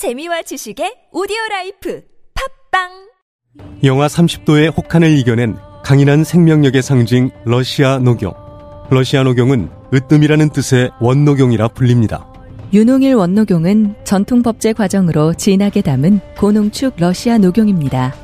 재미와 0.00 0.40
지식의 0.40 1.10
오디오 1.12 1.36
life 1.50 2.00
팟빵 2.70 2.88
영하 3.84 4.06
30도의 4.06 4.74
혹한을 4.74 5.10
이겨낸 5.18 5.58
강인한 5.84 6.24
생명력의 6.24 6.80
상징 6.80 7.28
러시아 7.44 7.98
녹용. 7.98 8.32
러시아 8.88 9.22
녹용은 9.24 9.68
으뜸이라는 9.92 10.48
뜻의 10.54 10.92
원녹용이라 11.02 11.68
불립니다. 11.68 12.26
윤홍일 12.72 13.12
원녹용은 13.12 13.96
전통 14.04 14.42
법제 14.42 14.72
과정으로 14.72 15.34
진하게 15.34 15.82
담은 15.82 16.20
고농축 16.38 16.94
러시아 16.96 17.36
녹용입니다. 17.36 18.14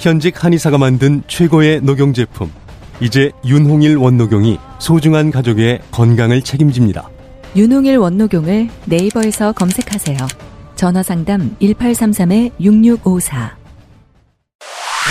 현직 0.00 0.44
한의사가 0.44 0.76
만든 0.76 1.22
최고의 1.28 1.80
녹용 1.80 2.12
제품. 2.12 2.52
이제 3.00 3.30
윤홍일 3.46 3.96
원녹용이 3.96 4.58
소중한 4.78 5.30
가족의 5.30 5.80
건강을 5.92 6.42
책임집니다. 6.42 7.08
윤홍일 7.56 7.96
원녹용을 7.96 8.68
네이버에서 8.84 9.52
검색하세요. 9.52 10.51
전화 10.82 11.00
상담 11.00 11.56
1833-6654. 11.60 13.50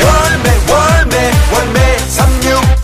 월매 0.03 0.49
월매 0.69 1.31
월매 1.53 1.97
369 2.09 2.80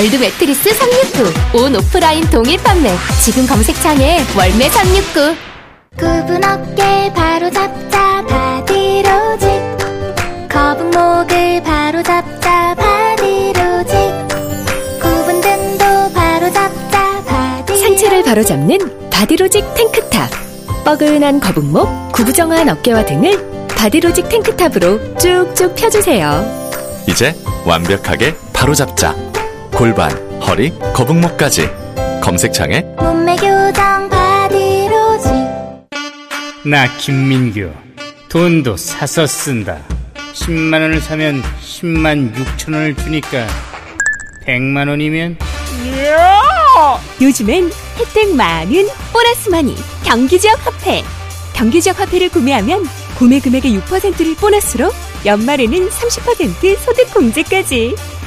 월드 0.00 0.16
매트리스 0.16 0.72
369. 0.72 1.60
온 1.60 1.76
오프라인 1.76 2.24
동일 2.30 2.56
판매. 2.62 2.90
지금 3.22 3.46
검색창에 3.46 4.24
월매 4.34 4.70
369. 4.70 5.36
굽은 5.98 6.42
어깨 6.42 7.12
바로 7.12 7.50
잡자 7.50 8.24
바디로직 8.26 9.50
거북목을 10.48 11.62
바로 11.62 12.02
잡자 12.02 12.74
바디로직 12.76 13.94
굽은 15.02 15.40
등도 15.42 16.12
바로 16.14 16.50
잡자 16.50 17.22
바디 17.26 17.76
상체를 17.76 18.24
바로 18.24 18.42
잡는 18.42 19.10
바디로직 19.10 19.74
탱크탑. 19.74 20.30
뻐근한 20.82 21.40
거북목, 21.40 22.12
구부정한 22.12 22.70
어깨와 22.70 23.04
등을 23.04 23.66
바디로직 23.68 24.30
탱크탑으로 24.30 25.18
쭉쭉 25.18 25.74
펴주세요. 25.74 26.42
이제 27.06 27.36
완벽하게 27.66 28.34
바로잡자. 28.54 29.29
골반, 29.80 30.10
허리, 30.42 30.70
거북목까지. 30.92 31.66
검색창에 32.22 32.82
몸매 32.98 33.34
교정 33.36 34.10
바디로직 34.10 35.32
나 36.66 36.86
김민규 36.98 37.70
돈도 38.28 38.76
사서 38.76 39.26
쓴다 39.26 39.78
10만 40.34 40.82
원을 40.82 41.00
사면 41.00 41.42
10만 41.62 42.34
6천 42.34 42.74
원을 42.74 42.94
주니까 42.94 43.46
100만 44.46 44.86
원이면 44.86 45.38
요즘엔 47.22 47.70
혜택 47.96 48.36
많은 48.36 48.86
보너스 49.14 49.48
머니 49.48 49.74
경기지역 50.04 50.58
화폐. 50.66 51.02
경기지역 51.54 51.98
화폐를 51.98 52.28
구매하면 52.28 52.84
구매 53.16 53.40
금액의 53.40 53.80
6%를 53.80 54.34
보너스로 54.34 54.92
연말에는 55.24 55.88
30% 55.88 56.76
소득 56.76 57.14
공제까지. 57.14 57.96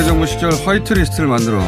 박근혜 0.00 0.04
정부 0.04 0.26
시절 0.26 0.52
화이트리스트를 0.52 1.28
만들어 1.28 1.60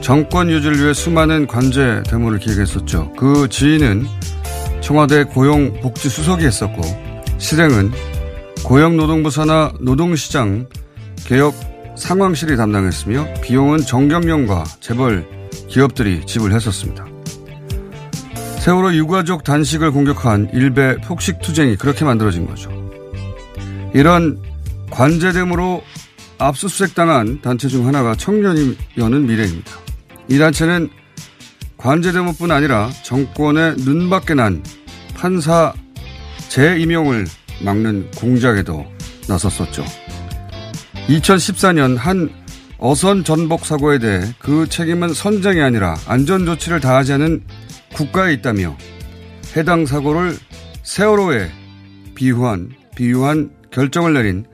정권 0.00 0.50
유지를 0.50 0.80
위해 0.80 0.92
수많은 0.92 1.46
관제 1.46 2.02
대모를 2.08 2.38
기획했었죠. 2.38 3.12
그 3.12 3.48
지휘는 3.48 4.06
청와대 4.80 5.24
고용복지수석이 5.24 6.44
했었고 6.44 6.82
실행은 7.38 7.92
고용노동부 8.64 9.30
산하 9.30 9.72
노동시장 9.80 10.66
개혁 11.24 11.54
상황실이 11.96 12.56
담당했으며 12.56 13.26
비용은 13.42 13.78
정경련과 13.78 14.64
재벌 14.80 15.26
기업들이 15.68 16.26
지불했었습니다. 16.26 17.06
세월호 18.58 18.94
유가족 18.94 19.44
단식을 19.44 19.92
공격한 19.92 20.50
일베 20.52 20.96
폭식투쟁이 21.02 21.76
그렇게 21.76 22.04
만들어진 22.04 22.46
거죠. 22.46 22.70
이런 23.94 24.42
관제됨으로 24.90 25.82
압수수색 26.42 26.96
당한 26.96 27.40
단체 27.40 27.68
중 27.68 27.86
하나가 27.86 28.16
청년이 28.16 28.76
여는 28.98 29.26
미래입니다. 29.26 29.70
이 30.28 30.38
단체는 30.38 30.90
관제대모뿐 31.76 32.50
아니라 32.50 32.90
정권의 33.04 33.76
눈밖에 33.76 34.34
난 34.34 34.62
판사 35.14 35.72
재임용을 36.48 37.26
막는 37.64 38.10
공작에도 38.16 38.84
나섰었죠. 39.28 39.84
2014년 41.08 41.96
한 41.96 42.28
어선 42.78 43.22
전복 43.22 43.64
사고에 43.64 44.00
대해 44.00 44.20
그 44.40 44.68
책임은 44.68 45.14
선장이 45.14 45.60
아니라 45.60 45.96
안전 46.06 46.44
조치를 46.44 46.80
다하지 46.80 47.12
않은 47.12 47.44
국가에 47.94 48.32
있다며 48.32 48.76
해당 49.56 49.86
사고를 49.86 50.36
세월호에 50.82 51.50
비유한, 52.16 52.70
비유한 52.96 53.50
결정을 53.70 54.14
내린 54.14 54.44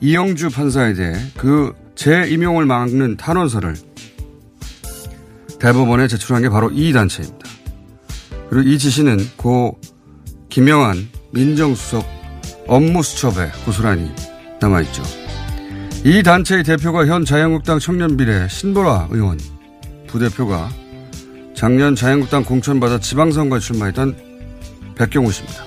이영주 0.00 0.50
판사에 0.50 0.94
대해 0.94 1.14
그 1.36 1.72
재임용을 1.94 2.66
막는 2.66 3.16
탄원서를 3.16 3.74
대법원에 5.58 6.06
제출한 6.08 6.42
게 6.42 6.48
바로 6.48 6.70
이 6.70 6.92
단체입니다. 6.92 7.46
그리고 8.50 8.68
이 8.68 8.78
지시는 8.78 9.18
고 9.36 9.80
김영한 10.48 11.08
민정수석 11.32 12.06
업무수첩에 12.66 13.50
고스란히 13.64 14.10
남아있죠. 14.60 15.02
이 16.04 16.22
단체의 16.22 16.62
대표가 16.62 17.06
현 17.06 17.24
자유한국당 17.24 17.78
청년비례 17.78 18.48
신보라 18.48 19.08
의원 19.10 19.38
부대표가 20.06 20.68
작년 21.54 21.94
자유한국당 21.94 22.44
공천받아 22.44 23.00
지방선거에 23.00 23.58
출마했던 23.60 24.16
백경우 24.94 25.32
씨입니다. 25.32 25.64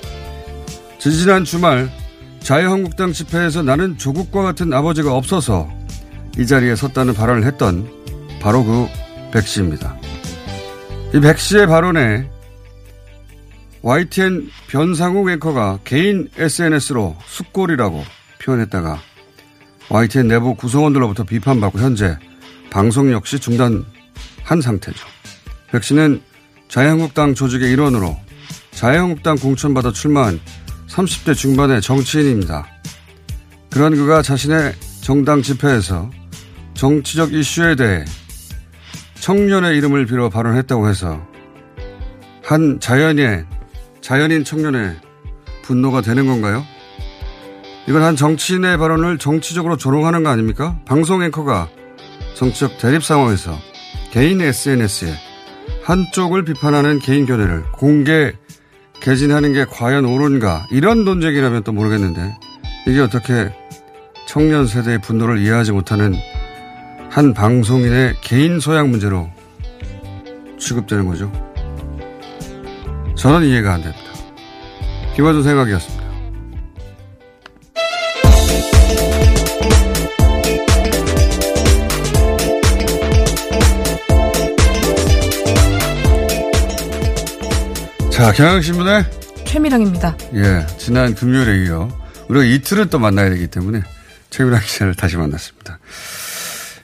지지난 0.99 1.43
주말 1.43 1.89
자유한국당 2.41 3.11
집회에서 3.13 3.61
나는 3.63 3.97
조국과 3.97 4.41
같은 4.41 4.73
아버지가 4.73 5.13
없어서 5.15 5.69
이 6.37 6.45
자리에 6.45 6.75
섰다는 6.75 7.13
발언을 7.13 7.45
했던 7.45 7.87
바로 8.41 8.63
그 8.63 8.87
백 9.31 9.45
씨입니다. 9.47 9.95
이 11.13 11.19
백 11.19 11.37
씨의 11.37 11.67
발언에 11.67 12.27
YTN 13.83 14.49
변상욱 14.67 15.29
앵커가 15.29 15.79
개인 15.83 16.27
SNS로 16.35 17.15
숙골이라고 17.27 18.03
표현했다가 18.43 18.99
YTN 19.89 20.27
내부 20.27 20.55
구성원들로부터 20.55 21.23
비판받고 21.23 21.79
현재 21.79 22.17
방송 22.71 23.11
역시 23.11 23.39
중단한 23.39 24.61
상태죠. 24.61 25.05
백 25.71 25.83
씨는 25.83 26.21
자유한국당 26.67 27.35
조직의 27.35 27.71
일원으로 27.71 28.17
자유한국당 28.71 29.37
공천받아 29.37 29.91
출마한 29.91 30.39
30대 30.89 31.35
중반의 31.35 31.81
정치인입니다. 31.81 32.65
그런 33.69 33.95
그가 33.95 34.21
자신의 34.21 34.73
정당 35.01 35.41
집회에서 35.41 36.09
정치적 36.73 37.33
이슈에 37.33 37.75
대해 37.75 38.03
청년의 39.19 39.77
이름을 39.77 40.05
빌어 40.05 40.29
발언했다고 40.29 40.89
해서 40.89 41.21
한 42.43 42.79
자연인, 42.79 43.45
자연인 44.01 44.43
청년의 44.43 44.97
분노가 45.61 46.01
되는 46.01 46.25
건가요? 46.25 46.63
이건 47.87 48.01
한 48.01 48.15
정치인의 48.15 48.77
발언을 48.77 49.17
정치적으로 49.17 49.77
조롱하는 49.77 50.23
거 50.23 50.29
아닙니까? 50.29 50.79
방송 50.85 51.21
앵커가 51.21 51.69
정치적 52.35 52.77
대립 52.77 53.03
상황에서 53.03 53.57
개인 54.11 54.41
SNS에 54.41 55.13
한쪽을 55.83 56.45
비판하는 56.45 56.99
개인 56.99 57.25
견해를 57.25 57.63
공개 57.73 58.33
개진하는 59.01 59.53
게 59.53 59.65
과연 59.65 60.05
옳은가 60.05 60.67
이런 60.71 61.05
논쟁이라면 61.05 61.63
또 61.63 61.71
모르겠는데 61.71 62.35
이게 62.87 62.99
어떻게 62.99 63.51
청년 64.27 64.67
세대의 64.67 64.99
분노를 65.01 65.39
이해하지 65.39 65.71
못하는 65.71 66.13
한 67.09 67.33
방송인의 67.33 68.15
개인 68.21 68.59
소양 68.59 68.91
문제로 68.91 69.29
취급되는 70.59 71.05
거죠. 71.05 71.31
저는 73.15 73.47
이해가 73.47 73.73
안 73.73 73.81
됩니다. 73.81 74.03
김화준 75.15 75.43
생각이었습니다. 75.43 75.98
자, 88.19 88.33
경향신문의 88.33 89.05
최미랑입니다. 89.45 90.17
예, 90.33 90.67
지난 90.77 91.15
금요일에 91.15 91.63
이어 91.63 91.87
우리가 92.27 92.43
이틀은 92.43 92.89
또 92.89 92.99
만나야 92.99 93.29
되기 93.29 93.47
때문에 93.47 93.81
최미랑 94.29 94.59
기자를 94.59 94.93
다시 94.93 95.15
만났습니다. 95.15 95.79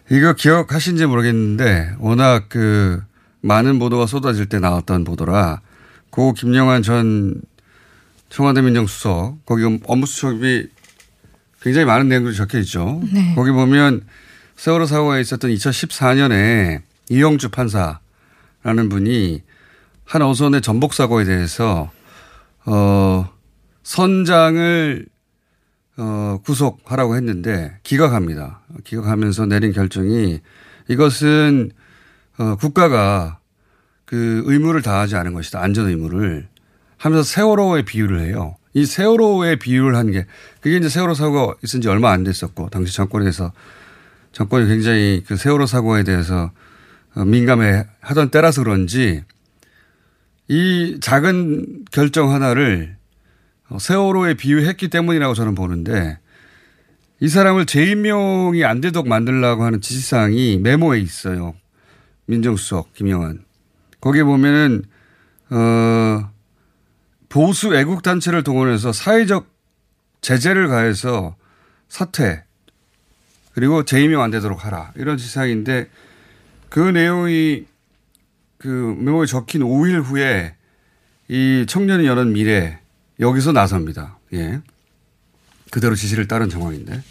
이거 0.09 0.31
기억하신지 0.31 1.05
모르겠는데 1.05 1.95
워낙 1.99 2.45
그 2.47 3.03
많은 3.41 3.79
보도가 3.79 4.05
쏟아질 4.05 4.45
때 4.45 4.59
나왔던 4.59 5.03
보도라 5.03 5.59
고 6.09 6.31
김영환 6.31 6.83
전 6.83 7.41
청와대 8.29 8.61
민정수석 8.61 9.45
거기 9.45 9.65
업무수첩이 9.85 10.67
굉장히 11.61 11.85
많은 11.85 12.07
내용들이 12.07 12.33
적혀 12.33 12.59
있죠. 12.59 13.01
네. 13.11 13.35
거기 13.35 13.51
보면 13.51 14.05
세월호 14.55 14.85
사고가 14.85 15.19
있었던 15.19 15.51
2014년에 15.51 16.79
이영주 17.09 17.49
판사라는 17.49 18.87
분이 18.89 19.43
한 20.05 20.21
어선의 20.21 20.61
전복 20.61 20.93
사고에 20.93 21.25
대해서 21.25 21.91
어 22.65 23.27
선장을 23.83 25.05
어 25.97 26.39
구속하라고 26.43 27.15
했는데 27.15 27.77
기각합니다. 27.83 28.61
기각하면서 28.83 29.45
내린 29.47 29.71
결정이 29.71 30.41
이것은 30.89 31.71
어 32.37 32.55
국가가 32.55 33.39
그 34.05 34.43
의무를 34.45 34.81
다하지 34.81 35.15
않은 35.15 35.33
것이다. 35.33 35.61
안전 35.61 35.87
의무를 35.87 36.47
하면서 36.97 37.23
세월호에 37.23 37.83
비유를 37.83 38.19
해요. 38.21 38.55
이 38.73 38.85
세월호에 38.85 39.55
비유를 39.57 39.95
한 39.95 40.11
게 40.11 40.25
그게 40.61 40.77
이제 40.77 40.89
세월호 40.89 41.13
사고가 41.13 41.55
있은 41.63 41.81
지 41.81 41.87
얼마 41.87 42.11
안 42.11 42.23
됐었고 42.23 42.69
당시 42.69 42.93
정권에서 42.95 43.53
정권이 44.33 44.67
굉장히 44.67 45.23
그 45.25 45.37
세월호 45.37 45.65
사고에 45.65 46.03
대해서 46.03 46.51
어, 47.15 47.23
민감해 47.23 47.85
하던 48.01 48.29
때라서 48.29 48.63
그런지 48.63 49.23
이 50.47 50.99
작은 51.01 51.85
결정 51.91 52.31
하나를 52.31 52.97
세월호에 53.79 54.35
비유했기 54.35 54.89
때문이라고 54.89 55.33
저는 55.33 55.55
보는데 55.55 56.19
이 57.19 57.27
사람을 57.27 57.65
재임명이 57.65 58.63
안 58.63 58.81
되도록 58.81 59.07
만들려고 59.07 59.63
하는 59.63 59.81
지시사항이 59.81 60.59
메모에 60.59 60.99
있어요. 60.99 61.55
민정수석 62.25 62.93
김영환. 62.93 63.43
거기에 64.01 64.23
보면은 64.23 64.83
어 65.49 66.29
보수 67.29 67.75
애국 67.75 68.03
단체를 68.03 68.43
동원해서 68.43 68.91
사회적 68.91 69.47
제재를 70.21 70.67
가해서 70.67 71.35
사퇴 71.87 72.43
그리고 73.53 73.83
재임명 73.83 74.21
안 74.21 74.31
되도록 74.31 74.65
하라 74.65 74.91
이런 74.95 75.17
지시사항인데 75.17 75.89
그 76.69 76.79
내용이 76.79 77.65
그 78.65 78.95
메모에 78.97 79.27
적힌 79.27 79.61
5일 79.61 80.01
후에 80.01 80.55
이 81.27 81.65
청년이 81.67 82.07
여는 82.07 82.33
미래 82.33 82.79
여기서 83.19 83.51
나섭니다. 83.51 84.17
예. 84.33 84.59
그대로 85.69 85.93
지시를 85.93 86.27
따른 86.27 86.49
정황인데 86.49 87.03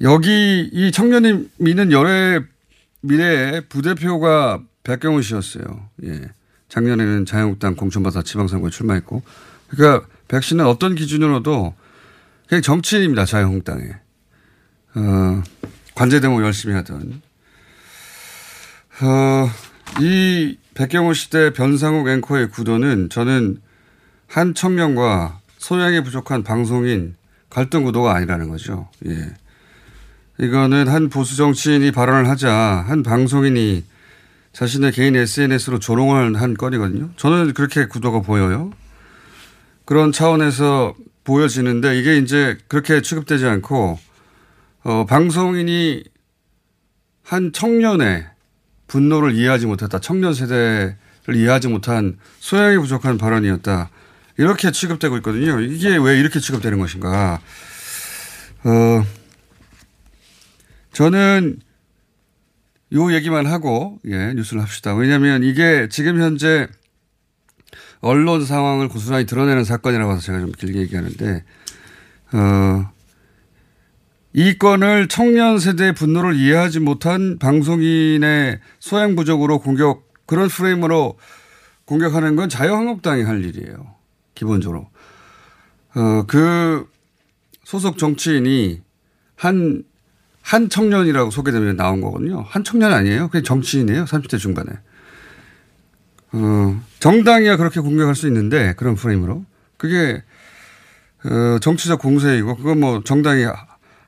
여기 0.00 0.70
이 0.72 0.90
청년이 0.90 1.50
미는 1.58 1.92
열애 1.92 2.40
미래의 3.02 3.68
부대표가 3.68 4.62
백경훈 4.84 5.20
씨였어요. 5.20 5.90
예. 6.04 6.22
작년에는 6.70 7.26
자유한국당 7.26 7.76
공천받아 7.76 8.22
지방선거에 8.22 8.70
출마했고 8.70 9.22
그러니까 9.68 10.08
백 10.28 10.42
씨는 10.42 10.64
어떤 10.64 10.94
기준으로도 10.94 11.74
그냥 12.48 12.62
정치인입니다. 12.62 13.26
자유한국당에. 13.26 13.84
어, 14.94 15.42
관제 15.94 16.20
대목 16.20 16.42
열심히 16.42 16.74
하던. 16.74 17.20
어, 19.02 19.50
이 20.00 20.56
백경호 20.74 21.12
시대 21.12 21.52
변상욱 21.52 22.08
앵커의 22.08 22.48
구도는 22.48 23.10
저는 23.10 23.60
한 24.26 24.54
청년과 24.54 25.40
소양이 25.58 26.02
부족한 26.02 26.42
방송인 26.42 27.14
갈등 27.50 27.84
구도가 27.84 28.14
아니라는 28.14 28.48
거죠. 28.48 28.88
예. 29.06 29.34
이거는 30.40 30.88
한 30.88 31.10
보수 31.10 31.36
정치인이 31.36 31.92
발언을 31.92 32.28
하자 32.28 32.50
한 32.50 33.02
방송인이 33.02 33.84
자신의 34.52 34.92
개인 34.92 35.14
SNS로 35.14 35.78
조롱을 35.78 36.40
한 36.40 36.54
건이거든요. 36.54 37.10
저는 37.16 37.52
그렇게 37.52 37.86
구도가 37.86 38.22
보여요. 38.22 38.70
그런 39.84 40.12
차원에서 40.12 40.94
보여지는데 41.24 41.98
이게 41.98 42.16
이제 42.18 42.56
그렇게 42.68 43.02
취급되지 43.02 43.46
않고 43.46 43.98
어, 44.84 45.06
방송인이 45.06 46.02
한 47.22 47.52
청년의 47.52 48.31
분노를 48.92 49.34
이해하지 49.34 49.64
못했다. 49.64 49.98
청년 50.00 50.34
세대를 50.34 50.96
이해하지 51.34 51.68
못한 51.68 52.18
소양이 52.40 52.76
부족한 52.76 53.16
발언이었다. 53.16 53.88
이렇게 54.36 54.70
취급되고 54.70 55.16
있거든요. 55.18 55.60
이게 55.60 55.96
왜 55.96 56.18
이렇게 56.18 56.40
취급되는 56.40 56.78
것인가. 56.78 57.40
어, 58.64 59.04
저는 60.92 61.58
요 62.92 63.14
얘기만 63.14 63.46
하고, 63.46 63.98
예, 64.06 64.34
뉴스를 64.34 64.60
합시다. 64.60 64.94
왜냐하면 64.94 65.42
이게 65.42 65.88
지금 65.90 66.20
현재 66.20 66.68
언론 68.00 68.44
상황을 68.44 68.88
고스란히 68.88 69.24
드러내는 69.24 69.64
사건이라고 69.64 70.12
해서 70.12 70.20
제가 70.20 70.38
좀 70.40 70.52
길게 70.52 70.80
얘기하는데, 70.80 71.44
어, 72.34 72.91
이 74.34 74.56
건을 74.56 75.08
청년 75.08 75.58
세대의 75.58 75.94
분노를 75.94 76.34
이해하지 76.34 76.80
못한 76.80 77.38
방송인의 77.38 78.60
소양 78.80 79.14
부족으로 79.14 79.58
공격, 79.58 80.10
그런 80.26 80.48
프레임으로 80.48 81.18
공격하는 81.84 82.36
건 82.36 82.48
자유한국당이 82.48 83.22
할 83.22 83.44
일이에요. 83.44 83.94
기본적으로. 84.34 84.88
어, 85.94 86.24
그 86.26 86.88
소속 87.64 87.98
정치인이 87.98 88.80
한, 89.36 89.82
한 90.40 90.70
청년이라고 90.70 91.30
소개되면 91.30 91.76
나온 91.76 92.00
거거든요. 92.00 92.42
한 92.48 92.64
청년 92.64 92.94
아니에요. 92.94 93.28
그냥 93.28 93.44
정치인이에요. 93.44 94.04
30대 94.06 94.38
중반에. 94.38 94.70
어, 96.32 96.82
정당이야 97.00 97.58
그렇게 97.58 97.80
공격할 97.80 98.14
수 98.14 98.26
있는데 98.28 98.72
그런 98.78 98.94
프레임으로. 98.94 99.44
그게, 99.76 100.22
어, 101.24 101.58
정치적 101.60 102.00
공세이고 102.00 102.56
그건 102.56 102.80
뭐 102.80 103.02
정당이 103.04 103.44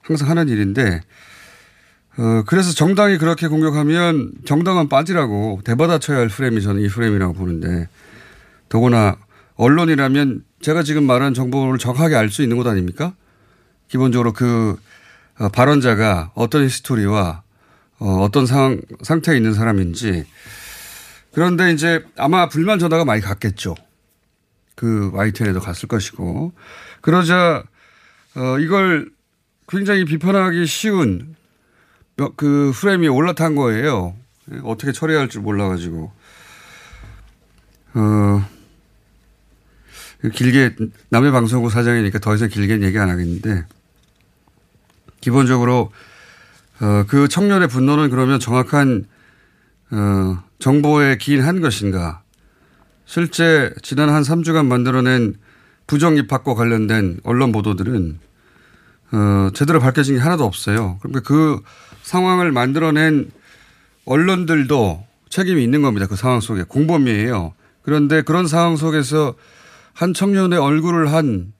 항상 0.05 0.29
하는 0.29 0.49
일인데, 0.49 1.01
어, 2.17 2.45
그래서 2.47 2.73
정당이 2.73 3.19
그렇게 3.19 3.49
공격하면 3.49 4.33
정당은 4.45 4.89
빠지라고 4.89 5.61
대받아 5.65 5.99
쳐야 5.99 6.19
할 6.19 6.29
프레임이 6.29 6.63
저는 6.63 6.83
이 6.83 6.89
프레임이라고 6.89 7.33
보는데, 7.35 7.89
더구나 8.69 9.17
언론이라면 9.57 10.45
제가 10.61 10.83
지금 10.83 11.05
말한 11.05 11.35
정보를 11.35 11.79
정확하게 11.79 12.17
알 12.17 12.31
수 12.31 12.43
있는 12.43 12.57
것 12.57 12.67
아닙니까? 12.67 13.15
기본적으로 13.89 14.33
그 14.33 14.77
어, 15.39 15.49
발언자가 15.49 16.31
어떤 16.35 16.65
history와 16.65 17.43
어, 17.99 18.07
어떤 18.23 18.47
상황, 18.47 18.81
상태에 19.03 19.37
있는 19.37 19.55
사람인지. 19.55 20.25
그런데 21.33 21.73
이제 21.73 22.05
아마 22.17 22.49
불만 22.49 22.79
전화가 22.79 23.05
많이 23.05 23.21
갔겠죠. 23.21 23.75
그 24.75 25.11
YTN에도 25.13 25.61
갔을 25.61 25.89
것이고. 25.89 26.53
그러자, 27.01 27.65
어, 28.37 28.59
이걸 28.59 29.11
굉장히 29.69 30.05
비판하기 30.05 30.67
쉬운 30.67 31.35
그 32.37 32.73
프레임이 32.75 33.09
올라탄 33.09 33.55
거예요. 33.55 34.15
어떻게 34.63 34.93
처리할 34.93 35.29
줄 35.29 35.43
몰라가지고. 35.43 36.13
어, 37.95 38.49
길게 40.33 40.75
남의 41.11 41.33
방송국 41.33 41.71
사장이니까 41.71 42.19
더 42.19 42.35
이상 42.35 42.49
길게는 42.49 42.87
얘기 42.87 42.99
안 42.99 43.09
하겠는데 43.09 43.67
기본적으로 45.21 45.93
어, 46.81 47.05
그 47.07 47.29
청년의 47.29 47.69
분노는 47.69 48.11
그러면 48.11 48.41
정확한 48.41 49.07
어, 49.91 50.43
정보에 50.59 51.19
기인한 51.19 51.61
것인가? 51.61 52.23
실제 53.07 53.73
지난 53.83 54.09
한 54.09 54.23
3주간 54.23 54.67
만들어낸 54.67 55.35
부정 55.87 56.17
입학과 56.17 56.55
관련된 56.55 57.21
언론 57.23 57.53
보도들은 57.53 58.19
어, 59.15 59.51
제대로 59.55 59.79
밝혀진 59.79 60.17
게 60.17 60.21
하나도 60.21 60.45
없어요. 60.45 60.99
그러니까 61.01 61.21
그 61.21 61.61
상황을 62.03 62.51
만들어낸 62.51 63.31
언론들도 64.05 65.07
책임이 65.31 65.63
있는 65.63 65.83
겁니다. 65.83 66.07
그 66.07 66.17
상황 66.17 66.41
속에 66.41 66.65
공범이에요. 66.65 67.55
그런데 67.83 68.23
그런 68.23 68.49
상황 68.49 68.77
속에서 68.77 69.35
한 69.93 70.15
청년의 70.15 70.59
얼굴을 70.59 71.13
한 71.13 71.53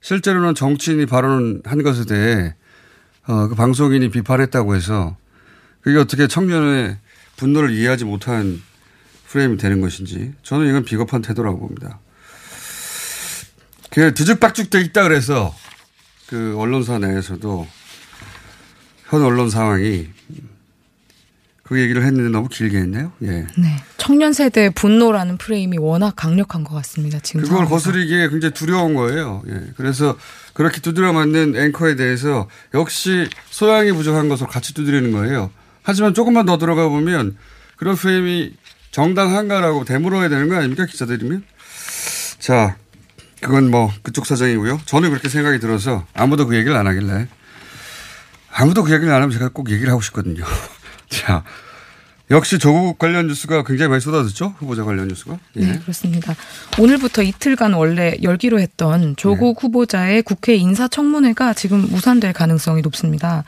실제로는 0.00 0.54
정치인이 0.54 1.04
발언한 1.06 1.82
것에 1.82 2.06
대해 2.06 2.54
어, 3.26 3.48
그 3.48 3.54
방송인이 3.54 4.08
비판했다고 4.10 4.74
해서 4.74 5.16
그게 5.82 5.98
어떻게 5.98 6.26
청년의 6.26 6.96
분노를 7.36 7.72
이해하지 7.72 8.06
못한 8.06 8.62
프레임이 9.28 9.58
되는 9.58 9.82
것인지 9.82 10.32
저는 10.42 10.68
이건 10.68 10.84
비겁한 10.84 11.20
태도라고 11.20 11.58
봅니다. 11.58 11.98
그게 13.90 14.12
뒤죽박죽 14.12 14.70
돼 14.70 14.80
있다 14.80 15.02
그래서 15.02 15.54
그 16.28 16.56
언론사 16.58 16.98
내에서도 16.98 17.66
현 19.08 19.22
언론 19.22 19.50
상황이 19.50 20.08
그 21.62 21.80
얘기를 21.80 22.04
했는데 22.04 22.30
너무 22.30 22.48
길게 22.48 22.76
했네요. 22.76 23.12
예. 23.22 23.46
네. 23.56 23.76
청년 23.96 24.32
세대의 24.34 24.70
분노라는 24.74 25.38
프레임이 25.38 25.78
워낙 25.78 26.14
강력한 26.14 26.62
것 26.62 26.74
같습니다. 26.74 27.18
지금 27.20 27.40
그걸 27.42 27.66
상황에서. 27.66 27.74
거스르기에 27.74 28.28
굉장히 28.28 28.52
두려운 28.52 28.94
거예요. 28.94 29.42
예. 29.48 29.72
그래서 29.76 30.16
그렇게 30.52 30.80
두드려 30.80 31.12
맞는 31.14 31.56
앵커에 31.56 31.96
대해서 31.96 32.48
역시 32.74 33.28
소양이 33.48 33.92
부족한 33.92 34.28
것을 34.28 34.46
같이 34.46 34.74
두드리는 34.74 35.10
거예요. 35.12 35.50
하지만 35.82 36.12
조금만 36.12 36.44
더 36.44 36.58
들어가 36.58 36.88
보면 36.88 37.36
그런 37.76 37.96
프레임이 37.96 38.52
정당한가라고 38.90 39.84
되물어야 39.84 40.28
되는 40.28 40.48
거 40.48 40.56
아닙니까? 40.56 40.84
기자들이면. 40.86 41.44
자, 42.38 42.76
그건 43.44 43.70
뭐 43.70 43.92
그쪽 44.02 44.24
사정이고요. 44.24 44.80
저는 44.86 45.10
그렇게 45.10 45.28
생각이 45.28 45.60
들어서 45.60 46.06
아무도 46.14 46.46
그 46.46 46.56
얘기를 46.56 46.74
안 46.76 46.86
하길래 46.86 47.28
아무도 48.50 48.82
그 48.82 48.92
얘기를 48.92 49.12
안 49.12 49.22
하면 49.22 49.30
제가 49.30 49.50
꼭 49.52 49.70
얘기를 49.70 49.90
하고 49.90 50.00
싶거든요. 50.00 50.44
자, 51.10 51.44
역시 52.30 52.58
조국 52.58 52.98
관련 52.98 53.26
뉴스가 53.26 53.64
굉장히 53.64 53.90
많이 53.90 54.00
쏟아졌죠? 54.00 54.54
후보자 54.58 54.82
관련 54.82 55.08
뉴스가. 55.08 55.38
예. 55.56 55.60
네, 55.60 55.78
그렇습니다. 55.78 56.34
오늘부터 56.78 57.22
이틀간 57.22 57.74
원래 57.74 58.16
열기로 58.22 58.60
했던 58.60 59.14
조국 59.16 59.62
후보자의 59.62 60.22
국회 60.22 60.54
인사청문회가 60.54 61.52
지금 61.52 61.80
무산될 61.90 62.32
가능성이 62.32 62.80
높습니다. 62.80 63.44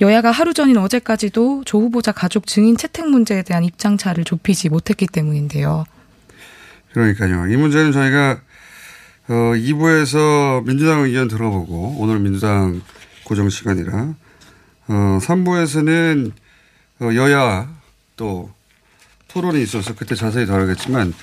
여야가 0.00 0.30
하루 0.30 0.54
전인 0.54 0.76
어제까지도 0.76 1.64
조 1.66 1.80
후보자 1.80 2.12
가족 2.12 2.46
증인 2.46 2.76
채택 2.76 3.08
문제에 3.08 3.42
대한 3.42 3.64
입장차를 3.64 4.24
좁히지 4.24 4.68
못했기 4.68 5.08
때문인데요. 5.08 5.84
그러니까요. 6.92 7.48
이 7.48 7.56
문제는 7.56 7.92
저희가 7.92 8.40
어, 9.30 9.54
2부에서 9.54 10.64
민주당 10.66 11.04
의견 11.04 11.28
들어보고 11.28 11.94
오늘 11.98 12.18
민주당 12.18 12.82
고정 13.22 13.48
시간이라 13.48 14.14
어, 14.88 15.18
3부에서는 15.22 16.32
어, 17.00 17.14
여야 17.14 17.68
또 18.16 18.50
토론이 19.28 19.62
있어서 19.62 19.94
그때 19.94 20.16
자세히 20.16 20.46
다루겠지만 20.46 21.14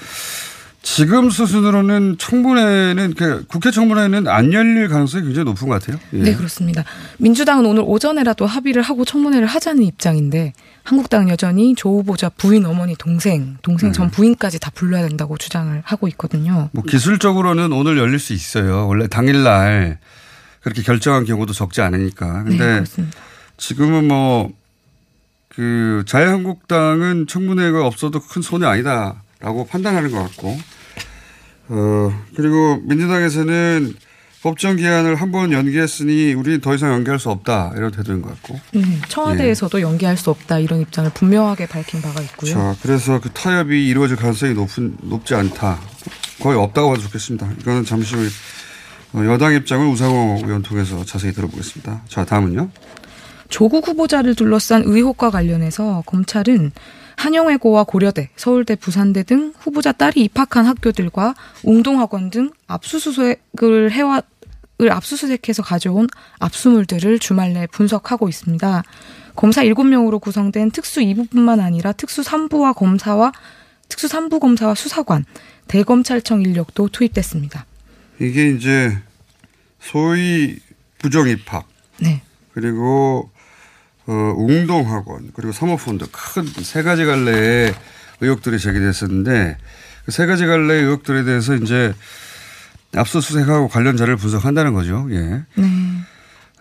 지금 0.82 1.30
수순으로는 1.30 2.16
청문회는 2.18 3.14
그 3.16 3.46
국회 3.48 3.72
청문회는 3.72 4.30
안 4.30 4.54
열릴 4.54 4.88
가능성이 4.88 5.26
굉장히 5.26 5.44
높은 5.44 5.68
것 5.68 5.82
같아요. 5.82 6.00
예. 6.14 6.20
네, 6.20 6.34
그렇습니다. 6.34 6.86
민주당은 7.18 7.66
오늘 7.66 7.84
오전에라도 7.86 8.46
합의를 8.46 8.84
하고 8.84 9.04
청문회를 9.04 9.48
하자는 9.48 9.84
입장인데 9.84 10.54
한국당은 10.88 11.28
여전히 11.28 11.76
조 11.76 11.98
후보자 11.98 12.30
부인 12.30 12.66
어머니 12.66 12.96
동생, 12.96 13.58
동생 13.62 13.92
전 13.92 14.10
부인까지 14.10 14.58
다 14.58 14.72
불러야 14.74 15.06
된다고 15.06 15.38
주장을 15.38 15.82
하고 15.84 16.08
있거든요. 16.08 16.70
뭐 16.72 16.82
기술적으로는 16.82 17.74
오늘 17.74 17.98
열릴 17.98 18.20
수 18.20 18.32
있어요. 18.32 18.88
원래 18.88 19.06
당일날 19.08 20.00
그렇게 20.62 20.82
결정한 20.82 21.26
경우도 21.26 21.52
적지 21.52 21.82
않으니까. 21.82 22.44
네, 22.44 22.50
근데 22.52 22.58
그렇습니다. 22.58 23.20
지금은 23.58 24.08
뭐, 24.08 24.50
그, 25.50 26.04
자유한국당은 26.08 27.28
청문회가 27.28 27.86
없어도 27.86 28.22
큰 28.22 28.42
손이 28.42 28.66
아니다라고 28.66 29.68
판단하는 29.70 30.12
것 30.12 30.20
같고, 30.24 30.58
어, 31.68 32.24
그리고 32.34 32.78
민주당에서는 32.86 33.94
법정 34.48 34.78
기한을 34.78 35.16
한 35.16 35.32
번 35.32 35.52
연기했으니 35.52 36.34
우리는 36.34 36.62
더 36.62 36.74
이상 36.74 36.92
연기할 36.94 37.20
수 37.20 37.30
없다. 37.30 37.74
이런 37.76 37.92
태도인 37.92 38.22
것 38.22 38.30
같고. 38.30 38.58
음, 38.76 39.02
청와대에서도 39.10 39.82
연기할 39.82 40.16
수 40.16 40.30
없다 40.30 40.60
이런 40.60 40.80
입장을 40.80 41.12
분명하게 41.14 41.68
밝힌 41.68 42.02
바가 42.02 42.22
있고요. 42.22 42.52
자, 42.54 42.76
그래서 42.82 43.20
그 43.20 43.30
타협이 43.32 43.88
이루어질 43.88 44.16
가능성이 44.16 44.54
높은, 44.54 44.96
높지 45.02 45.36
않다. 45.36 45.80
거의 46.40 46.58
없다고 46.58 46.90
봐도 46.92 47.02
좋겠습니다. 47.02 47.50
이거는 47.60 47.84
잠시 47.84 48.16
후에 48.16 48.28
어, 49.14 49.26
여당 49.26 49.54
입장을 49.54 49.86
우상호 49.88 50.42
의원 50.46 50.62
통해서 50.62 51.04
자세히 51.04 51.34
들어보겠습니다. 51.34 52.04
자, 52.08 52.24
다음은요. 52.24 52.70
조국 53.50 53.86
후보자를 53.88 54.34
둘러싼 54.36 54.84
의혹과 54.86 55.30
관련해서 55.30 56.04
검찰은 56.06 56.72
한영외고와 57.18 57.84
고려대, 57.86 58.30
서울대, 58.36 58.76
부산대 58.76 59.24
등 59.24 59.52
후보자 59.60 59.92
딸이 59.92 60.22
입학한 60.24 60.66
학교들과 60.68 61.34
웅동학원 61.64 62.30
등 62.30 62.52
압수수색을 62.68 63.92
해와 63.92 64.22
을 64.80 64.92
압수수색해서 64.92 65.64
가져온 65.64 66.08
압수물들을 66.38 67.18
주말 67.18 67.54
내 67.54 67.66
분석하고 67.66 68.30
있습니다. 68.30 68.84
검사 69.36 69.64
7명으로 69.64 70.22
구성된 70.22 70.70
특수 70.70 71.00
2부뿐만 71.02 71.60
아니라 71.62 71.94
특수 71.94 72.22
3부와 72.22 72.76
검사와 72.76 73.32
특수 73.90 74.08
3부 74.08 74.40
검사와 74.40 74.76
수사관, 74.76 75.26
대검찰청 75.68 76.44
인력도 76.44 76.90
투입됐습니다. 76.90 77.66
이게 78.20 78.50
이제 78.52 78.96
소위 79.80 80.60
부정 81.00 81.28
입학 81.28 81.68
네. 82.00 82.22
그리고 82.54 83.32
어, 84.06 84.12
웅동학원 84.38 85.32
그리고 85.34 85.52
사모펀드 85.54 86.06
큰 86.12 86.46
세 86.64 86.84
가지 86.84 87.04
갈래의 87.06 87.74
의혹들이 88.22 88.60
제기됐었는데 88.60 89.58
그 90.06 90.12
세 90.12 90.26
가지 90.26 90.46
갈래의 90.46 90.84
의혹들에 90.84 91.24
대해서 91.24 91.56
이제 91.56 91.94
압수수색하고 92.98 93.68
관련 93.68 93.98
자료를 93.98 94.18
분석한다는 94.18 94.74
거죠. 94.74 95.08
예. 95.12 95.44
네. 95.56 95.68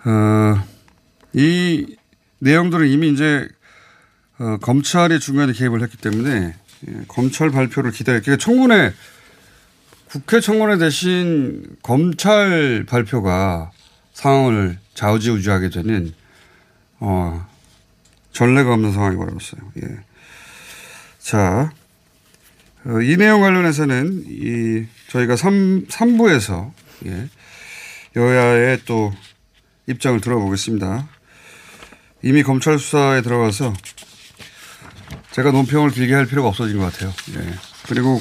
어, 0.04 0.62
이 1.32 1.96
내용들은 2.38 2.88
이미 2.88 3.10
이제 3.10 3.48
어, 4.38 4.58
검찰이 4.60 5.18
중간에 5.20 5.52
개입을 5.52 5.82
했기 5.82 5.96
때문에 5.96 6.54
예, 6.88 6.92
검찰 7.08 7.50
발표를. 7.50 7.92
그러니까 7.92 8.36
청문회 8.36 8.92
국회 10.08 10.40
청문회 10.40 10.78
대신 10.78 11.64
검찰 11.82 12.84
발표가 12.86 13.70
상황을 14.12 14.78
좌우지우지하게 14.94 15.70
되는 15.70 16.14
어, 17.00 17.46
전례가 18.32 18.72
없는 18.72 18.92
상황이 18.92 19.16
벌어졌어요. 19.16 19.60
예. 19.82 19.98
자, 21.18 21.70
어, 21.70 21.85
이 23.02 23.16
내용 23.16 23.40
관련해서는 23.40 24.24
이 24.28 24.86
저희가 25.08 25.36
3, 25.36 25.86
3부에서 25.86 26.72
예, 27.06 27.28
여야의 28.14 28.80
또 28.84 29.12
입장을 29.86 30.20
들어보겠습니다. 30.20 31.08
이미 32.22 32.42
검찰 32.42 32.78
수사에 32.78 33.22
들어가서 33.22 33.74
제가 35.32 35.50
논평을 35.50 35.90
길게 35.90 36.14
할 36.14 36.26
필요가 36.26 36.48
없어진 36.48 36.78
것 36.78 36.92
같아요. 36.92 37.12
예. 37.36 37.54
그리고 37.88 38.20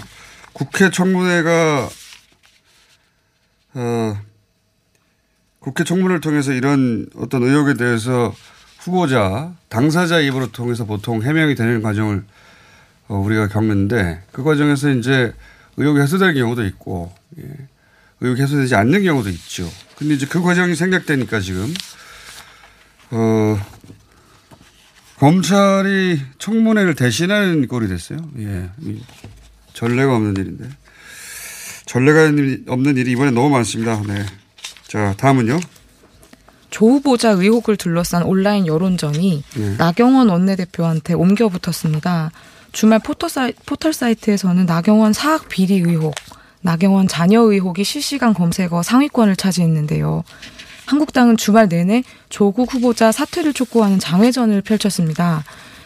국회 0.53 0.89
청문회가 0.89 1.89
어, 3.75 4.21
국회 5.59 5.83
청문회를 5.83 6.21
통해서 6.21 6.53
이런 6.53 7.07
어떤 7.15 7.43
의혹에 7.43 7.75
대해서 7.75 8.33
후보자, 8.79 9.53
당사자 9.69 10.19
입으로 10.19 10.51
통해서 10.51 10.85
보통 10.85 11.23
해명이 11.23 11.55
되는 11.55 11.81
과정을 11.81 12.17
어, 12.17 12.23
우리가 13.07 13.47
겪는데 13.47 14.23
그 14.31 14.43
과정에서 14.43 14.89
이제 14.89 15.33
의혹이 15.77 15.99
해소될 16.01 16.33
경우도 16.33 16.65
있고 16.65 17.13
예. 17.39 17.43
의혹이 18.21 18.41
해소되지 18.41 18.75
않는 18.75 19.03
경우도 19.03 19.29
있죠. 19.29 19.69
근데 19.97 20.15
이제 20.15 20.25
그 20.25 20.41
과정이 20.41 20.75
생략되니까 20.75 21.39
지금 21.39 21.73
어, 23.11 23.59
검찰이 25.17 26.19
청문회를 26.39 26.95
대신하는 26.95 27.67
꼴이 27.67 27.87
됐어요. 27.87 28.19
예. 28.39 28.69
이 28.81 29.01
전례가 29.73 30.15
없는 30.15 30.35
일인데. 30.37 30.69
전례가 31.85 32.25
없는 32.67 32.97
일이 32.97 33.11
이번에 33.11 33.31
너무 33.31 33.49
많습니다. 33.49 34.01
네. 34.07 34.25
자, 34.87 35.13
다음은요. 35.17 35.59
조 36.71 36.87
후보자 36.89 37.29
의혹을 37.29 37.77
둘러싼 37.77 38.23
온라인 38.23 38.67
여론전이 38.67 39.43
네. 39.55 39.75
나경원 39.77 40.29
원내대표한테 40.29 41.13
옮겨 41.13 41.47
붙었습니다. 41.47 42.31
주말 42.75 42.99
포털, 42.99 43.29
사이, 43.29 43.53
포털 43.65 43.93
사이트에서는 43.93 44.65
나경원 44.65 45.13
사학 45.13 45.47
비리 45.47 45.75
의혹, 45.75 46.13
나경원 46.59 47.07
자녀 47.07 47.39
의혹이 47.39 47.85
실시간 47.85 48.33
검색어 48.33 48.83
상위권을 48.83 49.37
차지했는데요. 49.37 50.25
한국당은 50.85 51.37
주말 51.37 51.69
내내 51.69 52.03
조국 52.27 52.73
후보자 52.73 53.13
사퇴를 53.13 53.53
촉구하는 53.53 53.97
장외전을 53.99 54.61
펼쳤습니다. 54.61 55.45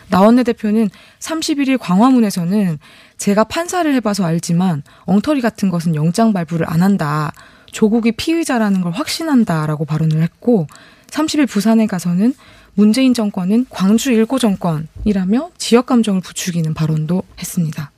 나원내 0.09 0.41
대표는 0.41 0.89
31일 1.19 1.77
광화문에서는 1.77 2.79
제가 3.19 3.43
판사를 3.43 3.93
해봐서 3.93 4.25
알지만 4.25 4.81
엉터리 5.05 5.41
같은 5.41 5.69
것은 5.69 5.93
영장 5.93 6.33
발부를 6.33 6.65
안 6.67 6.81
한다. 6.81 7.31
조국이 7.71 8.13
피의자라는 8.13 8.81
걸 8.81 8.93
확신한다라고 8.93 9.85
발언을 9.85 10.23
했고 10.23 10.65
30일 11.11 11.47
부산에 11.47 11.85
가서는 11.85 12.33
문재인 12.79 13.13
정권은 13.13 13.65
광주 13.69 14.09
일고 14.09 14.39
정권이라며 14.39 15.51
지역 15.57 15.85
감정을 15.85 16.21
부추기는 16.21 16.73
발언도 16.73 17.23
했습니다. 17.37 17.91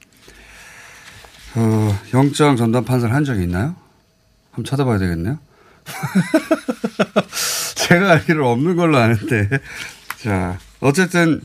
어, 1.54 2.00
영장 2.16 2.56
전담 2.56 2.84
판사를 2.84 3.14
한 3.14 3.24
적이 3.24 3.44
있나요? 3.44 3.76
한번 4.50 4.66
찾아봐야 4.66 4.98
되겠네요. 4.98 5.38
제가 7.76 8.10
알기로 8.10 8.50
없는 8.50 8.76
걸로 8.76 8.98
아는데. 8.98 9.50
자, 10.18 10.58
어쨌든, 10.80 11.42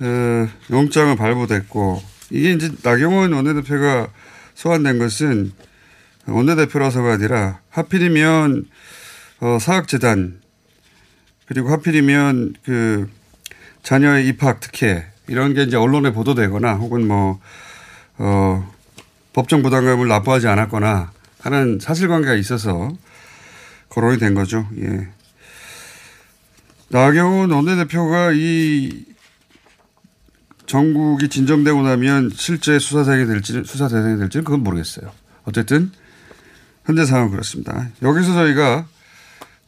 어, 0.00 0.48
영장은 0.70 1.16
발부됐고, 1.16 2.02
이게 2.28 2.52
이제 2.52 2.70
나경원 2.82 3.32
원내대표가 3.32 4.08
소환된 4.54 4.98
것은 4.98 5.50
원내대표라서가 6.26 7.14
아니라 7.14 7.60
하필이면, 7.70 8.66
어, 9.40 9.58
사학재단, 9.58 10.43
그리고 11.46 11.70
하필이면 11.70 12.54
그 12.64 13.08
자녀의 13.82 14.26
입학 14.28 14.60
특혜, 14.60 15.06
이런 15.26 15.54
게 15.54 15.62
이제 15.62 15.76
언론에 15.76 16.12
보도되거나 16.12 16.74
혹은 16.74 17.06
뭐, 17.06 17.40
어, 18.18 18.72
법정 19.32 19.62
부담감을 19.62 20.08
납부하지 20.08 20.46
않았거나 20.48 21.12
하는 21.40 21.78
사실관계가 21.80 22.34
있어서 22.34 22.92
거론이 23.88 24.18
된 24.18 24.34
거죠. 24.34 24.66
예. 24.78 25.08
나경원 26.88 27.50
원내대표가 27.50 28.32
이 28.32 29.04
전국이 30.66 31.28
진정되고 31.28 31.82
나면 31.82 32.30
실제 32.34 32.78
수사 32.78 33.04
대상이 33.04 33.26
될지 33.26 33.62
수사 33.64 33.88
대상이 33.88 34.18
될지는 34.18 34.44
그건 34.44 34.62
모르겠어요. 34.62 35.10
어쨌든 35.44 35.92
현재 36.84 37.04
상황은 37.04 37.30
그렇습니다. 37.30 37.88
여기서 38.02 38.32
저희가 38.32 38.86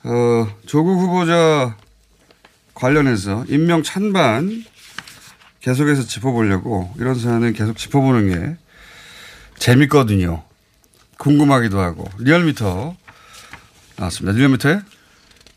어, 0.09 0.49
조국 0.67 1.01
후보자 1.01 1.77
관련해서 2.75 3.45
임명 3.49 3.83
찬반 3.83 4.65
계속해서 5.61 6.05
짚어보려고 6.05 6.95
이런 6.99 7.17
사안은 7.19 7.55
계속 7.55 7.77
짚어보는 7.77 8.29
게 8.29 8.57
재밌거든요. 9.59 10.45
궁금하기도 11.19 11.81
하고 11.81 12.09
리얼미터 12.19 12.95
나왔습니다. 13.97 14.37
리얼미터에 14.39 14.81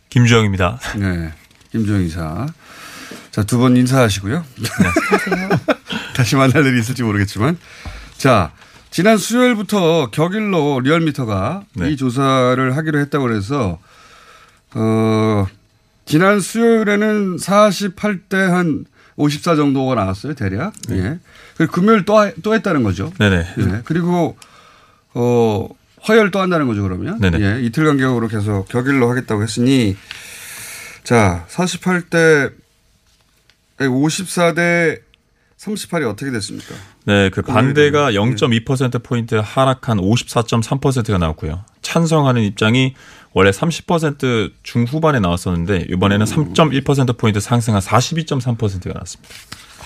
김주영입니다. 0.09 0.79
네, 0.97 1.31
김주영 1.71 2.01
이사. 2.03 2.47
자, 3.31 3.43
두 3.43 3.59
번 3.59 3.77
인사하시고요. 3.77 4.43
다시 6.15 6.35
만날 6.35 6.65
일이 6.65 6.79
있을지 6.79 7.03
모르겠지만. 7.03 7.59
자, 8.17 8.51
지난 8.89 9.17
수요일부터 9.17 10.09
격일로 10.09 10.79
리얼미터가 10.79 11.65
이 11.91 11.97
조사를 11.97 12.75
하기로 12.75 12.99
했다고 12.99 13.25
그래서, 13.25 13.79
어, 14.75 15.45
지난 16.05 16.39
수요일에는 16.39 17.38
48대 17.38 18.35
한 18.49 18.85
54 19.15 19.55
정도가 19.55 19.95
나왔어요, 19.95 20.33
대략. 20.33 20.73
예. 20.91 21.19
그리고 21.57 21.71
금요일 21.73 22.05
또, 22.05 22.17
하- 22.17 22.31
또 22.41 22.53
했다는 22.53 22.83
거죠. 22.83 23.11
네네. 23.19 23.35
예. 23.57 23.81
그리고, 23.83 24.38
어, 25.13 25.67
화요일 26.01 26.31
또 26.31 26.39
한다는 26.39 26.67
거죠, 26.67 26.83
그러면. 26.83 27.19
네네. 27.19 27.39
예. 27.41 27.61
이틀 27.61 27.85
간격으로 27.85 28.27
계속 28.29 28.69
격일로 28.69 29.09
하겠다고 29.09 29.43
했으니, 29.43 29.97
자, 31.03 31.45
48대, 31.49 32.53
54대 33.79 34.99
38이 35.58 36.10
어떻게 36.10 36.32
됐습니까? 36.32 36.73
네, 37.05 37.29
그 37.29 37.41
반대가 37.41 38.12
0.2%포인트 38.13 39.36
하락한 39.36 39.97
54.3%가 39.97 41.17
나왔고요. 41.17 41.65
찬성하는 41.82 42.43
입장이 42.43 42.95
원래 43.33 43.51
30% 43.51 44.51
중후반에 44.63 45.19
나왔었는데 45.19 45.85
이번에는 45.91 46.25
3.1%포인트 46.25 47.39
상승한 47.39 47.81
42.3%가 47.81 48.93
나왔습니다. 48.93 49.33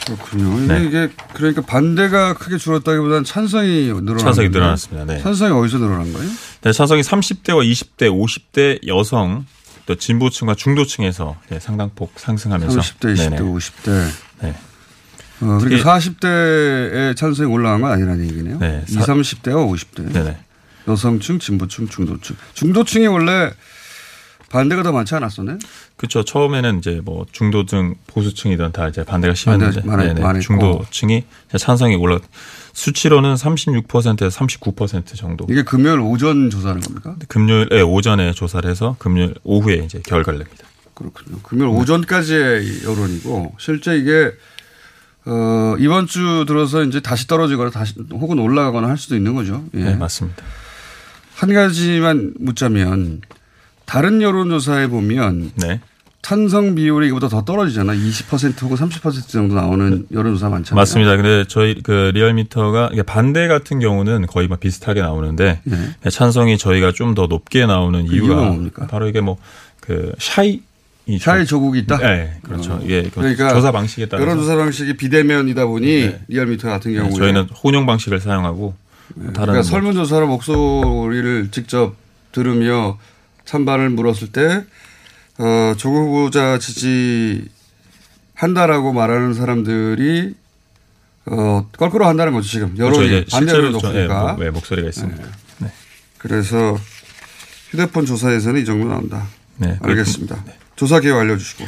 그렇군요. 0.06 0.68
네. 0.68 0.84
이게 0.86 1.10
그러니까 1.34 1.62
반대가 1.62 2.34
크게 2.34 2.58
줄었다기보다는 2.58 3.24
찬성이 3.24 3.88
늘어난 3.94 4.18
찬성이? 4.18 4.50
늘어났습니다. 4.50 5.06
네. 5.06 5.22
찬성이 5.22 5.52
어디서 5.58 5.78
늘어난 5.78 6.12
거예요? 6.14 6.30
네, 6.62 6.72
찬성이 6.74 7.02
30대와 7.02 7.70
20대, 7.70 8.10
50대 8.10 8.86
여성 8.88 9.46
또 9.86 9.96
진보층과 9.96 10.56
중도층에서 10.56 11.36
네, 11.50 11.60
상당폭 11.60 12.14
상승하면서 12.16 12.80
30대, 12.80 13.14
20대, 13.16 13.30
네네. 13.30 13.38
50대. 13.40 14.10
네. 14.42 14.56
어, 15.42 15.58
특히- 15.60 15.82
그러니까 15.82 15.98
40대의 16.00 17.16
찬성이 17.16 17.52
올라간 17.52 17.82
건 17.82 17.92
아니라는 17.92 18.26
얘기네요. 18.30 18.60
네. 18.60 18.84
20, 18.88 19.00
30대와 19.02 19.70
50대. 19.72 20.12
네네. 20.14 20.38
여성층, 20.88 21.40
진보층, 21.40 21.88
중도층. 21.88 22.36
중도층이 22.54 23.08
원래 23.08 23.52
반대가 24.50 24.84
더 24.84 24.92
많지 24.92 25.16
않았었네? 25.16 25.58
그렇죠. 25.98 26.24
처음에는 26.24 26.78
이제 26.78 27.02
뭐 27.04 27.26
중도층, 27.32 27.96
보수층이든 28.08 28.72
다 28.72 28.88
이제 28.88 29.04
반대가 29.04 29.34
심했는데 29.34 29.82
반대 29.82 30.10
했고. 30.22 30.40
중도층이 30.40 31.24
찬성이 31.58 31.96
올라 31.96 32.20
수치로는 32.74 33.34
36%에서 33.36 34.40
39% 34.46 35.16
정도. 35.16 35.48
이게 35.50 35.64
금요일 35.64 36.00
오전 36.00 36.50
조사하는 36.52 36.82
겁니까? 36.82 37.16
금요일 37.28 37.68
예, 37.72 37.82
오전에 37.82 38.32
조사를 38.34 38.70
해서 38.70 38.96
금요일 39.00 39.34
오후에 39.44 39.76
이제 39.78 40.02
결과를 40.06 40.40
냅니다. 40.40 40.68
그렇군요. 40.94 41.40
금요일 41.42 41.70
오전까지의 41.72 42.84
여론이고 42.84 43.56
실제 43.60 43.98
이게 43.98 44.32
어, 45.26 45.76
이번 45.80 46.06
주 46.06 46.44
들어서 46.48 46.84
이제 46.84 47.00
다시 47.00 47.28
떨어지거나 47.28 47.72
다시 47.72 47.96
혹은 48.12 48.38
올라가거나 48.38 48.88
할 48.88 48.98
수도 48.98 49.16
있는 49.16 49.34
거죠. 49.34 49.64
예. 49.74 49.84
네, 49.84 49.96
맞습니다. 49.96 50.44
한 51.44 51.54
가지만 51.54 52.34
묻자면 52.40 53.22
다른 53.86 54.22
여론조사에 54.22 54.88
보면 54.88 55.52
네. 55.56 55.82
찬성 56.22 56.74
비율이 56.74 57.08
이거보다 57.08 57.28
더 57.28 57.44
떨어지잖아. 57.44 57.94
20% 57.94 58.62
혹은 58.64 58.78
30% 58.78 59.28
정도 59.28 59.56
나오는 59.56 60.06
여론조사 60.14 60.48
많잖아요. 60.48 60.80
맞습니다. 60.80 61.18
근데 61.18 61.44
저희 61.50 61.82
그 61.84 62.12
리얼미터가 62.14 62.92
반대 63.06 63.50
같은 63.50 63.80
경우는 63.80 64.28
거의 64.28 64.48
막 64.48 64.62
비슷하게 64.62 65.02
나오는데 65.02 65.60
네. 65.66 66.10
찬성이 66.10 66.58
저희가 66.58 66.94
좀 66.94 67.14
더 67.14 67.28
높게 67.28 67.66
나오는 67.66 68.08
그 68.08 68.16
이유가 68.16 68.36
뭡니까? 68.36 68.88
바로 68.88 69.08
이게 69.10 69.20
뭐 69.22 69.38
그 69.82 70.14
shy 70.18 70.62
이 71.08 71.20
shy 71.20 71.46
조국이 71.46 71.80
있다? 71.80 71.98
네, 71.98 72.40
그렇죠. 72.42 72.76
어. 72.76 72.80
이게 72.82 73.04
그 73.04 73.20
그러니까 73.20 73.54
조사 73.54 73.74
방식에 73.74 74.06
따라서 74.06 74.26
여론조사 74.26 74.56
방식이 74.56 74.96
비대면이다 74.96 75.66
보니 75.66 76.10
리얼미터 76.30 76.70
같은 76.70 76.92
네, 76.94 77.00
경우에 77.00 77.12
저희는 77.14 77.48
혼용 77.62 77.86
방식을 77.86 78.22
사용하고 78.22 78.74
다른 79.16 79.34
그러니까 79.34 79.54
뭐 79.54 79.64
설문조사로 79.64 80.28
목소리를 80.28 81.50
직접 81.52 81.96
들으며 82.32 82.98
찬반을 83.46 83.90
물었을 83.92 84.32
때 84.32 84.66
어, 85.38 85.74
조국 85.78 86.08
후보자 86.08 86.58
지지한다라고 86.60 87.50
말하는 88.94 89.34
사람들이 89.34 90.36
어, 91.26 91.70
껄끄러 91.78 92.08
한다는 92.08 92.34
거죠 92.34 92.48
지금 92.50 92.76
그렇죠. 92.76 93.02
여론이 93.02 93.22
이제 93.22 93.26
반대로 93.32 93.70
높으니까 93.72 94.28
예, 94.30 94.34
목- 94.34 94.40
네, 94.44 94.50
목소리가 94.52 94.90
있습니다. 94.90 95.24
네. 95.60 95.72
그래서 96.18 96.78
휴대폰 97.70 98.06
조사에서는 98.06 98.62
이 98.62 98.66
정도 98.66 98.88
나온다. 98.88 99.26
네, 99.58 99.78
알겠습니다. 99.82 100.44
조사 100.76 101.00
기회 101.00 101.14
알려주시고. 101.14 101.66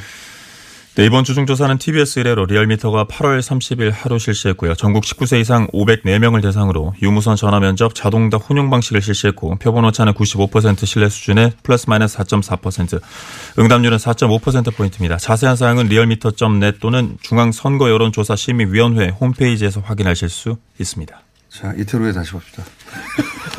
네, 0.96 1.06
이번 1.06 1.26
주중조사는 1.26 1.78
TBS 1.78 2.20
의뢰로 2.20 2.46
리얼미터가 2.46 3.04
8월 3.08 3.42
30일 3.42 3.92
하루 3.94 4.18
실시했고요. 4.18 4.76
전국 4.76 5.04
19세 5.04 5.42
이상 5.42 5.68
504명을 5.74 6.42
대상으로 6.42 6.94
유무선 7.02 7.36
전화 7.36 7.60
면접 7.60 7.94
자동답 7.94 8.50
혼용 8.50 8.70
방식을 8.70 9.02
실시했고 9.02 9.58
표본 9.58 9.84
오차는 9.84 10.14
95% 10.14 10.86
신뢰 10.86 11.10
수준의 11.10 11.52
플러스 11.64 11.90
마이너스 11.90 12.18
4.4%, 12.20 13.02
응답률은 13.60 13.98
4.5%포인트입니다. 13.98 15.18
자세한 15.18 15.58
사항은 15.58 15.88
리얼미터.net 15.88 16.80
또는 16.80 17.18
중앙 17.22 17.52
선거 17.52 17.90
여론 17.90 18.14
조사 18.14 18.38
심의 18.38 18.72
위원회 18.72 19.10
홈페이지에서 19.10 19.82
확인하실 19.82 20.30
수 20.30 20.56
있습니다. 20.80 21.20
자, 21.50 21.74
이틀 21.78 22.00
후에 22.00 22.14
다시 22.14 22.32
봅시다. 22.32 22.64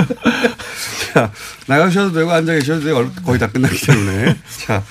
자, 1.12 1.30
나가셔도 1.66 2.12
되고 2.12 2.30
앉아 2.30 2.54
계셔도 2.54 2.80
되고 2.82 2.96
얼- 2.98 3.14
거의 3.24 3.38
다 3.38 3.46
끝났기 3.46 3.86
때문에. 3.86 4.36
자, 4.66 4.82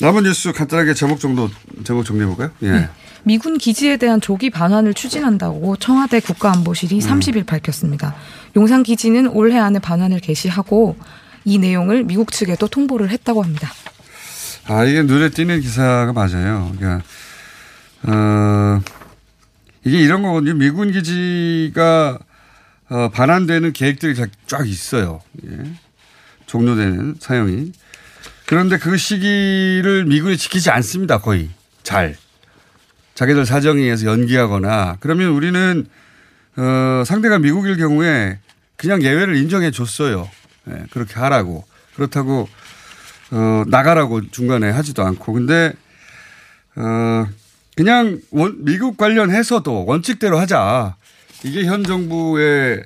남은 0.00 0.24
뉴스 0.24 0.52
간단하게 0.52 0.94
제목 0.94 1.20
정도, 1.20 1.50
제목 1.84 2.04
정리해 2.04 2.26
볼까요? 2.26 2.50
예. 2.62 2.88
미군 3.22 3.56
기지에 3.56 3.96
대한 3.96 4.20
조기 4.20 4.50
반환을 4.50 4.92
추진한다고 4.92 5.76
청와대 5.76 6.20
국가안보실이 6.20 6.98
30일 6.98 7.46
밝혔습니다. 7.46 8.14
용산 8.56 8.82
기지는 8.82 9.28
올해 9.28 9.58
안에 9.58 9.78
반환을 9.78 10.20
개시하고 10.20 10.96
이 11.44 11.58
내용을 11.58 12.04
미국 12.04 12.32
측에도 12.32 12.66
통보를 12.68 13.10
했다고 13.10 13.42
합니다. 13.42 13.70
아, 14.66 14.84
이게 14.84 15.02
눈에 15.02 15.30
띄는 15.30 15.60
기사가 15.60 16.12
맞아요. 16.12 16.72
그러니까, 16.76 17.04
어, 18.02 18.80
이게 19.84 19.98
이런 20.00 20.22
거거든요. 20.22 20.54
미군 20.54 20.92
기지가, 20.92 22.18
어, 22.90 22.94
어, 22.96 23.08
반환되는 23.10 23.72
계획들이 23.72 24.14
자- 24.14 24.26
쫙 24.46 24.66
있어요. 24.68 25.20
예. 25.46 25.70
종료되는 26.46 27.16
사용이. 27.20 27.72
그런데 28.46 28.78
그 28.78 28.96
시기를 28.96 30.04
미군이 30.06 30.36
지키지 30.36 30.70
않습니다. 30.70 31.18
거의 31.18 31.50
잘. 31.82 32.16
자기들 33.14 33.46
사정에 33.46 33.82
의해서 33.82 34.06
연기하거나 34.06 34.96
그러면 35.00 35.28
우리는 35.28 35.86
어, 36.56 37.02
상대가 37.06 37.38
미국일 37.38 37.76
경우에 37.76 38.38
그냥 38.76 39.02
예외를 39.02 39.36
인정해 39.36 39.70
줬어요. 39.70 40.28
예, 40.68 40.84
그렇게 40.90 41.14
하라고. 41.14 41.64
그렇다고 41.94 42.48
어, 43.30 43.64
나가라고 43.68 44.30
중간에 44.30 44.70
하지도 44.70 45.04
않고. 45.04 45.32
근데 45.32 45.72
어, 46.76 47.26
그냥 47.76 48.20
원, 48.30 48.64
미국 48.64 48.96
관련해서도 48.96 49.86
원칙대로 49.86 50.38
하자. 50.38 50.96
이게 51.44 51.64
현 51.64 51.84
정부의 51.84 52.84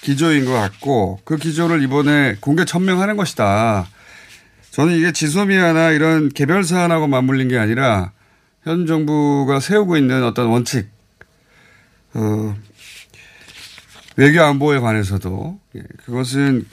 기조인 0.00 0.44
것 0.44 0.52
같고 0.52 1.20
그 1.24 1.36
기조를 1.36 1.82
이번에 1.82 2.36
공개 2.40 2.64
천명하는 2.64 3.16
것이다. 3.16 3.88
저는 4.76 4.92
이게 4.94 5.10
지소미아나 5.10 5.92
이런 5.92 6.28
개별 6.28 6.62
사안하고 6.62 7.06
맞물린 7.06 7.48
게 7.48 7.56
아니라 7.56 8.12
현 8.62 8.84
정부가 8.84 9.58
세우고 9.58 9.96
있는 9.96 10.22
어떤 10.22 10.48
원칙, 10.48 10.90
어, 12.12 12.54
외교 14.16 14.42
안보에 14.42 14.78
관해서도 14.80 15.58
예, 15.76 15.82
그것은 16.04 16.66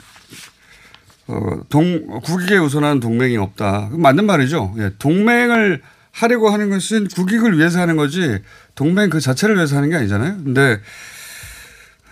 어, 1.28 1.40
동, 1.70 2.20
국익에 2.20 2.58
우선하는 2.58 3.00
동맹이 3.00 3.38
없다. 3.38 3.88
맞는 3.92 4.26
말이죠. 4.26 4.74
예, 4.80 4.90
동맹을 4.98 5.80
하려고 6.10 6.50
하는 6.50 6.68
것은 6.68 7.08
국익을 7.08 7.56
위해서 7.56 7.80
하는 7.80 7.96
거지 7.96 8.38
동맹 8.74 9.08
그 9.08 9.18
자체를 9.18 9.56
위해서 9.56 9.78
하는 9.78 9.88
게 9.88 9.96
아니잖아요. 9.96 10.44
근데 10.44 10.78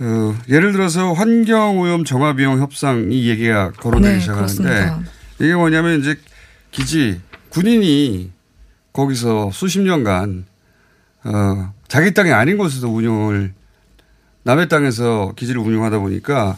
어, 0.01 0.35
예를 0.49 0.73
들어서 0.73 1.13
환경오염 1.13 2.07
정화비용 2.07 2.63
협상 2.63 3.13
이 3.13 3.29
얘기가 3.29 3.73
거론되기 3.73 4.15
네, 4.15 4.21
시작하는데 4.21 4.63
그렇습니다. 4.63 5.22
이게 5.43 5.55
뭐냐면 5.57 5.99
이제 5.99 6.17
기지 6.71 7.21
군인이 7.49 8.31
거기서 8.93 9.51
수십 9.51 9.81
년간 9.81 10.47
어, 11.25 11.75
자기 11.89 12.15
땅이 12.15 12.31
아닌 12.33 12.57
곳에서 12.57 12.89
운영을 12.89 13.53
남의 14.45 14.69
땅에서 14.69 15.33
기지를 15.37 15.61
운영하다 15.61 15.99
보니까 15.99 16.57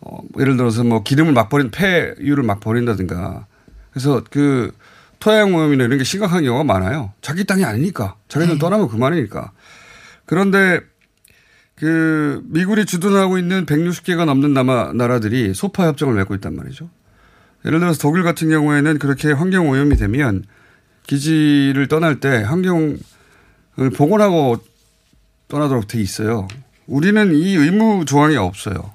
어, 0.00 0.20
예를 0.38 0.56
들어서 0.56 0.82
뭐 0.82 1.02
기름을 1.02 1.32
막 1.32 1.50
버린 1.50 1.70
폐유를 1.70 2.42
막 2.42 2.60
버린다든가 2.60 3.46
그래서 3.90 4.22
그 4.30 4.72
토양 5.18 5.54
오염이나 5.54 5.84
이런 5.84 5.98
게 5.98 6.04
심각한 6.04 6.44
경우가 6.44 6.64
많아요. 6.64 7.12
자기 7.20 7.44
땅이 7.44 7.64
아니니까 7.64 8.16
자기는 8.28 8.58
떠나면 8.58 8.88
그만이니까. 8.88 9.52
그런데 10.24 10.80
그 11.74 12.40
미군이 12.44 12.86
주둔하고 12.86 13.38
있는 13.38 13.66
160개가 13.66 14.24
넘는 14.24 14.52
남아, 14.54 14.92
나라들이 14.94 15.54
소파 15.54 15.86
협정을 15.86 16.14
맺고 16.14 16.34
있단 16.36 16.54
말이죠. 16.54 16.88
예를 17.64 17.80
들어서 17.80 17.98
독일 17.98 18.22
같은 18.22 18.48
경우에는 18.48 18.98
그렇게 18.98 19.32
환경 19.32 19.68
오염이 19.68 19.96
되면 19.96 20.44
기지를 21.06 21.88
떠날 21.88 22.20
때 22.20 22.42
환경을 22.42 22.98
복원하고 23.96 24.58
떠나도록 25.48 25.88
돼 25.88 26.00
있어요. 26.00 26.46
우리는 26.86 27.34
이 27.34 27.54
의무 27.54 28.04
조항이 28.04 28.36
없어요. 28.36 28.92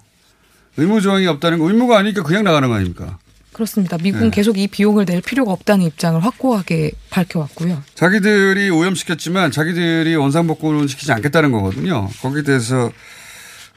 의무 0.77 1.01
조항이 1.01 1.27
없다는 1.27 1.59
거 1.59 1.67
의무가 1.67 1.97
아니니까 1.97 2.23
그냥 2.23 2.43
나가는 2.43 2.67
거 2.67 2.75
아닙니까? 2.75 3.17
그렇습니다. 3.53 3.97
미국은 3.97 4.31
네. 4.31 4.35
계속 4.35 4.57
이 4.57 4.67
비용을 4.67 5.05
낼 5.05 5.21
필요가 5.21 5.51
없다는 5.51 5.85
입장을 5.85 6.19
확고하게 6.23 6.91
밝혀왔고요. 7.11 7.83
자기들이 7.93 8.71
오염시켰지만 8.71 9.51
자기들이 9.51 10.15
원상복구는 10.15 10.87
시키지 10.87 11.11
않겠다는 11.11 11.51
거거든요. 11.51 12.09
거기에 12.21 12.41
대해서 12.41 12.91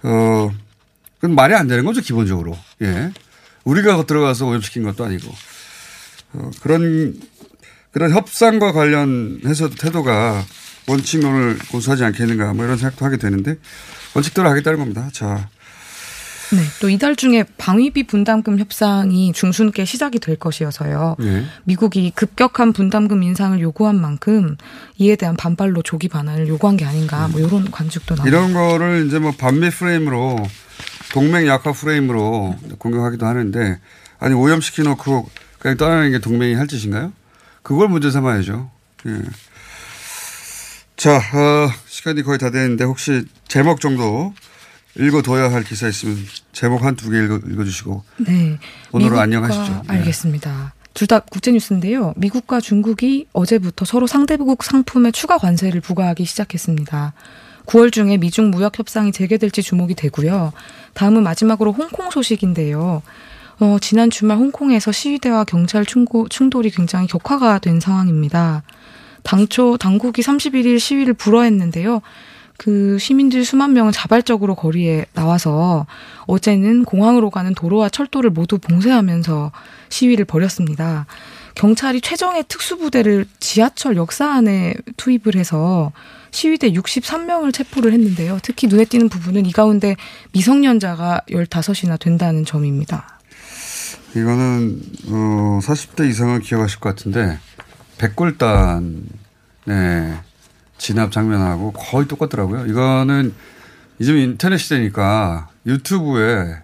어 0.02 0.50
그건 1.16 1.34
말이 1.34 1.54
안 1.54 1.66
되는 1.66 1.84
거죠 1.84 2.00
기본적으로. 2.00 2.56
예, 2.82 3.10
우리가 3.66 4.06
들어가서 4.06 4.46
오염시킨 4.46 4.84
것도 4.84 5.04
아니고 5.04 5.30
어, 6.32 6.50
그런 6.62 7.20
그런 7.90 8.12
협상과 8.12 8.72
관련해서도 8.72 9.74
태도가 9.76 10.44
원칙론을 10.86 11.58
고수하지 11.70 12.04
않겠는가 12.04 12.54
뭐 12.54 12.64
이런 12.64 12.76
생각도 12.76 13.04
하게 13.04 13.16
되는데 13.16 13.56
원칙대로 14.14 14.48
하겠다는 14.48 14.78
겁니다. 14.78 15.08
자, 15.12 15.48
네, 16.52 16.62
또 16.80 16.88
이달 16.88 17.16
중에 17.16 17.44
방위비 17.58 18.04
분담금 18.04 18.58
협상이 18.58 19.32
중순께 19.32 19.84
시작이 19.84 20.20
될 20.20 20.36
것이어서요. 20.36 21.16
예. 21.22 21.44
미국이 21.64 22.12
급격한 22.14 22.72
분담금 22.72 23.22
인상을 23.24 23.58
요구한 23.60 24.00
만큼 24.00 24.56
이에 24.98 25.16
대한 25.16 25.36
반발로 25.36 25.82
조기 25.82 26.08
반환을 26.08 26.46
요구한 26.46 26.76
게 26.76 26.84
아닌가 26.84 27.26
뭐 27.28 27.40
이런 27.40 27.68
관측도 27.70 28.14
나옵니다. 28.14 28.36
이런 28.38 28.54
거를 28.54 29.06
이제 29.06 29.18
뭐 29.18 29.32
반미 29.32 29.70
프레임으로 29.70 30.36
동맹 31.12 31.46
약화 31.46 31.72
프레임으로 31.72 32.56
공격하기도 32.78 33.26
하는데 33.26 33.78
아니 34.18 34.34
오염시켜 34.34 34.82
놓고 34.82 35.28
그냥 35.58 35.76
떠나는 35.76 36.10
게 36.12 36.18
동맹이 36.18 36.54
할 36.54 36.66
짓인가요? 36.66 37.12
그걸 37.62 37.88
문제 37.88 38.10
삼아야죠. 38.10 38.70
예. 39.06 39.20
자, 40.96 41.16
어, 41.16 41.70
시간이 41.86 42.22
거의 42.22 42.38
다 42.38 42.50
됐는데 42.50 42.84
혹시 42.84 43.24
제목 43.48 43.80
정도 43.80 44.34
읽어둬야 44.98 45.52
할 45.52 45.62
기사 45.62 45.88
있으면 45.88 46.16
제목 46.52 46.82
한 46.84 46.96
두 46.96 47.10
개 47.10 47.22
읽어, 47.22 47.36
읽어주시고 47.46 48.02
네. 48.18 48.58
오늘은 48.92 49.18
안녕하시죠. 49.18 49.82
네. 49.88 49.98
알겠습니다. 49.98 50.72
둘다 50.94 51.20
국제뉴스인데요. 51.20 52.14
미국과 52.16 52.60
중국이 52.62 53.26
어제부터 53.34 53.84
서로 53.84 54.06
상대국 54.06 54.64
상품에 54.64 55.10
추가 55.10 55.36
관세를 55.36 55.82
부과하기 55.82 56.24
시작했습니다. 56.24 57.12
9월 57.66 57.92
중에 57.92 58.16
미중 58.16 58.50
무역 58.50 58.78
협상이 58.78 59.12
재개될지 59.12 59.62
주목이 59.62 59.94
되고요. 59.94 60.52
다음은 60.96 61.22
마지막으로 61.22 61.72
홍콩 61.72 62.10
소식인데요. 62.10 63.02
어, 63.60 63.76
지난 63.80 64.10
주말 64.10 64.38
홍콩에서 64.38 64.92
시위대와 64.92 65.44
경찰 65.44 65.84
충고, 65.84 66.26
충돌이 66.28 66.70
굉장히 66.70 67.06
격화가 67.06 67.58
된 67.58 67.80
상황입니다. 67.80 68.62
당초 69.22 69.76
당국이 69.76 70.22
31일 70.22 70.78
시위를 70.78 71.12
불허했는데요. 71.12 72.00
그 72.56 72.96
시민들 72.98 73.44
수만 73.44 73.74
명은 73.74 73.92
자발적으로 73.92 74.54
거리에 74.54 75.04
나와서 75.12 75.86
어제는 76.26 76.86
공항으로 76.86 77.28
가는 77.28 77.54
도로와 77.54 77.90
철도를 77.90 78.30
모두 78.30 78.58
봉쇄하면서 78.58 79.52
시위를 79.90 80.24
벌였습니다. 80.24 81.04
경찰이 81.56 82.02
최정예 82.02 82.44
특수부대를 82.44 83.26
지하철 83.40 83.96
역사 83.96 84.30
안에 84.30 84.74
투입을 84.98 85.36
해서 85.36 85.90
시위대 86.30 86.70
63명을 86.72 87.52
체포를 87.52 87.94
했는데요. 87.94 88.38
특히 88.42 88.68
눈에 88.68 88.84
띄는 88.84 89.08
부분은 89.08 89.46
이 89.46 89.52
가운데 89.52 89.96
미성년자가 90.32 91.22
15이나 91.30 91.98
된다는 91.98 92.44
점입니다. 92.44 93.18
이거는 94.10 94.82
어 95.08 95.60
40대 95.62 96.08
이상은 96.08 96.40
기억하실 96.40 96.78
것 96.78 96.90
같은데 96.90 97.38
백골단 97.98 99.06
네 99.64 100.14
진압 100.76 101.10
장면하고 101.10 101.72
거의 101.72 102.06
똑같더라고요. 102.06 102.66
이거는 102.66 103.34
요즘 104.00 104.18
인터넷 104.18 104.58
시대니까 104.58 105.48
유튜브에 105.64 106.54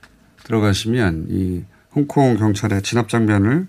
들어가시면 0.44 1.28
이 1.30 1.64
홍콩 1.94 2.36
경찰의 2.36 2.82
진압 2.82 3.08
장면을 3.08 3.66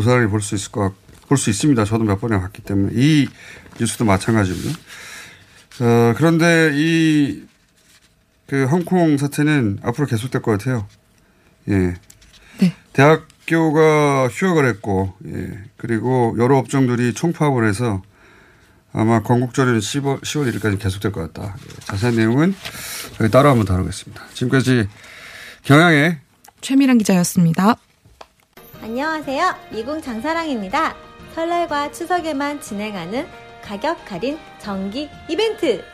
고스란히 0.00 0.28
볼 0.28 0.40
수 0.40 0.54
있을 0.54 0.72
것, 0.72 0.92
볼 1.28 1.36
수 1.38 1.50
있습니다. 1.50 1.84
저도 1.84 2.04
몇 2.04 2.20
번이나 2.20 2.40
봤기 2.40 2.62
때문에 2.62 2.92
이 2.94 3.28
뉴스도 3.80 4.04
마찬가지고요. 4.04 4.72
어, 5.80 6.14
그런데 6.16 6.72
이 6.74 7.48
그 8.48 8.64
홍콩 8.64 9.18
사태는 9.18 9.80
앞으로 9.82 10.06
계속될 10.06 10.40
것 10.40 10.52
같아요. 10.52 10.88
예. 11.68 11.94
대학교가 12.94 14.28
휴학을 14.28 14.66
했고, 14.66 15.14
예. 15.26 15.64
그리고 15.76 16.34
여러 16.38 16.56
업종들이 16.56 17.12
총파업을 17.12 17.68
해서 17.68 18.02
아마 18.92 19.22
건국절에는 19.22 19.78
10월, 19.78 20.22
10월 20.22 20.50
1일까지 20.50 20.80
계속될 20.80 21.12
것 21.12 21.30
같다. 21.32 21.56
예. 21.62 21.80
자세한 21.84 22.16
내용은 22.16 22.54
여기 23.20 23.30
따로 23.30 23.50
한번 23.50 23.66
다루겠습니다. 23.66 24.24
지금까지 24.32 24.88
경향의 25.64 26.18
최미란 26.62 26.96
기자였습니다. 26.96 27.76
안녕하세요. 28.82 29.54
미궁 29.70 30.00
장사랑입니다. 30.00 30.94
설날과 31.34 31.92
추석에만 31.92 32.60
진행하는 32.60 33.26
가격 33.62 33.98
할인 34.10 34.38
정기 34.58 35.10
이벤트. 35.28 35.84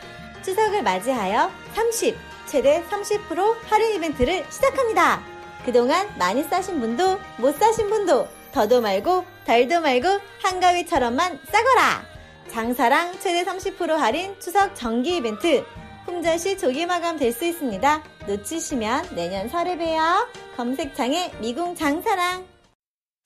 추석을 0.43 0.83
맞이하여 0.83 1.49
30, 1.73 2.15
최대 2.45 2.83
30% 2.89 3.55
할인 3.67 3.95
이벤트를 3.95 4.45
시작합니다. 4.49 5.21
그동안 5.65 6.07
많이 6.17 6.43
싸신 6.43 6.79
분도 6.79 7.19
못 7.37 7.57
싸신 7.57 7.89
분도 7.89 8.27
더도 8.51 8.81
말고 8.81 9.25
덜도 9.45 9.81
말고 9.81 10.07
한가위처럼만 10.43 11.39
싸거라. 11.51 12.05
장사랑 12.49 13.19
최대 13.19 13.43
30% 13.43 13.87
할인 13.95 14.35
추석 14.39 14.75
정기 14.75 15.17
이벤트. 15.17 15.65
품절시 16.05 16.59
조기 16.59 16.85
마감 16.85 17.17
될 17.17 17.33
수 17.33 17.45
있습니다. 17.45 18.03
놓치시면 18.27 19.15
내년 19.15 19.49
설에 19.49 19.75
봬요. 19.75 20.27
검색창에 20.55 21.31
미궁 21.39 21.75
장사랑. 21.75 22.54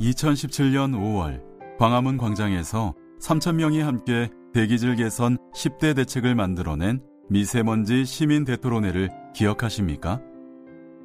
2017년 0.00 0.92
5월 0.94 1.42
광화문 1.78 2.16
광장에서 2.16 2.94
3,000명이 3.20 3.80
함께 3.80 4.30
대기질 4.54 4.96
개선 4.96 5.36
10대 5.54 5.94
대책을 5.94 6.34
만들어낸 6.34 7.02
미세먼지 7.28 8.04
시민 8.04 8.44
대토론회를 8.44 9.10
기억하십니까? 9.34 10.20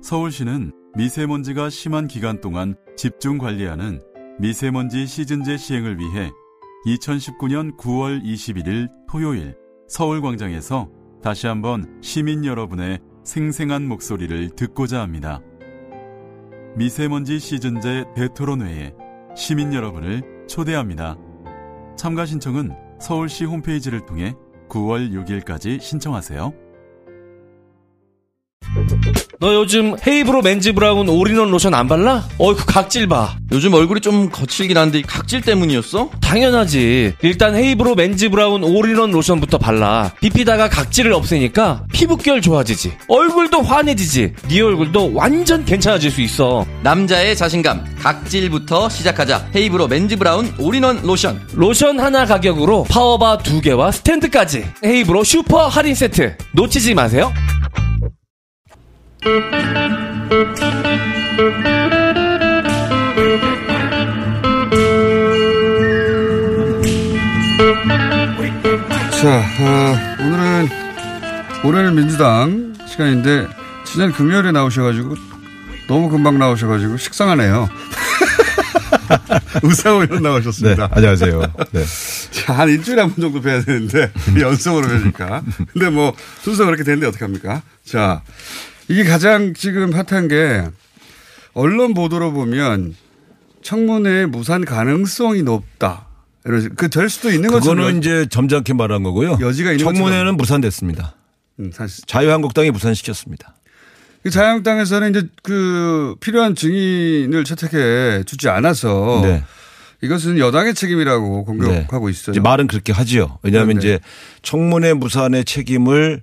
서울시는 0.01 0.71
미세먼지가 0.95 1.69
심한 1.69 2.08
기간 2.08 2.39
동안 2.39 2.75
집중 2.95 3.38
관리하는 3.38 4.01
미세먼지 4.39 5.05
시즌제 5.05 5.58
시행을 5.58 5.99
위해 5.99 6.31
2019년 6.88 7.77
9월 7.77 8.23
21일 8.23 8.89
토요일 9.10 9.55
서울광장에서 9.88 10.89
다시 11.21 11.47
한번 11.47 11.99
시민 12.01 12.45
여러분의 12.45 12.99
생생한 13.23 13.88
목소리를 13.88 14.51
듣고자 14.51 15.01
합니다. 15.01 15.41
미세먼지 16.77 17.39
시즌제 17.39 18.03
대토론회에 18.15 18.93
시민 19.33 19.73
여러분을 19.73 20.45
초대합니다. 20.47 21.17
참가 21.95 22.25
신청은 22.25 22.71
서울시 22.99 23.45
홈페이지를 23.45 24.05
통해 24.05 24.33
9월 24.67 25.11
6일까지 25.11 25.79
신청하세요. 25.79 26.64
너 29.39 29.54
요즘 29.54 29.95
헤이브로 30.06 30.41
맨즈 30.41 30.73
브라운 30.73 31.10
올인원 31.10 31.51
로션 31.51 31.73
안 31.73 31.88
발라? 31.88 32.25
어이구 32.38 32.65
각질 32.65 33.08
봐. 33.08 33.36
요즘 33.51 33.73
얼굴이 33.73 34.01
좀 34.01 34.30
거칠긴 34.30 34.78
한데 34.78 35.01
각질 35.01 35.41
때문이었어? 35.41 36.10
당연하지. 36.21 37.15
일단 37.21 37.56
헤이브로 37.56 37.95
맨즈 37.95 38.30
브라운 38.30 38.63
올인원 38.63 39.12
로션부터 39.12 39.58
발라. 39.58 40.12
비피다가 40.21 40.69
각질을 40.69 41.13
없애니까 41.13 41.84
피부결 41.93 42.41
좋아지지. 42.41 42.93
얼굴도 43.08 43.62
환해지지. 43.62 44.34
네 44.49 44.62
얼굴도 44.62 45.13
완전 45.13 45.63
괜찮아질 45.65 46.12
수 46.12 46.21
있어. 46.21 46.65
남자의 46.82 47.36
자신감 47.36 47.86
각질부터 47.99 48.89
시작하자. 48.89 49.49
헤이브로 49.56 49.88
men's 49.88 50.17
브라운 50.17 50.54
올인원 50.60 51.01
로션. 51.04 51.41
로션 51.54 51.99
하나 51.99 52.25
가격으로 52.25 52.86
파워바 52.89 53.39
두 53.39 53.62
개와 53.62 53.91
스탠드까지. 53.91 54.65
헤이브로 54.84 55.23
슈퍼 55.23 55.67
할인 55.67 55.93
세트. 55.93 56.38
놓치지 56.54 56.93
마세요. 56.93 57.32
자, 69.19 69.43
어, 69.59 69.95
오늘은 70.21 70.69
올해는 71.63 71.95
민주당 71.95 72.75
시간인데 72.88 73.47
지난 73.83 74.11
금요일에 74.11 74.51
나오셔가지고 74.51 75.15
너무 75.88 76.09
금방 76.09 76.38
나오셔가지고 76.38 76.97
식상하네요. 76.97 77.67
우상호 79.63 80.03
의원 80.03 80.21
나오셨습니다. 80.21 80.88
네, 80.88 80.93
안녕하세요. 80.93 81.41
네. 81.71 81.83
자, 82.31 82.53
한 82.53 82.69
일주일에 82.69 83.01
한 83.01 83.09
번 83.11 83.21
정도 83.21 83.41
뵈야 83.41 83.61
되는데 83.61 84.11
연속으로 84.39 84.88
뵈니까. 84.88 85.41
근데 85.73 85.89
뭐 85.89 86.13
순서 86.41 86.65
그렇게 86.65 86.83
되는데 86.83 87.07
어떡합니까? 87.07 87.63
자, 87.83 88.21
이게 88.88 89.04
가장 89.04 89.54
지금 89.54 89.93
핫한 89.93 90.28
게 90.28 90.63
언론 91.54 91.93
보도로 91.93 92.32
보면 92.34 92.95
청문회 93.62 94.28
무산 94.28 94.63
가능성이 94.65 95.43
높다. 95.43 96.06
그될 96.76 97.10
수도 97.10 97.32
있는 97.32 97.50
것처럼. 97.50 97.78
그거는 97.78 98.00
이제 98.00 98.28
점잖게 98.30 98.74
말한 98.74 99.02
거고요. 99.02 99.39
여지가 99.41 99.71
있는 99.71 99.84
청문회는 99.84 100.17
것처럼. 100.17 100.38
무산됐습니다. 100.38 101.15
음, 101.60 101.71
사실. 101.74 102.06
자유한국당이 102.06 102.69
무산시켰습니다. 102.69 103.56
그 104.21 104.30
자유한국당에서는 104.30 105.10
이제 105.10 105.28
그 105.41 106.15
필요한 106.19 106.56
증인을 106.56 107.43
채택해 107.45 108.24
주지 108.26 108.50
않아서 108.50 109.21
네. 109.24 109.43
이것은 110.02 110.38
여당의 110.38 110.76
책임이라고 110.76 111.45
공격하고 111.45 112.10
있어요. 112.10 112.34
이제 112.34 112.39
말은 112.39 112.67
그렇게 112.67 112.91
하지요. 112.93 113.39
왜냐하면 113.41 113.78
그런데. 113.78 113.95
이제 113.95 114.00
청문회 114.43 114.93
무산의 114.93 115.45
책임을 115.45 116.21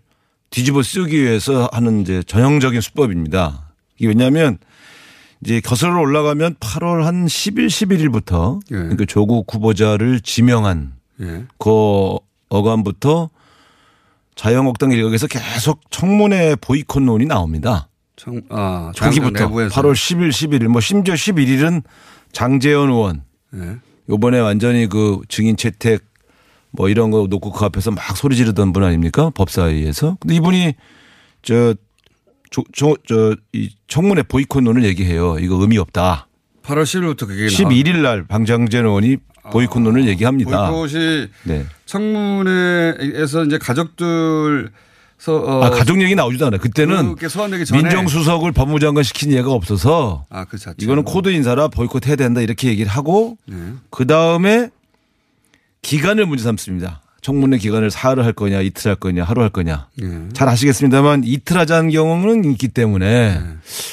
뒤집어 0.53 0.83
쓰기 0.83 1.23
위해서 1.23 1.69
하는 1.73 2.03
이제 2.03 2.23
전형적인 2.23 2.81
수법입니다. 2.81 3.73
이게 3.97 4.07
왜냐하면 4.09 4.59
이제 5.43 5.61
거슬러 5.61 6.01
올라가면 6.01 6.57
8월 6.57 7.03
한 7.03 7.27
10일, 7.27 7.67
11일부터 7.67 8.61
그러니까 8.69 9.05
조국 9.07 9.53
후보자를 9.53 10.21
지명한 10.21 10.93
예. 11.21 11.45
그 11.59 12.17
어간부터 12.49 13.31
자유한국당 14.37 14.93
일각에서 14.93 15.27
계속 15.27 15.81
청문회 15.91 16.57
보이콧론이 16.57 17.27
나옵니다. 17.27 17.89
청, 18.17 18.41
아, 18.51 18.93
초기부터 18.95 19.11
자유한국당 19.11 19.49
내부에서. 19.49 19.83
8월 19.83 19.93
10일, 19.95 20.29
11일 20.29 20.69
뭐 20.69 20.81
심지어 20.81 21.15
11일은 21.15 21.83
장재현 22.33 22.91
의원 22.91 23.25
예. 23.55 23.79
요번에 24.11 24.39
완전히 24.39 24.87
그 24.87 25.21
증인 25.29 25.57
채택 25.57 26.12
뭐 26.73 26.89
이런 26.89 27.11
거 27.11 27.27
놓고 27.29 27.53
그 27.53 27.65
앞에서 27.65 27.91
막 27.91 28.17
소리 28.17 28.37
지르던 28.37 28.73
분 28.73 28.83
아닙니까? 28.83 29.31
법사위에서. 29.31 30.17
근데 30.21 30.35
이분이 30.35 30.75
저, 31.43 31.75
저, 32.51 32.63
저, 32.75 32.97
저, 33.07 33.37
이 33.53 33.71
청문회 33.89 34.25
보이콧론을 34.25 34.85
얘기해요. 34.85 35.39
이거 35.39 35.57
의미 35.57 35.79
없다. 35.79 36.29
8월 36.63 36.85
10일부터 36.85 37.27
그게 37.27 37.47
11일 37.47 37.99
날 37.99 38.25
방장재 38.25 38.79
의원이 38.79 39.19
보이콧론을 39.51 40.09
얘기합니다. 40.09 40.71
보이콧이 40.71 41.29
네. 41.45 41.67
청문회에서 41.87 43.45
이제 43.45 43.59
가족들 43.59 44.71
서 45.19 45.37
어, 45.37 45.63
아, 45.63 45.71
가족 45.71 46.03
얘기 46.03 46.17
나오지도 46.17 46.47
않아요. 46.47 46.59
그때는 46.59 47.15
민정수석을 47.73 48.51
법무장관 48.51 49.05
시킨 49.05 49.31
예가 49.31 49.53
없어서 49.53 50.25
아, 50.31 50.45
그 50.45 50.59
자체. 50.59 50.77
이거는 50.81 51.05
코드 51.05 51.29
인사라 51.29 51.69
보이콧 51.69 52.09
해야 52.09 52.17
된다 52.17 52.41
이렇게 52.41 52.67
얘기를 52.69 52.91
하고 52.91 53.39
네. 53.47 53.57
그 53.91 54.05
다음에 54.09 54.71
기간을 55.83 56.27
문제 56.27 56.45
삼습니다. 56.45 57.03
청문회 57.21 57.59
기간을 57.59 57.91
사흘 57.91 58.25
할 58.25 58.33
거냐, 58.33 58.61
이틀 58.63 58.89
할 58.91 58.97
거냐, 58.97 59.23
하루 59.25 59.43
할 59.43 59.51
거냐. 59.51 59.89
네. 59.99 60.29
잘 60.33 60.49
아시겠습니다만 60.49 61.23
이틀 61.25 61.57
하자는 61.59 61.91
경우는 61.91 62.51
있기 62.53 62.69
때문에 62.69 63.41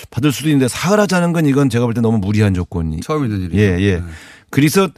받을 0.09 0.31
수도 0.31 0.49
있는데 0.49 0.67
사흘 0.67 0.99
하자는 0.99 1.33
건 1.33 1.45
이건 1.45 1.69
제가 1.69 1.85
볼 1.85 1.93
때 1.93 2.01
너무 2.01 2.17
무리한 2.17 2.53
조건이. 2.55 3.01
처음 3.01 3.25
있는 3.25 3.41
일이죠. 3.41 3.57
예, 3.57 3.79
예. 3.81 4.03
그래서 4.49 4.89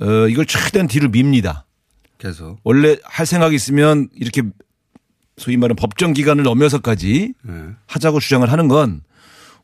어, 0.00 0.28
이걸 0.28 0.46
최대한 0.46 0.88
뒤로 0.88 1.08
밉니다. 1.10 1.64
계속. 2.18 2.58
원래 2.64 2.96
할 3.04 3.24
생각이 3.26 3.54
있으면 3.54 4.08
이렇게 4.14 4.42
소위 5.36 5.56
말하는 5.56 5.76
법정 5.76 6.12
기간을 6.12 6.42
넘어서까지 6.42 7.34
네. 7.42 7.52
하자고 7.86 8.18
주장을 8.18 8.50
하는 8.50 8.66
건 8.68 9.02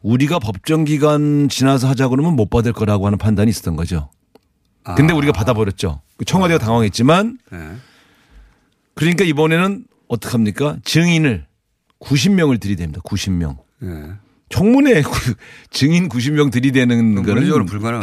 우리가 0.00 0.38
법정 0.38 0.84
기간 0.84 1.48
지나서 1.48 1.88
하자 1.88 2.06
그러면 2.08 2.34
못 2.36 2.50
받을 2.50 2.72
거라고 2.72 3.06
하는 3.06 3.18
판단이 3.18 3.50
있었던 3.50 3.74
거죠. 3.74 4.10
근데 4.94 5.12
우리가 5.12 5.32
받아버렸죠. 5.32 6.00
그 6.16 6.24
청와대가 6.24 6.58
당황했지만 6.58 7.38
네. 7.50 7.58
그러니까 8.94 9.24
이번에는 9.24 9.84
어떡합니까? 10.08 10.76
증인을 10.84 11.46
90명을 12.00 12.60
들이댑니다. 12.60 13.02
90명. 13.02 13.56
네. 13.80 14.12
청문회 14.48 15.02
구- 15.02 15.34
증인 15.70 16.08
90명 16.08 16.52
들이대는 16.52 17.14
거는. 17.16 17.26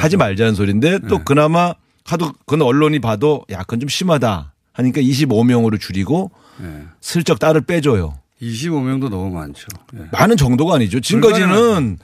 하지 0.03 0.17
말자는 0.17 0.55
소리인데 0.55 0.99
또 1.07 1.17
네. 1.19 1.23
그나마 1.23 1.73
하도 2.05 2.33
그건 2.45 2.61
언론이 2.63 2.99
봐도 2.99 3.45
야 3.49 3.59
그건 3.59 3.79
좀 3.79 3.87
심하다 3.89 4.53
하니까 4.73 4.99
25명으로 5.01 5.79
줄이고 5.79 6.31
네. 6.59 6.83
슬쩍 6.99 7.39
딸을 7.39 7.61
빼줘요. 7.61 8.15
25명도 8.41 9.09
너무 9.09 9.29
많죠. 9.29 9.67
예. 9.95 9.99
많은 10.11 10.35
정도가 10.35 10.75
아니죠. 10.75 10.99
지금까지는. 10.99 11.97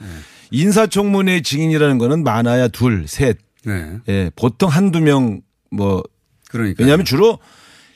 인사청문회 0.52 1.42
증인이라는 1.42 1.98
거는 1.98 2.24
많아야 2.24 2.68
둘, 2.68 3.06
셋. 3.06 3.36
네. 3.64 3.98
예, 4.08 4.30
보통 4.36 4.68
한두 4.68 5.00
명 5.00 5.40
뭐. 5.70 6.02
그러니까. 6.50 6.82
왜냐하면 6.82 7.04
주로 7.04 7.38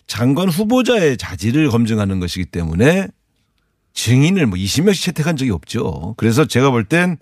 장관 0.06 0.48
후보자의 0.48 1.16
자질을 1.16 1.70
검증하는 1.70 2.20
것이기 2.20 2.46
때문에 2.46 3.08
증인을 3.94 4.46
뭐 4.46 4.58
20명씩 4.58 5.02
채택한 5.02 5.36
적이 5.36 5.50
없죠. 5.52 6.14
그래서 6.16 6.44
제가 6.44 6.70
볼 6.70 6.84
땐 6.84 7.16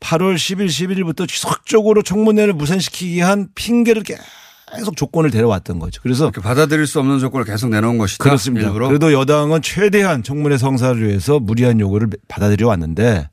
8월 0.00 0.34
10일, 0.36 0.66
11일부터 0.66 1.26
지속적으로 1.28 2.02
청문회를 2.02 2.52
무산시키기 2.52 3.14
위한 3.14 3.48
핑계를 3.54 4.02
계속 4.02 4.96
조건을 4.96 5.30
데려왔던 5.30 5.78
거죠. 5.78 6.02
그래서 6.02 6.30
받아들일 6.30 6.86
수 6.86 7.00
없는 7.00 7.18
조건을 7.18 7.46
계속 7.46 7.70
내놓은 7.70 7.96
것이다. 7.98 8.22
그렇습니다. 8.22 8.66
일부러. 8.66 8.88
그래도 8.88 9.12
여당은 9.12 9.62
최대한 9.62 10.22
청문회 10.22 10.58
성사를 10.58 11.06
위해서 11.06 11.38
무리한 11.40 11.80
요구를 11.80 12.08
받아들여 12.28 12.68
왔는데 12.68 13.28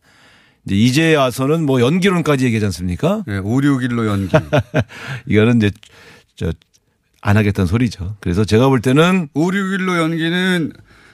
이제 0.65 0.75
이제 0.75 1.15
와서는 1.15 1.65
뭐 1.65 1.81
연기론까지 1.81 2.45
얘기하지 2.45 2.65
않습니까? 2.67 3.23
예, 3.27 3.37
5, 3.37 3.43
6일로 3.61 4.05
연기. 4.07 4.35
이거는 5.27 5.57
이제 5.57 5.71
저 6.35 6.51
안 7.25 7.37
하겠다는 7.37 7.67
소리죠. 7.67 8.17
그래서 8.19 8.43
제가 8.43 8.67
볼 8.67 8.81
때는 8.81 9.29
5, 9.33 9.47
6일로 9.51 9.97
연기는 9.97 10.73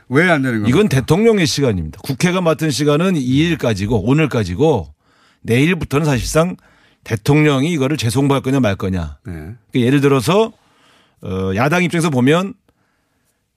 왜 0.09 0.27
안 0.27 0.41
되는 0.41 0.61
겁니까? 0.61 0.67
이건 0.69 0.89
대통령의 0.89 1.45
시간입니다. 1.45 1.99
국회가 2.01 2.41
맡은 2.41 2.71
시간은 2.71 3.13
2일까지고 3.13 4.01
오늘까지고 4.03 4.91
내일부터는 5.43 6.07
사실상 6.07 6.57
대통령이 7.03 7.71
이거를 7.71 7.95
재송부할 7.95 8.41
거냐 8.41 8.59
말 8.59 8.75
거냐. 8.75 9.19
네. 9.23 9.33
그러니까 9.33 9.57
예를 9.75 10.01
들어서 10.01 10.51
어, 11.21 11.51
야당 11.55 11.83
입장에서 11.83 12.09
보면 12.09 12.55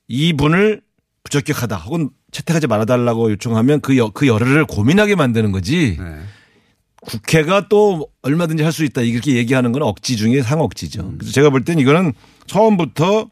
이분을 0.09 0.83
부적격하다 1.25 1.77
혹은 1.77 2.11
채택하지 2.31 2.67
말아달라고 2.67 3.31
요청하면 3.33 3.81
그, 3.81 3.97
여, 3.97 4.11
그 4.11 4.27
열흘을 4.27 4.67
고민하게 4.67 5.15
만드는 5.15 5.53
거지. 5.53 5.97
네. 5.99 6.21
국회가 7.01 7.69
또 7.69 8.09
얼마든지 8.23 8.63
할 8.63 8.73
수 8.73 8.85
있다 8.85 9.01
이렇게 9.03 9.35
얘기하는 9.37 9.73
건 9.73 9.83
억지 9.83 10.17
중에 10.17 10.41
상억지죠. 10.43 11.01
음. 11.03 11.19
그래서 11.19 11.33
제가 11.33 11.51
볼 11.51 11.65
땐 11.65 11.79
이거는 11.79 12.13
처음부터 12.47 13.29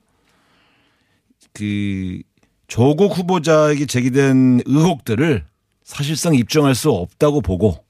그 1.53 2.21
조국 2.69 3.17
후보자에게 3.17 3.87
제기된 3.87 4.63
의혹들을 4.65 5.45
사실상 5.85 6.35
입증할 6.35 6.75
수 6.75 6.91
없다고 6.91 7.41
보고 7.43 7.85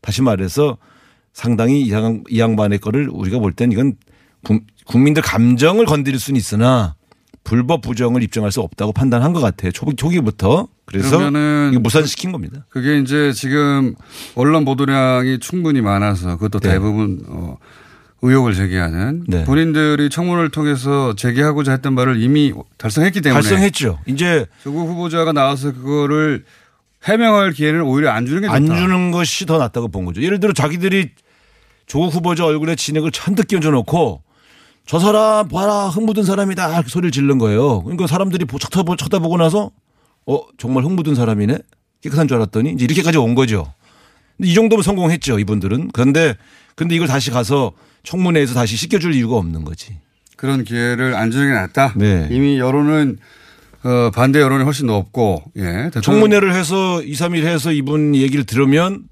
다시 0.00 0.22
말해서 0.22 0.78
상당히 1.32 1.82
이, 1.82 1.90
양, 1.92 2.22
이 2.28 2.38
양반의 2.38 2.78
거를 2.78 3.08
우리가 3.08 3.38
볼 3.40 3.52
땐 3.54 3.72
이건 3.72 3.96
국- 4.44 4.64
국민들 4.86 5.22
감정을 5.22 5.86
건드릴 5.86 6.20
수는 6.20 6.38
있으나 6.38 6.94
불법 7.44 7.82
부정을 7.82 8.22
입증할 8.22 8.50
수 8.50 8.60
없다고 8.62 8.92
판단한 8.92 9.32
것 9.34 9.40
같아요. 9.40 9.70
초기, 9.70 9.94
초기부터. 9.94 10.66
그래서 10.86 11.18
그러면은 11.18 11.78
무산시킨 11.82 12.32
겁니다. 12.32 12.64
그게 12.70 12.98
이제 12.98 13.32
지금 13.32 13.94
언론 14.34 14.64
보도량이 14.64 15.38
충분히 15.40 15.82
많아서 15.82 16.36
그것도 16.36 16.60
네. 16.60 16.70
대부분 16.70 17.22
어, 17.28 17.58
의혹을 18.22 18.54
제기하는 18.54 19.24
네. 19.28 19.44
본인들이 19.44 20.08
청문회를 20.08 20.50
통해서 20.50 21.14
제기하고자 21.14 21.72
했던 21.72 21.94
바를 21.94 22.20
이미 22.20 22.52
달성했기 22.78 23.20
때문에 23.20 23.42
달성했죠. 23.42 23.98
이제 24.06 24.46
조국 24.62 24.88
후보자가 24.88 25.32
나와서 25.32 25.72
그거를 25.72 26.44
해명할 27.04 27.52
기회는 27.52 27.82
오히려 27.82 28.10
안 28.10 28.24
주는 28.24 28.40
게 28.40 28.46
좋다. 28.46 28.56
안 28.56 28.66
주는 28.66 29.10
것이 29.10 29.44
더 29.44 29.58
낫다고 29.58 29.88
본 29.88 30.06
거죠. 30.06 30.22
예를 30.22 30.40
들어 30.40 30.54
자기들이 30.54 31.10
조국 31.86 32.14
후보자 32.14 32.46
얼굴에 32.46 32.76
진액을 32.76 33.10
천득 33.10 33.46
끼얹어 33.48 33.70
놓고 33.70 34.22
저 34.86 34.98
사람 34.98 35.48
봐라 35.48 35.88
흙 35.88 36.04
묻은 36.04 36.24
사람이다 36.24 36.72
이렇게 36.74 36.88
소리를 36.88 37.10
지른 37.10 37.38
거예요. 37.38 37.82
그러니까 37.82 38.06
사람들이 38.06 38.44
보- 38.44 38.58
쳐다보, 38.58 38.96
쳐다보고 38.96 39.36
나서 39.38 39.70
어 40.26 40.40
정말 40.58 40.84
흙 40.84 40.92
묻은 40.92 41.14
사람이네 41.14 41.58
깨끗한 42.02 42.28
줄 42.28 42.36
알았더니 42.36 42.72
이제 42.72 42.84
이렇게까지 42.84 43.18
온 43.18 43.34
거죠. 43.34 43.72
근데 44.36 44.50
이 44.50 44.54
정도면 44.54 44.82
성공했죠 44.82 45.38
이분들은. 45.38 45.88
그런데 45.92 46.36
근데 46.74 46.94
이걸 46.96 47.08
다시 47.08 47.30
가서 47.30 47.72
청문회에서 48.02 48.52
다시 48.54 48.76
씻겨줄 48.76 49.14
이유가 49.14 49.36
없는 49.36 49.64
거지. 49.64 49.96
그런 50.36 50.64
기회를 50.64 51.14
안 51.14 51.30
주는 51.30 51.46
게 51.48 51.52
낫다. 51.54 51.94
네. 51.96 52.28
이미 52.30 52.58
여론은 52.58 53.18
어, 53.84 54.10
반대 54.14 54.40
여론이 54.40 54.64
훨씬 54.64 54.86
높고 54.86 55.44
예. 55.56 55.90
청문회를 56.02 56.54
해서 56.54 57.02
2, 57.02 57.12
3일 57.12 57.44
해서 57.44 57.70
이분 57.72 58.14
얘기를 58.14 58.44
들으면 58.44 59.04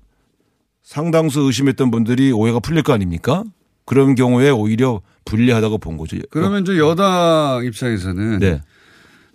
상당수 0.82 1.40
의심했던 1.40 1.90
분들이 1.90 2.32
오해가 2.32 2.58
풀릴 2.58 2.82
거 2.82 2.92
아닙니까? 2.92 3.44
그런 3.84 4.14
경우에 4.14 4.50
오히려 4.50 5.00
불리하다고 5.24 5.78
본 5.78 5.96
거죠. 5.96 6.16
그러면 6.30 6.62
이제 6.62 6.78
여당 6.78 7.62
입장에서는 7.64 8.38
네. 8.38 8.62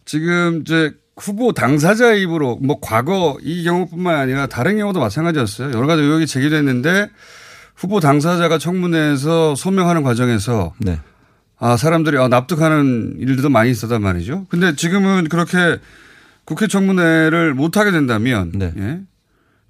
지금 0.05 0.61
이제 0.61 0.93
후보 1.17 1.51
당사자 1.51 2.13
입으로 2.13 2.57
뭐 2.61 2.79
과거 2.81 3.37
이 3.41 3.63
경우뿐만 3.63 4.15
아니라 4.15 4.47
다른 4.47 4.77
경우도 4.77 4.99
마찬가지였어요. 4.99 5.71
여러 5.71 5.87
가지 5.87 6.01
의혹이 6.03 6.27
제기됐는데 6.27 7.09
후보 7.75 7.99
당사자가 7.99 8.57
청문회에서 8.57 9.55
소명하는 9.55 10.03
과정에서 10.03 10.73
네. 10.79 10.99
아 11.59 11.75
사람들이 11.75 12.17
아, 12.17 12.27
납득하는 12.27 13.15
일들도 13.19 13.49
많이 13.49 13.71
있었단 13.71 14.01
말이죠. 14.01 14.45
근데 14.49 14.75
지금은 14.75 15.27
그렇게 15.27 15.79
국회 16.45 16.67
청문회를 16.67 17.53
못 17.53 17.77
하게 17.77 17.91
된다면 17.91 18.51
네. 18.53 18.71
예? 18.77 19.01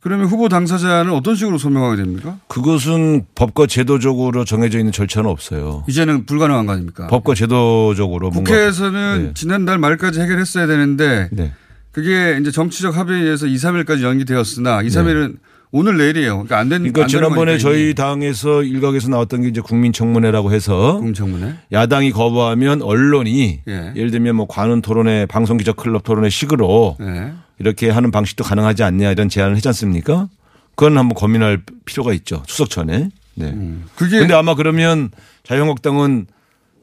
그러면 0.08 0.28
후보 0.28 0.48
당사자는 0.48 1.12
어떤 1.12 1.36
식으로 1.36 1.58
소명하게 1.58 1.98
됩니까? 1.98 2.38
그것은 2.48 3.26
법과 3.36 3.67
제도적으로 3.67 4.46
정해져 4.46 4.78
있는 4.78 4.93
절차는 4.93 5.30
없어요. 5.30 5.84
이제는 5.89 6.26
불가능한 6.26 6.65
거 6.65 6.72
아닙니까? 6.72 7.08
법과 7.08 7.36
제도적으로 7.36 8.30
국회에서는 8.30 9.24
네. 9.26 9.32
지난달 9.34 9.78
말까지 9.80 10.22
해결했어야 10.22 10.65
되는데 10.65 11.28
네. 11.34 11.52
그게 11.91 12.38
이제 12.39 12.52
정치적 12.52 12.96
합의에 12.96 13.20
의해서 13.20 13.48
2, 13.48 13.56
3일까지 13.56 14.04
연기되었으나 14.04 14.82
2, 14.82 14.88
3일은 14.88 15.39
오늘 15.72 15.98
내일이에요. 15.98 16.36
그러니까 16.36 16.60
안 16.60 16.70
된. 16.70 16.84
네. 16.84 16.91
그러니까 16.91 17.02
안 17.02 17.08
지난번에 17.10 17.58
저희. 17.58 17.93
당에서 17.93 18.63
일각에서 18.63 19.10
나왔던 19.10 19.41
게 19.41 19.50
이제 19.50 19.60
국민청문회라고 19.60 20.54
해서 20.54 20.93
국민청문회 21.00 21.54
야당이 21.74 22.12
거부하면 22.12 22.82
언론이 22.82 23.60
예. 23.67 23.91
예를 23.93 24.12
들면 24.12 24.38
뭐 24.38 24.48
관훈 24.48 24.82
토론회, 24.82 25.26
방송 25.26 25.58
기자 25.58 25.74
클럽 25.74 26.04
토론회 26.04 26.30
식으로 26.30 26.96
네. 27.02 27.34
이렇게 27.60 27.89
하는 27.89 28.12
방식도 28.12 28.43
가능하지 28.43 28.84
않냐 28.84 29.12
이런 29.12 29.30
제안을 29.30 29.56
했지 29.56 29.67
않습니까? 29.70 30.30
그건 30.76 30.98
한번 30.98 31.15
고민할 31.15 31.63
필요가 31.86 32.13
있죠. 32.13 32.43
추석 32.46 32.70
전에. 32.70 33.10
네. 33.36 33.46
음. 33.48 33.86
그게 33.96 34.20
근데 34.20 34.34
아마 34.34 34.54
그러면 34.56 35.10
자유한국당은 35.43 36.28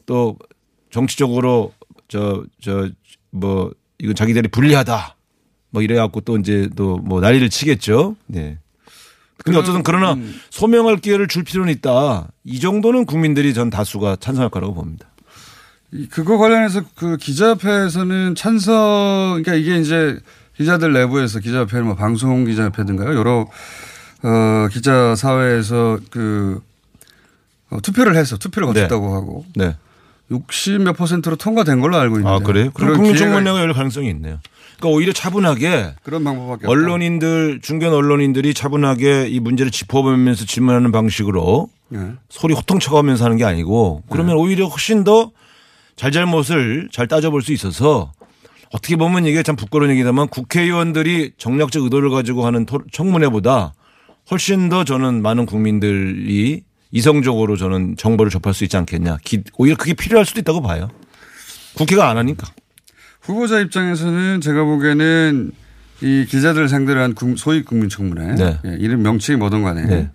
또 0.06 0.36
정치적으로 0.90 1.72
저 2.08 2.44
저 2.62 2.88
뭐 3.30 3.72
이건 3.98 4.14
자기들이 4.14 4.48
불리하다. 4.48 5.16
뭐 5.70 5.82
이래 5.82 5.96
갖고 5.96 6.20
또 6.20 6.36
이제 6.36 6.68
또 6.76 6.98
뭐 7.02 7.20
난리를 7.20 7.50
치겠죠. 7.50 8.14
네. 8.26 8.58
근데 9.44 9.58
어쨌든 9.58 9.82
그러나 9.82 10.12
음. 10.14 10.34
소명할 10.50 10.98
기회를 10.98 11.26
줄 11.26 11.42
필요는 11.42 11.72
있다. 11.74 12.28
이 12.44 12.60
정도는 12.60 13.04
국민들이 13.06 13.52
전 13.54 13.70
다수가 13.70 14.16
찬성할 14.20 14.50
거라고 14.50 14.74
봅니다. 14.74 15.08
이- 15.92 16.06
그거 16.06 16.38
관련해서 16.38 16.82
그 16.94 17.16
기자협회에서는 17.16 18.34
찬성, 18.36 19.42
그러니까 19.42 19.54
이게 19.54 19.80
이제 19.80 20.18
기자들 20.56 20.92
내부에서 20.92 21.40
기자협회, 21.40 21.80
뭐 21.80 21.94
방송 21.94 22.44
기자협회든가요. 22.44 23.14
여러, 23.16 23.48
어, 24.22 24.68
기자 24.70 25.14
사회에서 25.14 25.98
그, 26.10 26.60
어, 27.70 27.80
투표를 27.80 28.16
해서 28.16 28.36
투표를 28.36 28.68
네. 28.72 28.82
거쳤다고 28.82 29.14
하고 29.14 29.44
네. 29.56 29.76
60몇 30.30 30.96
퍼센트로 30.96 31.36
통과된 31.36 31.80
걸로 31.80 31.96
알고 31.98 32.16
있는데. 32.16 32.30
아, 32.30 32.38
그래요? 32.38 32.70
그럼 32.72 32.96
국민청문회가 32.96 33.60
열 33.60 33.72
가능성이 33.72 34.08
있네요. 34.10 34.38
그러니까 34.78 34.96
오히려 34.96 35.12
차분하게 35.12 35.94
그런 36.02 36.24
방법밖에. 36.24 36.66
언론인들, 36.66 37.60
중견 37.62 37.92
언론인들이 37.92 38.54
차분하게 38.54 39.28
이 39.28 39.40
문제를 39.40 39.70
짚어보면서 39.70 40.46
질문하는 40.46 40.92
방식으로 40.92 41.68
네. 41.88 42.12
소리 42.28 42.54
호통 42.54 42.78
쳐가면서 42.78 43.24
하는 43.24 43.36
게 43.36 43.44
아니고 43.44 44.02
그러면 44.08 44.36
오히려 44.36 44.66
훨씬 44.66 45.04
더 45.04 45.30
잘잘못을 45.96 46.88
잘 46.90 47.06
따져볼 47.06 47.42
수 47.42 47.52
있어서 47.52 48.12
어떻게 48.74 48.96
보면 48.96 49.24
이게 49.24 49.44
참 49.44 49.54
부끄러운 49.54 49.92
얘기다만 49.92 50.26
국회의원들이 50.26 51.34
정략적 51.38 51.84
의도를 51.84 52.10
가지고 52.10 52.44
하는 52.44 52.66
토- 52.66 52.82
청문회보다 52.90 53.72
훨씬 54.32 54.68
더 54.68 54.82
저는 54.82 55.22
많은 55.22 55.46
국민들이 55.46 56.64
이성적으로 56.90 57.56
저는 57.56 57.96
정보를 57.96 58.30
접할 58.32 58.52
수 58.52 58.64
있지 58.64 58.76
않겠냐. 58.76 59.18
기- 59.24 59.44
오히려 59.58 59.76
그게 59.76 59.94
필요할 59.94 60.26
수도 60.26 60.40
있다고 60.40 60.60
봐요. 60.60 60.90
국회가 61.74 62.08
안 62.10 62.16
하니까. 62.16 62.48
후보자 63.20 63.60
입장에서는 63.60 64.40
제가 64.40 64.64
보기에는 64.64 65.52
이 66.02 66.26
기자들을 66.28 66.68
상대로 66.68 67.00
한 67.00 67.14
국- 67.14 67.38
소위 67.38 67.62
국민청문회 67.62 68.34
네. 68.34 68.58
예, 68.66 68.76
이름 68.80 69.02
명칭이 69.02 69.38
뭐든 69.38 69.62
간에 69.62 69.84
네. 69.86 70.10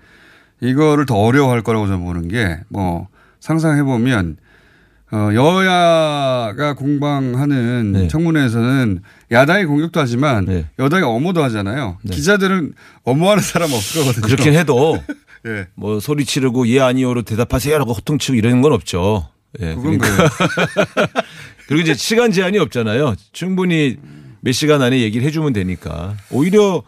이거를 0.61 1.05
더 1.05 1.15
어려워할 1.15 1.61
거라고 1.63 1.87
저는 1.87 2.03
보는 2.03 2.27
게 2.27 2.59
뭐 2.67 3.07
상상해 3.39 3.83
보면 3.83 4.35
어, 5.11 5.29
여야가 5.33 6.73
공방하는 6.75 7.91
네. 7.93 8.07
청문회에서는 8.09 9.01
야당이 9.31 9.65
공격도 9.65 9.99
하지만 9.99 10.65
여당이 10.77 11.03
엄호도 11.03 11.43
하잖아요. 11.45 11.97
기자들은 12.11 12.73
엄호하는 13.03 13.41
사람 13.41 13.73
없을 13.73 14.01
거거든요. 14.01 14.27
네. 14.27 14.31
그렇긴 14.35 14.53
해도 14.53 15.01
예. 15.47 15.67
뭐 15.75 15.99
소리 15.99 16.25
지르고 16.25 16.67
예 16.67 16.81
아니요로 16.81 17.23
대답하세요라고 17.23 17.93
호통치고 17.93 18.35
이러는 18.35 18.61
건 18.61 18.73
없죠. 18.73 19.27
예. 19.61 19.73
그건 19.73 19.97
그러니까 19.97 20.29
그리고 21.67 21.81
이제 21.81 21.93
시간 21.95 22.31
제한이 22.31 22.59
없잖아요. 22.59 23.15
충분히 23.31 23.97
몇 24.41 24.51
시간 24.51 24.81
안에 24.81 24.99
얘기를 25.01 25.25
해주면 25.25 25.53
되니까 25.53 26.15
오히려 26.29 26.83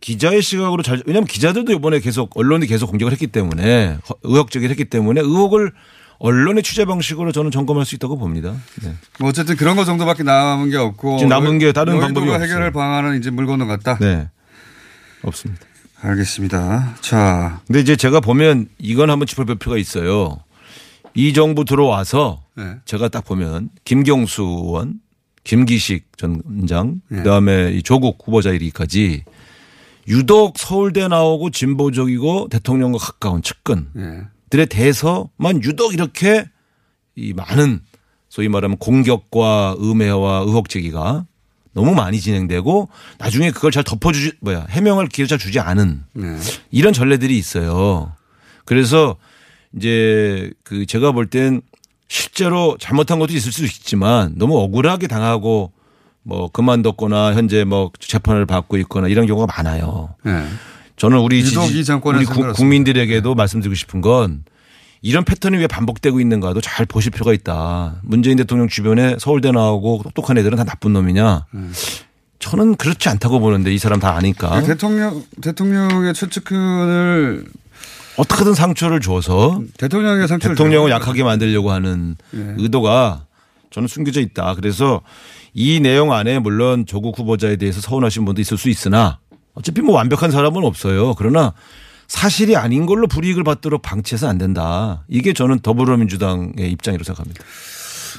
기자의 0.00 0.42
시각으로 0.42 0.82
잘 0.82 1.02
왜냐하면 1.06 1.26
기자들도 1.26 1.72
이번에 1.72 1.98
계속 2.00 2.36
언론이 2.38 2.66
계속 2.66 2.86
공격을 2.86 3.12
했기 3.12 3.26
때문에 3.26 3.98
허- 4.08 4.14
의혹 4.22 4.50
제기를 4.50 4.70
했기 4.70 4.84
때문에 4.86 5.20
의혹을 5.20 5.72
언론의 6.20 6.62
취재 6.62 6.84
방식으로 6.84 7.32
저는 7.32 7.50
점검할 7.50 7.86
수 7.86 7.94
있다고 7.94 8.18
봅니다. 8.18 8.54
네. 8.82 8.94
뭐 9.18 9.30
어쨌든 9.30 9.56
그런 9.56 9.74
거 9.74 9.84
정도밖에 9.84 10.22
남은 10.22 10.70
게 10.70 10.76
없고 10.76 11.16
지금 11.16 11.30
남은 11.30 11.58
게 11.58 11.72
다른 11.72 11.98
방법이 11.98 12.28
없어요. 12.28 12.44
해결할 12.44 12.72
방안은 12.72 13.18
이제 13.18 13.30
물 13.30 13.46
건너 13.46 13.66
갔다. 13.66 13.96
네. 13.98 14.28
없습니다. 15.22 15.66
알겠습니다. 16.02 16.96
자, 17.00 17.60
근데 17.66 17.80
이제 17.80 17.96
제가 17.96 18.20
보면 18.20 18.68
이건 18.78 19.10
한번 19.10 19.26
짚어볼 19.26 19.56
필요가 19.56 19.78
있어요. 19.78 20.38
이 21.14 21.32
정부 21.32 21.64
들어와서 21.64 22.42
네. 22.54 22.76
제가 22.84 23.08
딱 23.08 23.24
보면 23.24 23.70
김경수 23.84 24.42
의원, 24.42 25.00
김기식 25.44 26.18
전 26.18 26.42
원장, 26.44 27.00
네. 27.08 27.18
그다음에 27.18 27.72
이 27.72 27.82
조국 27.82 28.18
후보자 28.22 28.50
이르기까지 28.50 29.24
유독 30.08 30.58
서울대 30.58 31.08
나오고 31.08 31.50
진보적이고 31.50 32.48
대통령과 32.50 32.98
가까운 32.98 33.42
측근 33.42 33.88
들에 34.50 34.62
예. 34.62 34.66
대해서만 34.66 35.62
유독 35.62 35.94
이렇게 35.94 36.44
이 37.16 37.32
많은 37.32 37.80
소위 38.28 38.48
말하면 38.48 38.76
공격과 38.78 39.76
음해와 39.80 40.44
의혹 40.46 40.68
제기가 40.68 41.26
너무 41.72 41.94
많이 41.94 42.20
진행되고 42.20 42.88
나중에 43.18 43.50
그걸 43.50 43.70
잘 43.70 43.84
덮어주지 43.84 44.32
뭐야 44.40 44.66
해명할 44.68 45.06
기회를 45.06 45.28
잘 45.28 45.38
주지 45.38 45.60
않은 45.60 46.04
네. 46.14 46.36
이런 46.70 46.92
전례들이 46.92 47.36
있어요. 47.38 48.12
그래서 48.64 49.16
이제 49.76 50.52
그 50.64 50.84
제가 50.86 51.12
볼 51.12 51.26
땐 51.26 51.62
실제로 52.08 52.76
잘못한 52.80 53.20
것도 53.20 53.32
있을 53.34 53.52
수 53.52 53.64
있지만 53.64 54.34
너무 54.36 54.58
억울하게 54.58 55.06
당하고 55.06 55.72
뭐 56.24 56.48
그만뒀거나 56.48 57.34
현재 57.34 57.62
뭐 57.62 57.92
재판을 58.00 58.46
받고 58.46 58.76
있거나 58.78 59.06
이런 59.06 59.26
경우가 59.26 59.46
많아요. 59.56 60.14
네. 60.24 60.44
저는 61.00 61.16
우리 61.18 61.42
지지- 61.42 61.56
우리 62.04 62.24
구-. 62.26 62.52
국민들에게도 62.52 63.34
말씀드리고 63.34 63.74
싶은 63.74 64.02
건 64.02 64.44
이런 65.00 65.24
패턴이 65.24 65.56
왜 65.56 65.66
반복되고 65.66 66.20
있는가도 66.20 66.60
잘 66.60 66.84
보실 66.84 67.10
필요가 67.10 67.32
있다. 67.32 68.00
문재인 68.02 68.36
대통령 68.36 68.68
주변에 68.68 69.16
서울대 69.18 69.50
나오고 69.50 70.02
똑똑한 70.04 70.36
애들은 70.36 70.58
다 70.58 70.64
나쁜 70.64 70.92
놈이냐? 70.92 71.46
저는 72.38 72.76
그렇지 72.76 73.08
않다고 73.08 73.40
보는데 73.40 73.72
이 73.72 73.78
사람 73.78 73.98
다 73.98 74.14
아니까. 74.14 74.60
그 74.60 74.66
대통령 74.66 75.24
대통령의 75.40 76.12
최측근을 76.12 77.46
어떻게든 78.18 78.52
상처를 78.52 79.00
줘서 79.00 79.62
대통령의 79.78 80.28
상처를 80.28 80.54
대통령을. 80.54 80.90
약하게 80.90 81.22
만들려고 81.22 81.70
하는 81.70 82.16
예. 82.34 82.54
의도가 82.58 83.24
저는 83.70 83.88
숨겨져 83.88 84.20
있다. 84.20 84.54
그래서 84.54 85.00
이 85.54 85.80
내용 85.80 86.12
안에 86.12 86.40
물론 86.40 86.84
조국 86.84 87.18
후보자에 87.18 87.56
대해서 87.56 87.80
서운하신 87.80 88.26
분도 88.26 88.42
있을 88.42 88.58
수 88.58 88.68
있으나 88.68 89.18
어차피 89.54 89.80
뭐 89.82 89.94
완벽한 89.96 90.30
사람은 90.30 90.64
없어요. 90.64 91.14
그러나 91.14 91.52
사실이 92.08 92.56
아닌 92.56 92.86
걸로 92.86 93.06
불이익을 93.06 93.44
받도록 93.44 93.82
방치해서 93.82 94.28
안 94.28 94.38
된다. 94.38 95.04
이게 95.08 95.32
저는 95.32 95.60
더불어민주당의 95.60 96.70
입장이라고 96.72 97.04
생각합니다. 97.04 97.44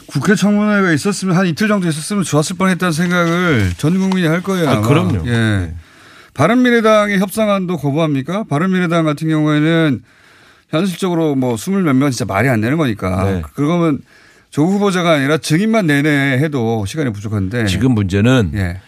국회 0.07 0.35
청문회가 0.35 0.91
있었으면 0.93 1.35
한 1.35 1.45
이틀 1.47 1.67
정도 1.67 1.87
있었으면 1.87 2.23
좋았을 2.23 2.55
뻔했다는 2.57 2.91
생각을 2.91 3.71
전 3.77 3.97
국민이 3.99 4.27
할 4.27 4.41
거예요. 4.41 4.69
아. 4.69 4.81
그럼요. 4.81 5.27
예. 5.27 5.73
바른미래당의 6.33 7.19
협상안도 7.19 7.77
거부합니까? 7.77 8.45
바른미래당 8.45 9.03
같은 9.05 9.27
경우에는 9.27 10.01
현실적으로 10.69 11.35
뭐 11.35 11.57
스물 11.57 11.83
몇 11.83 11.93
명 11.95 12.09
진짜 12.11 12.23
말이 12.25 12.47
안 12.47 12.61
되는 12.61 12.77
거니까. 12.77 13.23
네. 13.25 13.41
그거면 13.53 13.99
조국 14.49 14.73
후보자가 14.75 15.11
아니라 15.11 15.37
증인만 15.37 15.87
내내 15.87 16.37
해도 16.39 16.85
시간이 16.85 17.11
부족한데. 17.11 17.65
지금 17.65 17.91
문제는 17.93 18.51
예. 18.55 18.79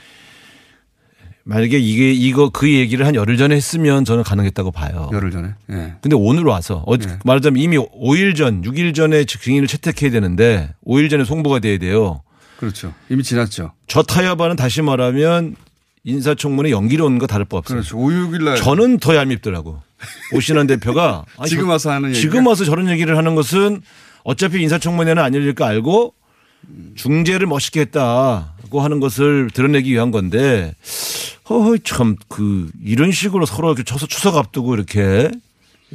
만약에 1.45 1.77
이게 1.77 2.11
이거 2.13 2.49
그 2.49 2.71
얘기를 2.71 3.05
한 3.05 3.15
열흘 3.15 3.35
전에 3.37 3.53
했으면 3.55 4.05
저는 4.05 4.23
가능했다고 4.23 4.71
봐요. 4.71 5.09
열흘 5.11 5.29
전에. 5.31 5.49
예. 5.71 5.93
근데 6.01 6.15
오늘 6.15 6.43
와서 6.43 6.83
어, 6.87 6.95
말하자면 7.25 7.61
이미 7.61 7.77
5일 7.77 8.35
전, 8.35 8.61
6일 8.61 8.95
전에 8.95 9.25
증인을 9.25 9.67
채택해야 9.67 10.09
되는데 10.11 10.73
5일 10.85 11.09
전에 11.09 11.25
송부가 11.25 11.59
돼야 11.59 11.77
돼요. 11.77 12.21
그렇죠. 12.57 12.93
이미 13.09 13.23
지났죠. 13.23 13.73
저 13.87 14.03
타협안은 14.03 14.55
다시 14.55 14.81
말하면 14.81 15.55
인사청문회 16.05 16.71
연기로 16.71 17.05
오는 17.05 17.17
거 17.19 17.27
다를 17.27 17.43
바 17.45 17.57
없어요. 17.57 17.77
그렇죠. 17.81 17.97
5, 17.97 18.07
6일 18.07 18.43
날. 18.43 18.55
저는 18.57 18.99
더 18.99 19.15
얄밉더라고. 19.15 19.81
오신환 20.33 20.67
대표가 20.67 21.25
아니, 21.37 21.49
지금 21.49 21.65
저- 21.65 21.71
와서 21.71 21.91
하는 21.91 22.09
얘기가? 22.09 22.21
지금 22.21 22.47
와서 22.47 22.63
저런 22.63 22.89
얘기를 22.89 23.17
하는 23.17 23.35
것은 23.35 23.81
어차피 24.23 24.61
인사청문회는 24.61 25.21
안 25.21 25.33
열릴 25.35 25.53
거 25.55 25.65
알고 25.65 26.13
중재를 26.95 27.47
멋있게 27.47 27.81
했다 27.81 28.52
고 28.73 28.81
하는 28.81 28.99
것을 28.99 29.51
드러내기 29.53 29.91
위한 29.91 30.09
건데 30.09 30.73
허허 31.47 31.77
참 31.83 32.15
그 32.27 32.71
이런 32.83 33.11
식으로 33.11 33.45
서로 33.45 33.67
이렇게 33.69 33.83
쳐서 33.83 34.07
추석 34.07 34.35
앞두고 34.35 34.73
이렇게 34.73 35.29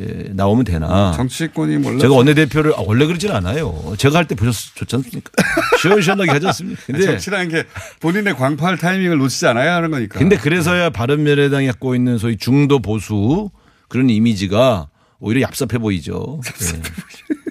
예, 0.00 0.04
나오면 0.30 0.64
되나? 0.64 1.10
정치권이 1.16 1.78
몰라. 1.78 1.98
제가 1.98 2.14
원내대표를 2.14 2.72
아, 2.74 2.82
원래 2.86 3.04
그러진 3.04 3.32
않아요. 3.32 3.94
제가 3.98 4.18
할 4.18 4.26
때 4.28 4.36
보셨 4.36 4.76
좋지 4.76 4.94
않습니까? 4.94 5.30
시원시원하게 5.82 6.30
하지 6.30 6.46
않습니까? 6.46 6.80
근데 6.86 7.04
정치라는 7.04 7.48
게 7.48 7.64
본인의 7.98 8.36
광파할 8.36 8.78
타이밍을 8.78 9.18
놓치지 9.18 9.48
않아야 9.48 9.74
하는 9.74 9.90
거니까. 9.90 10.20
근데 10.20 10.36
그래서야 10.36 10.90
바른미래당이 10.90 11.66
갖고 11.66 11.96
있는 11.96 12.16
소위 12.18 12.36
중도 12.36 12.78
보수 12.78 13.50
그런 13.88 14.08
이미지가 14.08 14.86
오히려 15.18 15.48
얍삽해 15.48 15.80
보이죠. 15.80 16.40
예. 16.62 16.82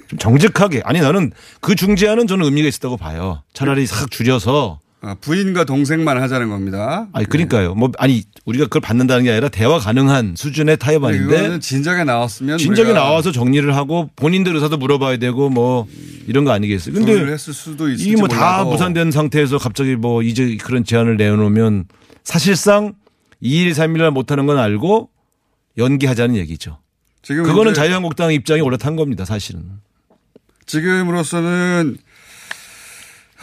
좀 0.07 0.17
정직하게 0.17 0.83
아니 0.85 1.01
나는 1.01 1.33
그 1.59 1.75
중재안은 1.75 2.27
저는 2.27 2.45
의미가 2.45 2.69
있었다고 2.69 2.95
봐요. 2.95 3.43
차라리 3.51 3.85
싹 3.87 4.09
줄여서 4.09 4.79
아, 4.81 4.86
부인과 5.21 5.63
동생만 5.63 6.21
하자는 6.21 6.49
겁니다. 6.49 7.07
아니 7.13 7.25
그러니까요. 7.27 7.75
뭐 7.75 7.91
아니 7.97 8.23
우리가 8.45 8.65
그걸 8.65 8.81
받는다는 8.81 9.23
게 9.25 9.31
아니라 9.31 9.47
대화 9.49 9.77
가능한 9.77 10.35
수준의 10.35 10.77
타협안인데 10.77 11.37
이거는 11.37 11.59
진작에 11.59 12.03
나왔으면 12.03 12.57
진작에 12.57 12.93
나와서 12.93 13.31
정리를 13.31 13.75
하고 13.75 14.09
본인들 14.15 14.55
의사도 14.55 14.77
물어봐야 14.77 15.17
되고 15.17 15.49
뭐 15.49 15.87
이런 16.25 16.45
거 16.45 16.51
아니겠어요. 16.51 16.95
근데 16.95 17.13
했을 17.31 17.53
수도 17.53 17.89
이게 17.89 18.15
뭐 18.15 18.27
다. 18.27 18.63
무산된 18.63 19.11
상태에서 19.11 19.59
갑자기 19.59 19.95
뭐 19.95 20.23
이제 20.23 20.57
그런 20.63 20.83
제안을 20.83 21.17
내놓으면 21.17 21.85
사실상 22.23 22.93
2일, 23.41 23.71
3일 23.71 24.09
못하는 24.09 24.47
건 24.47 24.57
알고 24.57 25.09
연기하자는 25.77 26.35
얘기죠. 26.37 26.79
지금 27.21 27.43
그거는 27.43 27.73
자유한국당 27.73 28.33
입장이 28.33 28.61
올라탄 28.61 28.95
겁니다, 28.95 29.25
사실은. 29.25 29.63
지금으로서는 30.65 31.97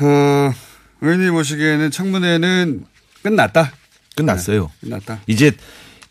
어, 0.01 0.53
의원님 1.05 1.33
보시기에는 1.35 1.91
청문회는 1.91 2.87
끝났다. 3.23 3.73
끝났어요. 4.17 4.71
네, 4.81 4.89
끝났다. 4.89 5.21
이제 5.27 5.53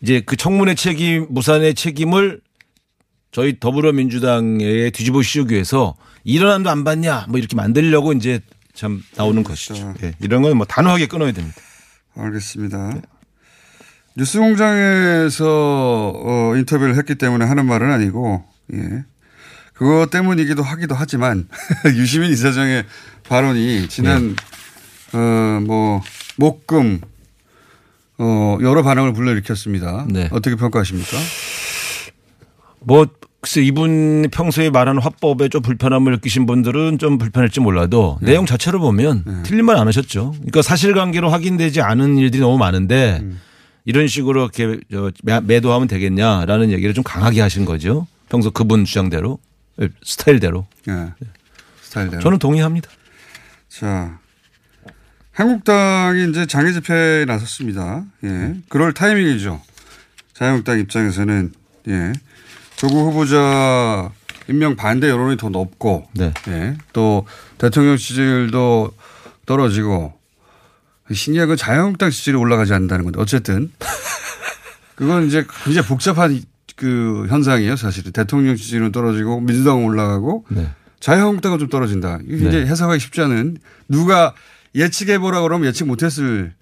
이제 0.00 0.22
그 0.24 0.36
청문회 0.36 0.74
책임, 0.76 1.26
무산의 1.30 1.74
책임을 1.74 2.40
저희 3.32 3.58
더불어민주당에 3.58 4.90
뒤집어 4.90 5.20
씌우기 5.22 5.54
위해서 5.54 5.96
일어난도 6.22 6.70
안 6.70 6.84
받냐 6.84 7.26
뭐 7.28 7.38
이렇게 7.38 7.56
만들려고 7.56 8.12
이제 8.12 8.40
참 8.74 9.02
나오는 9.16 9.42
것이죠. 9.42 9.94
예, 10.02 10.12
이런 10.20 10.42
건 10.42 10.56
뭐 10.56 10.64
단호하게 10.66 11.06
끊어야 11.06 11.32
됩니다. 11.32 11.56
알겠습니다. 12.16 13.00
뉴스공장에서 14.16 16.12
어, 16.14 16.52
인터뷰를 16.56 16.96
했기 16.96 17.16
때문에 17.16 17.44
하는 17.44 17.66
말은 17.66 17.90
아니고, 17.90 18.44
예. 18.74 19.04
그거 19.72 20.06
때문이기도 20.08 20.62
하기도 20.62 20.94
하지만 20.94 21.48
유시민 21.96 22.30
이사장의 22.30 22.84
발언이 23.28 23.88
지난 23.88 24.36
어, 25.14 25.60
뭐 25.64 26.02
목금 26.36 27.00
어, 28.18 28.58
여러 28.62 28.82
반응을 28.82 29.12
불러일으켰습니다. 29.12 30.06
네. 30.08 30.28
어떻게 30.32 30.56
평가하십니까? 30.56 31.16
뭐 32.80 33.06
글쎄 33.40 33.62
이분 33.62 34.28
평소에 34.32 34.70
말하는 34.70 35.00
화법에 35.02 35.48
좀 35.48 35.62
불편함을 35.62 36.12
느끼신 36.12 36.46
분들은 36.46 36.98
좀 36.98 37.18
불편할지 37.18 37.60
몰라도 37.60 38.18
네. 38.22 38.32
내용 38.32 38.46
자체로 38.46 38.78
보면 38.80 39.42
틀린 39.44 39.64
말 39.66 39.76
안 39.76 39.86
하셨죠. 39.86 40.32
그러니까 40.36 40.62
사실관계로 40.62 41.28
확인되지 41.30 41.80
않은 41.80 42.16
일들이 42.18 42.40
너무 42.40 42.56
많은데 42.58 43.18
음. 43.22 43.40
이런 43.84 44.06
식으로 44.06 44.42
이렇게 44.54 44.78
매- 45.22 45.40
매도하면 45.40 45.88
되겠냐라는 45.88 46.70
얘기를 46.72 46.94
좀 46.94 47.04
강하게 47.04 47.40
하신 47.42 47.64
거죠. 47.66 48.06
평소 48.30 48.50
그분 48.50 48.84
주장대로 48.86 49.38
스타일대로. 50.02 50.66
예. 50.88 51.12
스타일대로. 51.82 52.22
저는 52.22 52.38
동의합니다. 52.38 52.88
자, 53.68 54.18
한국당이 55.34 56.30
이제 56.30 56.46
장애 56.46 56.72
집회에 56.72 57.24
나섰습니다. 57.24 58.04
예. 58.22 58.54
그럴 58.68 58.94
타이밍이죠. 58.94 59.60
자유한국당 60.32 60.78
입장에서는, 60.78 61.52
예. 61.88 62.12
조국 62.76 63.08
후보자 63.08 64.10
임명 64.48 64.76
반대 64.76 65.08
여론이 65.08 65.36
더 65.36 65.48
높고, 65.48 66.06
네. 66.12 66.32
예. 66.48 66.76
또 66.92 67.26
대통령 67.58 67.96
지지율도 67.96 68.92
떨어지고, 69.44 70.14
신기한 71.12 71.48
건 71.48 71.56
자유한국당 71.56 72.10
지지율이 72.10 72.40
올라가지 72.40 72.72
않는다는 72.72 73.04
건데, 73.04 73.20
어쨌든. 73.20 73.72
그건 74.94 75.26
이제 75.26 75.44
굉장히 75.64 75.88
복잡한 75.88 76.40
그 76.76 77.26
현상이에요, 77.28 77.74
사실은. 77.74 78.12
대통령 78.12 78.54
지지율은 78.54 78.92
떨어지고, 78.92 79.40
민주당은 79.40 79.84
올라가고, 79.84 80.46
네. 80.50 80.70
자유한국당은 81.00 81.58
좀 81.58 81.68
떨어진다. 81.68 82.20
이게 82.24 82.48
네. 82.48 82.66
해석하기 82.66 83.00
쉽지 83.00 83.20
않은 83.22 83.58
누가 83.88 84.32
예측해 84.74 85.18
보라 85.18 85.42
그러면 85.42 85.68
예측 85.68 85.86
못했을 85.86 86.52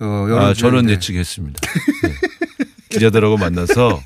어, 0.00 0.26
아, 0.30 0.54
저는. 0.54 0.90
예측했습니다. 0.90 1.60
예. 2.08 2.14
기자들하고 2.90 3.36
만나서 3.36 4.00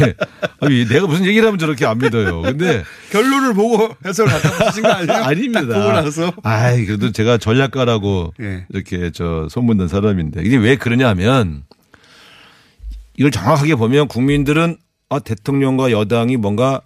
예. 0.00 0.14
아니, 0.60 0.86
내가 0.86 1.06
무슨 1.06 1.26
얘기를 1.26 1.46
하면 1.46 1.58
저렇게 1.58 1.86
안 1.86 1.98
믿어요. 1.98 2.42
근데 2.42 2.82
결론을 3.10 3.54
보고 3.54 3.94
해석을 4.04 4.30
갖다 4.32 4.50
붙이신 4.64 4.82
거 4.82 4.88
아니에요? 4.90 5.12
아닙니다. 5.24 5.60
딱 5.66 5.74
보고 5.80 5.92
나서. 5.92 6.32
아이, 6.42 6.84
그래도 6.86 7.12
제가 7.12 7.38
전략가라고 7.38 8.34
예. 8.40 8.66
이렇게 8.70 9.10
저 9.12 9.48
소문난 9.50 9.88
사람인데 9.88 10.42
이게 10.44 10.56
왜 10.56 10.76
그러냐 10.76 11.08
하면 11.10 11.64
이걸 13.16 13.30
정확하게 13.30 13.76
보면 13.76 14.08
국민들은 14.08 14.76
아, 15.08 15.18
대통령과 15.20 15.92
여당이 15.92 16.36
뭔가 16.36 16.80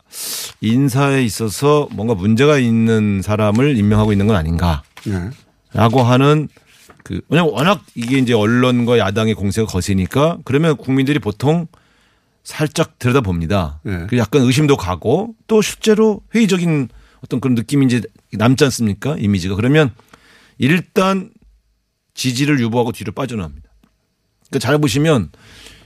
인사에 0.61 1.22
있어서 1.24 1.89
뭔가 1.93 2.14
문제가 2.14 2.59
있는 2.59 3.22
사람을 3.22 3.76
임명하고 3.78 4.12
있는 4.12 4.26
건 4.26 4.37
아닌가. 4.37 4.83
예. 5.75 5.79
라고 5.79 6.03
하는 6.03 6.49
그, 7.05 7.21
왜냐면 7.29 7.53
워낙 7.53 7.83
이게 7.95 8.18
이제 8.18 8.33
언론과 8.35 8.99
야당의 8.99 9.35
공세가 9.35 9.66
거세니까 9.66 10.39
그러면 10.45 10.77
국민들이 10.77 11.18
보통 11.18 11.66
살짝 12.45 12.99
들여다 12.99 13.21
봅니다. 13.21 13.81
네. 13.85 14.07
그 14.09 14.18
약간 14.18 14.43
의심도 14.43 14.77
가고 14.77 15.35
또 15.47 15.62
실제로 15.62 16.23
회의적인 16.35 16.89
어떤 17.23 17.41
그런 17.41 17.55
느낌이 17.55 17.87
이제 17.87 18.01
남지 18.33 18.64
않습니까? 18.64 19.16
이미지가. 19.18 19.55
그러면 19.55 19.93
일단 20.59 21.31
지지를 22.14 22.61
유보하고 22.61 22.93
뒤로 22.93 23.12
빠져나옵니다. 23.12 23.71
그러니까 24.49 24.59
잘 24.66 24.79
보시면 24.79 25.31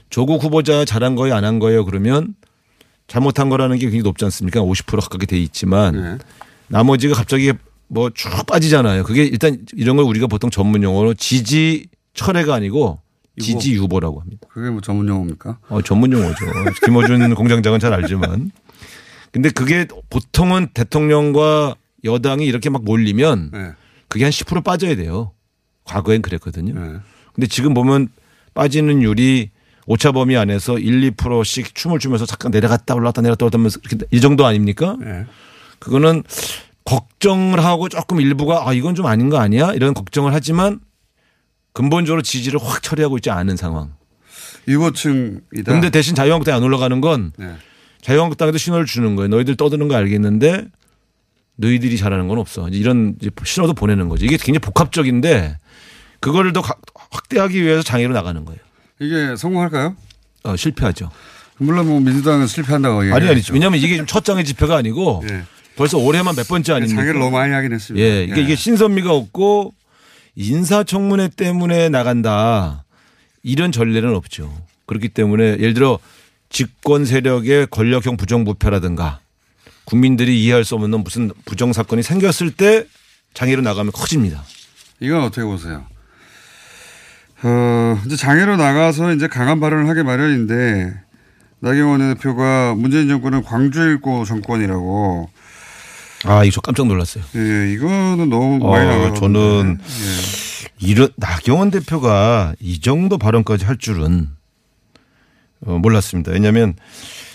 조국 0.09 0.43
후보자 0.43 0.85
잘한 0.85 1.15
거예요, 1.15 1.35
안 1.35 1.43
한 1.43 1.59
거예요? 1.59 1.85
그러면 1.85 2.35
잘못한 3.07 3.49
거라는 3.49 3.77
게 3.77 3.81
굉장히 3.85 4.03
높지 4.03 4.25
않습니까? 4.25 4.61
50% 4.61 4.99
가깝게 5.01 5.25
돼 5.27 5.37
있지만 5.39 5.95
나머지가 6.67 7.13
갑자기 7.15 7.53
뭐 7.87 8.09
쭉 8.09 8.29
빠지잖아요. 8.45 9.03
그게 9.03 9.23
일단 9.23 9.65
이런 9.73 9.95
걸 9.97 10.05
우리가 10.05 10.27
보통 10.27 10.49
전문 10.49 10.83
용어로 10.83 11.13
지지 11.13 11.87
철회가 12.13 12.53
아니고 12.55 12.99
지지 13.39 13.73
유보라고 13.73 14.21
합니다. 14.21 14.47
그게 14.49 14.69
뭐 14.69 14.81
전문 14.81 15.07
용어입니까? 15.07 15.59
어, 15.69 15.81
전문 15.81 16.11
용어죠. 16.13 16.45
김어준 16.85 17.33
공장장은 17.35 17.79
잘 17.79 17.93
알지만. 17.93 18.51
근데 19.31 19.49
그게 19.49 19.85
보통은 20.09 20.69
대통령과 20.73 21.75
여당이 22.05 22.45
이렇게 22.45 22.69
막 22.69 22.83
몰리면 22.85 23.49
네. 23.51 23.71
그게 24.07 24.23
한 24.23 24.31
10% 24.31 24.63
빠져야 24.63 24.95
돼요. 24.95 25.33
과거엔 25.83 26.21
그랬거든요. 26.21 26.73
네. 26.73 26.99
근데 27.33 27.47
지금 27.47 27.73
보면 27.73 28.07
빠지는 28.53 29.01
율이 29.01 29.49
오차 29.87 30.13
범위 30.13 30.37
안에서 30.37 30.79
1, 30.79 31.11
2%씩 31.11 31.75
춤을 31.75 31.99
추면서 31.99 32.25
잠깐 32.25 32.51
내려갔다 32.51 32.95
올라갔다 32.95 33.21
내려갔다 33.21 33.45
올라갔다 33.45 33.57
하면서 33.59 33.79
이렇게 33.83 34.05
이 34.11 34.21
정도 34.21 34.45
아닙니까? 34.45 34.95
네. 35.01 35.25
그거는 35.79 36.23
걱정을 36.85 37.63
하고 37.63 37.89
조금 37.89 38.21
일부가 38.21 38.67
아 38.69 38.73
이건 38.73 38.95
좀 38.95 39.05
아닌 39.07 39.29
거 39.29 39.37
아니야? 39.39 39.73
이런 39.73 39.93
걱정을 39.93 40.33
하지만 40.33 40.79
근본적으로 41.73 42.21
지지를 42.21 42.59
확 42.63 42.81
처리하고 42.81 43.17
있지 43.17 43.29
않은 43.31 43.57
상황. 43.57 43.93
유보층이다. 44.67 45.71
근데 45.73 45.89
대신 45.89 46.15
자유한국당이 46.15 46.55
안 46.57 46.63
올라가는 46.63 46.99
건 47.01 47.33
네. 47.37 47.53
자유한국당에도 48.01 48.57
신호를 48.57 48.85
주는 48.85 49.15
거예요. 49.15 49.27
너희들 49.29 49.55
떠드는 49.57 49.87
거 49.87 49.95
알겠는데 49.95 50.67
너희들이 51.57 51.97
잘하는 51.97 52.27
건 52.27 52.37
없어. 52.37 52.67
이제 52.69 52.77
이런 52.77 53.15
신호도 53.43 53.73
보내는 53.73 54.07
거죠. 54.09 54.25
이게 54.25 54.37
굉장히 54.37 54.59
복합적인데 54.59 55.57
그거를 56.19 56.53
더 56.53 56.61
가- 56.61 56.75
확대하기 57.11 57.61
위해서 57.61 57.81
장애로 57.83 58.13
나가는 58.13 58.43
거예요. 58.45 58.59
이게 58.99 59.35
성공할까요? 59.35 59.95
어, 60.43 60.55
실패하죠. 60.55 61.09
물론 61.57 61.87
뭐 61.87 61.99
민주당은 61.99 62.47
실패한다고 62.47 62.99
아니 62.99 63.05
얘기하죠. 63.07 63.31
아니 63.31 63.41
왜냐하면 63.51 63.79
이게 63.79 64.03
첫 64.05 64.23
장애 64.25 64.43
집회가 64.43 64.75
아니고 64.77 65.23
예. 65.29 65.43
벌써 65.75 65.97
올해만 65.97 66.35
몇 66.35 66.47
번째 66.47 66.73
아닙니까? 66.73 67.01
장애를 67.01 67.19
너무 67.19 67.31
많이 67.31 67.53
하긴 67.53 67.73
했습니다. 67.73 68.05
예, 68.05 68.23
이게, 68.23 68.35
예. 68.37 68.41
이게 68.41 68.55
신선미가 68.55 69.11
없고 69.11 69.73
인사청문회 70.35 71.29
때문에 71.35 71.89
나간다 71.89 72.85
이런 73.43 73.71
전례는 73.71 74.15
없죠. 74.15 74.55
그렇기 74.85 75.09
때문에 75.09 75.43
예를 75.59 75.73
들어 75.73 75.99
집권 76.49 77.05
세력의 77.05 77.67
권력형 77.71 78.17
부정부패라든가 78.17 79.19
국민들이 79.83 80.43
이해할 80.43 80.63
수 80.63 80.75
없는 80.75 81.03
무슨 81.03 81.31
부정 81.45 81.73
사건이 81.73 82.03
생겼을 82.03 82.51
때 82.51 82.85
장애로 83.33 83.61
나가면 83.61 83.91
커집니다. 83.91 84.43
이건 84.99 85.23
어떻게 85.23 85.43
보세요? 85.43 85.85
어, 87.43 88.01
이제 88.05 88.15
장애로 88.15 88.55
나가서 88.57 89.13
이제 89.13 89.27
강한 89.27 89.59
발언을 89.59 89.87
하게 89.89 90.03
마련인데 90.03 90.93
나경원 91.59 92.15
대표가 92.15 92.73
문재인 92.75 93.07
정권은 93.07 93.43
광주일고 93.43 94.25
정권이라고. 94.25 95.29
아, 96.25 96.43
이거 96.43 96.51
저 96.55 96.61
깜짝 96.61 96.87
놀랐어요. 96.87 97.23
예, 97.35 97.71
이거는 97.73 98.29
너무 98.29 98.65
어, 98.65 98.71
많이 98.71 98.87
나가고. 98.87 99.15
저는 99.15 99.79
이런 100.79 101.09
나경원 101.15 101.71
대표가 101.71 102.53
이 102.59 102.79
정도 102.79 103.17
발언까지 103.17 103.65
할 103.65 103.77
줄은 103.77 104.29
어, 105.65 105.77
몰랐습니다. 105.79 106.31
왜냐하면 106.31 106.75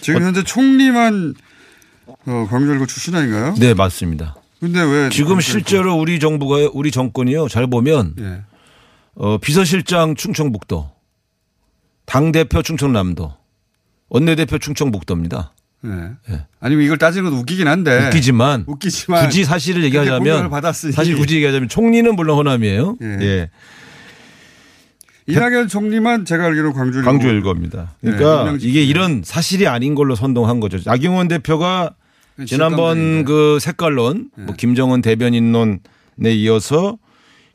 지금 0.00 0.22
현재 0.22 0.42
총리만 0.42 1.34
어, 2.26 2.46
광주일고 2.50 2.86
출신 2.86 3.14
아닌가요? 3.14 3.54
네 3.58 3.74
맞습니다. 3.74 4.36
근데 4.58 4.82
왜 4.82 5.08
지금 5.08 5.40
실제로 5.40 5.94
우리 5.94 6.20
정부가 6.20 6.68
우리 6.74 6.90
정권이요 6.90 7.48
잘 7.48 7.66
보면 7.66 8.14
예. 8.18 8.42
어, 9.14 9.38
비서실장 9.38 10.14
충청북도, 10.16 10.90
당 12.04 12.32
대표 12.32 12.62
충청남도, 12.62 13.32
원내대표 14.08 14.58
충청북도입니다. 14.58 15.52
예. 15.84 16.46
아니면 16.60 16.84
이걸 16.84 16.98
따지는 16.98 17.30
건 17.30 17.38
웃기긴 17.40 17.68
한데. 17.68 18.06
웃기지만, 18.06 18.64
웃기지만 18.66 19.24
굳이 19.24 19.44
사실을 19.44 19.82
얘기하자면. 19.84 20.50
사실 20.92 21.16
굳이 21.16 21.36
얘기하자면 21.36 21.68
총리는 21.68 22.14
물론 22.16 22.36
호남이에요. 22.36 22.96
예. 23.02 23.18
예. 23.20 23.50
이낙연 25.26 25.68
총리만 25.68 26.24
제가 26.24 26.46
알기로 26.46 26.72
광주일고. 26.72 27.08
광주 27.08 27.28
일거입니다. 27.28 27.94
네, 28.00 28.12
그러니까 28.12 28.42
임명직. 28.42 28.68
이게 28.68 28.82
이런 28.82 29.22
사실이 29.24 29.68
아닌 29.68 29.94
걸로 29.94 30.16
선동한 30.16 30.60
거죠. 30.60 30.78
나경원 30.84 31.28
대표가 31.28 31.94
네, 32.36 32.46
지난번 32.46 33.24
그 33.24 33.58
색깔론, 33.60 34.30
뭐 34.36 34.54
김정은 34.56 35.02
대변인론에 35.02 35.78
이어서 36.34 36.98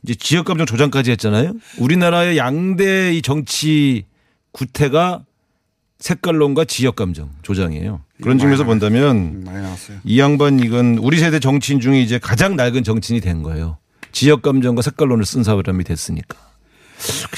이제 0.03 0.15
지역 0.15 0.45
감정 0.45 0.65
조장까지 0.65 1.11
했잖아요. 1.11 1.53
우리나라의 1.79 2.37
양대 2.37 3.13
이 3.13 3.21
정치 3.21 4.05
구태가 4.51 5.23
색깔론과 5.99 6.65
지역 6.65 6.95
감정 6.95 7.29
조장이에요. 7.41 8.01
그런 8.21 8.37
측면에서 8.37 8.63
본다면. 8.65 9.45
이 10.03 10.19
양반 10.19 10.59
이건 10.59 10.97
우리 10.97 11.17
세대 11.17 11.39
정치인 11.39 11.79
중에 11.79 12.01
이제 12.01 12.19
가장 12.19 12.55
낡은 12.55 12.83
정치인이 12.83 13.21
된 13.21 13.43
거예요. 13.43 13.77
지역 14.11 14.41
감정과 14.41 14.81
색깔론을 14.81 15.25
쓴 15.25 15.43
사람이 15.43 15.83
됐으니까. 15.83 16.37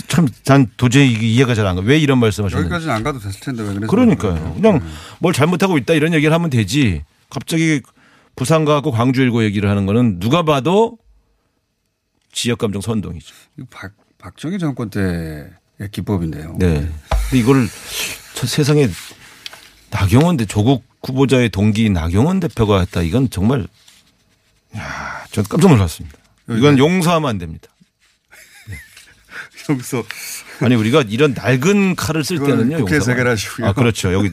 참, 0.08 0.28
난 0.46 0.68
도저히 0.78 1.12
이해가 1.14 1.56
잘 1.56 1.66
안 1.66 1.76
가. 1.76 1.82
왜 1.82 1.98
이런 1.98 2.20
말씀 2.20 2.46
하셨는지. 2.46 2.66
여기까지는 2.66 2.94
안 2.94 3.04
가도 3.04 3.20
됐을 3.20 3.40
텐데 3.42 3.64
왜. 3.64 3.88
그러니까요. 3.88 4.54
그냥 4.56 4.82
뭘 5.20 5.34
잘못하고 5.34 5.78
있다 5.78 5.94
이런 5.94 6.14
얘기를 6.14 6.34
하면 6.34 6.50
되지. 6.50 7.04
갑자기 7.30 7.82
부산 8.36 8.66
가고 8.66 8.92
광주 8.92 9.22
일고 9.22 9.44
얘기를 9.44 9.70
하는 9.70 9.86
거는 9.86 10.20
누가 10.20 10.44
봐도 10.44 10.98
지역 12.32 12.60
감정 12.60 12.82
선동이죠. 12.82 13.34
박, 13.72 13.94
박정희 14.20 14.60
정권 14.60 14.90
때의 14.92 15.50
기법인데요. 15.92 16.56
네. 16.60 16.88
근데 17.32 17.44
저 17.44 17.54
세상에 18.46 18.88
나경원 19.90 20.38
대 20.38 20.46
조국 20.46 20.84
후보자의 21.04 21.50
동기 21.50 21.90
나경원 21.90 22.40
대표가 22.42 22.80
했다. 22.82 23.02
이건 23.02 23.30
정말 23.30 23.66
야, 24.76 25.26
전 25.32 25.44
깜짝 25.46 25.70
놀랐습니다. 25.72 26.18
이건 26.50 26.78
용서하면 26.78 27.30
안 27.30 27.38
됩니다. 27.38 27.68
여기서 29.70 30.04
아니 30.62 30.76
우리가 30.76 31.04
이런 31.08 31.34
낡은 31.34 31.96
칼을 31.96 32.24
쓸 32.24 32.40
때는요. 32.40 32.78
국회에서 32.80 33.12
해결하시고요. 33.12 33.68
아 33.68 33.74
그렇죠. 33.74 34.14
여기 34.14 34.32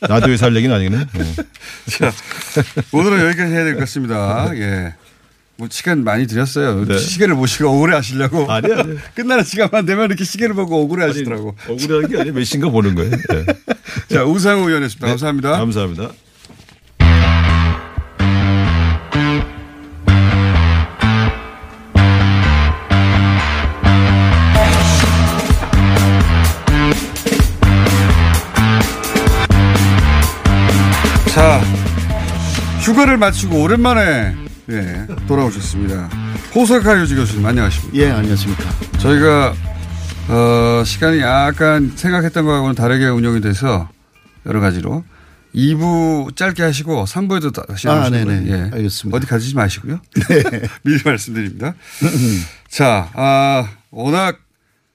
라디오에서 0.00 0.46
할 0.46 0.56
얘기는 0.56 0.74
아니네. 0.74 1.06
네. 1.12 1.34
자, 1.90 2.12
오늘은 2.92 3.26
여기까지 3.26 3.52
해야 3.52 3.64
될 3.64 3.74
것 3.74 3.80
같습니다. 3.80 4.50
예. 4.56 4.94
뭐 5.60 5.68
시간 5.70 6.04
많이 6.04 6.26
드렸어요. 6.26 6.86
네. 6.86 6.96
시계를 6.96 7.34
보시고 7.34 7.68
억울해 7.68 7.94
하시려고. 7.94 8.50
아니, 8.50 8.72
아니. 8.72 8.96
끝나는 9.14 9.44
시간만 9.44 9.84
되면 9.84 10.06
이렇게 10.06 10.24
시계를 10.24 10.54
보고 10.54 10.82
억울해 10.82 11.04
하시더라고. 11.04 11.54
억울한 11.68 12.08
게 12.10 12.18
아니라 12.18 12.34
몇 12.34 12.44
시인가 12.44 12.70
보는 12.70 12.94
거예요. 12.94 13.10
네. 13.10 13.44
자, 14.08 14.24
우상우 14.24 14.66
의원이었습니다. 14.66 15.06
감사합니다. 15.06 15.50
감사합니다. 15.58 16.12
자, 31.34 31.60
휴가를 32.80 33.18
마치고 33.18 33.62
오랜만에 33.62 34.49
예, 34.70 35.06
돌아오셨습니다. 35.26 36.08
호사카 36.54 37.00
유지 37.00 37.14
교수님 37.16 37.44
안녕하십니까? 37.44 37.96
예, 37.96 38.10
안녕하십니까. 38.10 38.64
저희가 38.98 39.54
어, 40.28 40.84
시간이 40.84 41.20
약간 41.20 41.92
생각했던 41.96 42.44
거하고는 42.44 42.74
다르게 42.76 43.06
운영이 43.06 43.40
돼서 43.40 43.88
여러 44.46 44.60
가지로 44.60 45.04
2부 45.54 46.36
짧게 46.36 46.62
하시고 46.62 47.04
3부에도 47.04 47.52
다시 47.66 47.88
아, 47.88 48.08
네네. 48.08 48.46
예. 48.46 48.70
알겠습니다. 48.72 49.16
어디 49.16 49.26
가지지 49.26 49.56
마시고요. 49.56 50.00
미리 50.84 51.00
말씀드립니다. 51.04 51.74
자, 52.68 53.10
아, 53.14 53.68
워낙 53.90 54.38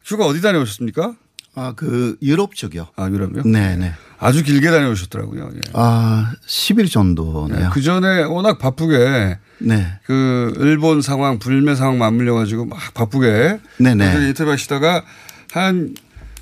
휴가 0.06 0.26
어디 0.26 0.42
다녀오셨습니까? 0.42 1.16
아, 1.56 1.74
그 1.76 2.16
유럽 2.22 2.56
쪽이요. 2.56 2.88
아, 2.96 3.10
유럽이요? 3.10 3.44
네네. 3.44 3.94
아주 4.18 4.44
길게 4.44 4.70
다녀오셨더라고요. 4.72 5.50
예. 5.56 5.60
아, 5.74 6.32
10일 6.48 6.92
정도네요. 6.92 7.70
그 7.72 7.82
전에 7.82 8.24
워낙 8.24 8.58
바쁘게 8.58 9.38
네. 9.60 10.00
그 10.06 10.54
일본 10.58 11.02
상황 11.02 11.40
불매 11.40 11.76
상황 11.76 11.98
맞물려 11.98 12.34
가지고 12.34 12.66
막 12.66 12.80
바쁘게 12.94 13.60
네네. 13.78 14.28
인터뷰 14.28 14.52
하시다가 14.52 15.04
한 15.52 15.96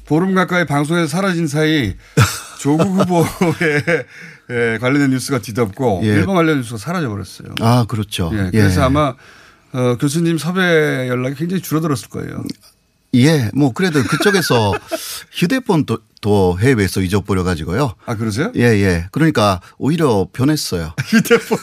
보름 0.06 0.36
가까이 0.36 0.66
방송에서 0.66 1.08
사라진 1.08 1.48
사이 1.48 1.96
조국 2.60 2.88
후보에 2.88 3.84
예, 4.50 4.78
관련된 4.80 5.12
뉴스가 5.12 5.40
뒤덮고 5.40 6.02
예. 6.04 6.08
일본 6.08 6.36
관련 6.36 6.58
뉴스가 6.58 6.78
사라져 6.78 7.10
버렸어요. 7.10 7.50
아, 7.62 7.86
그렇죠. 7.88 8.30
예, 8.34 8.50
그래서 8.52 8.82
예. 8.82 8.86
아마 8.86 9.16
어, 9.74 9.98
교수님 10.00 10.38
섭외 10.38 11.08
연락이 11.08 11.36
굉장히 11.36 11.62
줄어들었을 11.62 12.10
거예요. 12.10 12.44
예, 13.16 13.50
뭐 13.54 13.74
그래도 13.74 14.02
그쪽에서 14.04 14.74
휴대폰도 15.32 16.00
또 16.22 16.58
해외에서 16.60 17.02
잊어버려 17.02 17.44
가지고요. 17.44 17.94
아 18.06 18.16
그러세요? 18.16 18.52
예, 18.56 18.62
예. 18.62 19.08
그러니까 19.12 19.62
오히려 19.78 20.28
변했어요. 20.34 20.94
휴대폰 21.06 21.58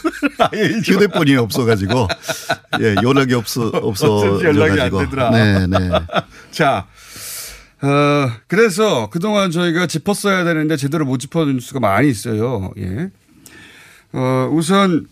휴대폰이 0.85 1.35
없어 1.37 1.65
가지고 1.65 2.07
예, 2.81 2.95
연락이 3.03 3.35
없어 3.35 3.69
없어 3.75 4.41
연락이 4.45 4.73
안 4.73 4.91
가지고. 4.91 5.01
되더라. 5.05 5.31
네, 5.31 5.67
네. 5.67 5.91
자, 6.51 6.87
어, 7.83 8.31
그래서 8.47 9.09
그동안 9.11 9.51
저희가 9.51 9.87
짚었어야 9.87 10.45
되는데 10.45 10.77
제대로 10.77 11.05
못 11.05 11.19
짚어준 11.19 11.61
수가 11.61 11.81
많이 11.81 12.09
있어요. 12.11 12.71
예. 12.79 13.11
어, 14.13 14.49
우선 14.53 15.07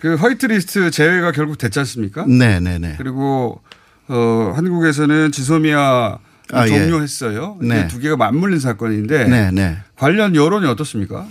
그 0.00 0.14
화이트 0.14 0.46
리스트 0.46 0.90
제외가 0.90 1.30
결국 1.30 1.58
됐지 1.58 1.78
않습니까? 1.78 2.24
네, 2.26 2.58
네, 2.58 2.78
네. 2.78 2.94
그리고 2.98 3.60
어, 4.08 4.52
한국에서는 4.54 5.32
지소미아 5.32 6.18
아, 6.52 6.64
예. 6.66 6.68
종료했어요. 6.68 7.58
이게 7.62 7.74
네. 7.74 7.88
두 7.88 7.98
개가 7.98 8.16
맞물린 8.16 8.60
사건인데 8.60 9.24
네, 9.24 9.50
네. 9.50 9.78
관련 9.96 10.34
여론이 10.36 10.66
어떻습니까? 10.66 11.26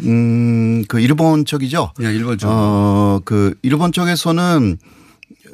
음, 0.00 0.84
그 0.88 1.00
일본 1.00 1.44
쪽이죠. 1.44 1.92
예, 2.02 2.12
일본 2.12 2.38
쪽. 2.38 2.48
어, 2.48 3.20
그 3.24 3.54
일본 3.62 3.92
쪽에서는 3.92 4.78